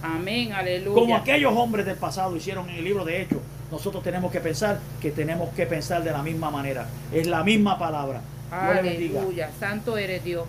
Amén. 0.02 0.52
Aleluya. 0.52 0.94
Como 0.94 1.16
aquellos 1.16 1.52
hombres 1.54 1.84
del 1.86 1.96
pasado 1.96 2.36
hicieron 2.36 2.68
en 2.70 2.76
el 2.76 2.84
libro 2.84 3.04
de 3.04 3.22
Hechos, 3.22 3.38
nosotros 3.70 4.02
tenemos 4.02 4.30
que 4.30 4.40
pensar 4.40 4.78
que 5.00 5.10
tenemos 5.10 5.50
que 5.50 5.66
pensar 5.66 6.02
de 6.04 6.12
la 6.12 6.22
misma 6.22 6.50
manera. 6.50 6.86
Es 7.12 7.26
la 7.26 7.42
misma 7.42 7.78
palabra. 7.78 8.20
Aleluya, 8.50 9.50
santo 9.58 9.98
eres 9.98 10.22
Dios. 10.22 10.46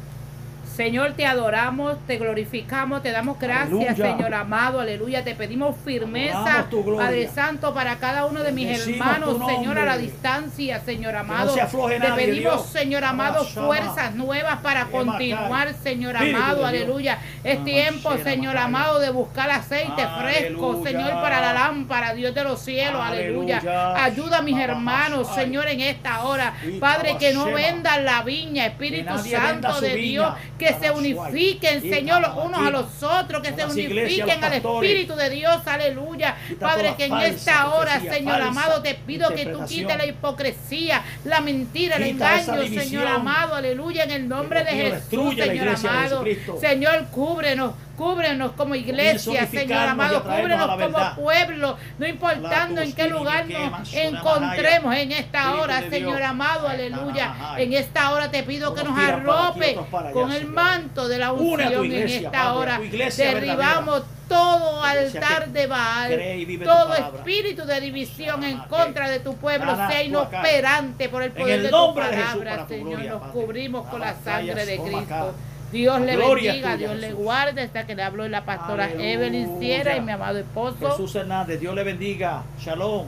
Señor, 0.77 1.13
te 1.13 1.25
adoramos, 1.25 1.97
te 2.05 2.19
glorificamos, 2.19 3.01
te 3.01 3.09
damos 3.09 3.39
gracias, 3.39 3.73
Aleluya. 3.73 3.95
Señor 3.95 4.33
amado, 4.35 4.79
aleluya. 4.79 5.23
Te 5.23 5.33
pedimos 5.33 5.75
firmeza. 5.83 6.67
Padre 6.95 7.27
Santo, 7.29 7.73
para 7.73 7.95
cada 7.95 8.27
uno 8.27 8.43
de 8.43 8.51
mis 8.51 8.87
hermanos. 8.87 9.39
Señor, 9.47 9.79
a 9.79 9.85
la 9.85 9.97
distancia, 9.97 10.79
Señor 10.81 11.15
amado. 11.15 11.55
te 11.55 11.99
nadie, 11.99 12.25
pedimos, 12.27 12.37
Dios. 12.37 12.65
Señor 12.67 13.05
amado, 13.05 13.43
fuerzas 13.43 14.13
nuevas 14.13 14.57
para 14.57 14.85
continuar, 14.85 15.73
Señor 15.73 16.15
amado, 16.15 16.63
aleluya. 16.63 17.17
Es 17.43 17.63
tiempo, 17.63 18.15
Señor 18.23 18.55
amado, 18.55 18.99
de 18.99 19.09
buscar 19.09 19.49
aceite 19.49 20.03
fresco. 20.21 20.83
Señor, 20.83 21.09
para 21.13 21.41
la 21.41 21.53
lámpara, 21.53 22.13
Dios 22.13 22.35
de 22.35 22.43
los 22.43 22.59
cielos, 22.61 23.01
aleluya. 23.03 23.95
Ayuda 23.95 24.37
a 24.37 24.41
mis 24.43 24.59
hermanos. 24.59 25.27
Señor, 25.33 25.69
en 25.69 25.81
esta 25.81 26.23
hora. 26.23 26.53
Padre, 26.79 27.17
que 27.17 27.33
no 27.33 27.45
vendan 27.45 28.05
la 28.05 28.21
viña, 28.21 28.67
Espíritu 28.67 29.17
Santo 29.17 29.81
de. 29.81 29.95
Dios, 29.95 30.35
que 30.59 30.66
se 30.67 30.87
Tabashai. 30.87 31.13
unifiquen, 31.13 31.81
Señor, 31.81 32.21
los 32.21 32.45
unos 32.45 32.67
a 32.67 32.69
los 32.69 33.03
otros, 33.03 33.41
que 33.41 33.53
se 33.53 33.65
unifiquen 33.65 34.43
al. 34.43 34.53
Espíritu 34.53 35.15
de 35.15 35.29
Dios, 35.29 35.61
aleluya. 35.65 36.35
Padre, 36.59 36.95
que 36.97 37.05
en 37.05 37.17
esta 37.17 37.69
hora, 37.73 37.99
Señor 37.99 38.41
amado, 38.41 38.81
te 38.81 38.95
pido 38.95 39.29
que 39.33 39.45
tú 39.45 39.65
quites 39.65 39.97
la 39.97 40.05
hipocresía, 40.05 41.03
la 41.25 41.41
mentira, 41.41 41.97
el 41.97 42.03
engaño. 42.03 42.67
Señor 42.67 43.07
amado, 43.07 43.55
aleluya, 43.55 44.03
en 44.03 44.11
el 44.11 44.27
nombre 44.27 44.63
de 44.63 44.71
Jesús, 44.71 45.35
Señor 45.35 45.69
amado. 45.69 46.23
Señor, 46.59 47.07
cúbrenos. 47.11 47.73
Cúbrenos 47.97 48.51
como 48.51 48.75
iglesia, 48.75 49.47
Señor 49.47 49.87
amado, 49.87 50.21
cúbrenos 50.21 50.69
como 50.79 51.15
pueblo, 51.15 51.77
no 51.97 52.07
importando 52.07 52.81
en 52.81 52.93
qué 52.93 53.07
lugar 53.07 53.47
nos 53.49 53.91
encontremos 53.91 54.95
en 54.95 55.11
esta 55.13 55.55
hora, 55.55 55.81
Señor 55.89 56.21
amado, 56.21 56.67
aleluya. 56.67 57.55
En 57.57 57.73
esta 57.73 58.11
hora 58.11 58.29
te 58.29 58.43
pido 58.43 58.75
que 58.75 58.83
nos 58.83 58.99
arrope 58.99 59.79
con 60.13 60.31
el. 60.31 60.47
Manto 60.57 61.07
de 61.07 61.17
la 61.19 61.31
unción 61.33 61.85
en 61.85 62.07
esta 62.07 62.53
hora. 62.53 62.79
Derribamos 63.15 64.03
todo 64.27 64.83
altar 64.83 65.49
de 65.49 65.67
Baal, 65.67 66.19
todo 66.63 66.93
espíritu 66.95 67.65
de 67.65 67.79
división 67.79 68.43
en 68.43 68.57
contra 68.59 69.09
de 69.09 69.19
tu 69.19 69.35
pueblo 69.35 69.75
sea 69.75 70.03
inoperante 70.03 71.09
por 71.09 71.23
el 71.23 71.31
poder 71.31 71.61
de 71.61 71.69
tu 71.69 71.95
palabra, 71.95 72.67
Señor. 72.67 73.05
Nos 73.05 73.23
cubrimos 73.31 73.87
con 73.87 74.01
la 74.01 74.15
sangre 74.15 74.65
de. 74.65 74.77
Cristo. 74.77 75.33
Dios 75.71 75.99
le 75.99 76.15
bendiga, 76.15 76.77
Dios 76.77 76.95
le 76.95 77.11
guarde, 77.11 77.61
hasta 77.61 77.85
que 77.85 77.93
le 77.93 78.03
habló 78.03 78.27
la 78.27 78.45
pastora. 78.45 78.89
Evelyn 78.89 79.59
Sierra 79.59 79.97
y 79.97 80.01
mi 80.01 80.13
amado 80.13 80.39
esposo. 80.39 80.91
Jesús 80.91 81.15
Hernández, 81.15 81.59
Dios 81.59 81.75
le 81.75 81.83
bendiga. 81.83 82.43
Shalom. 82.59 83.07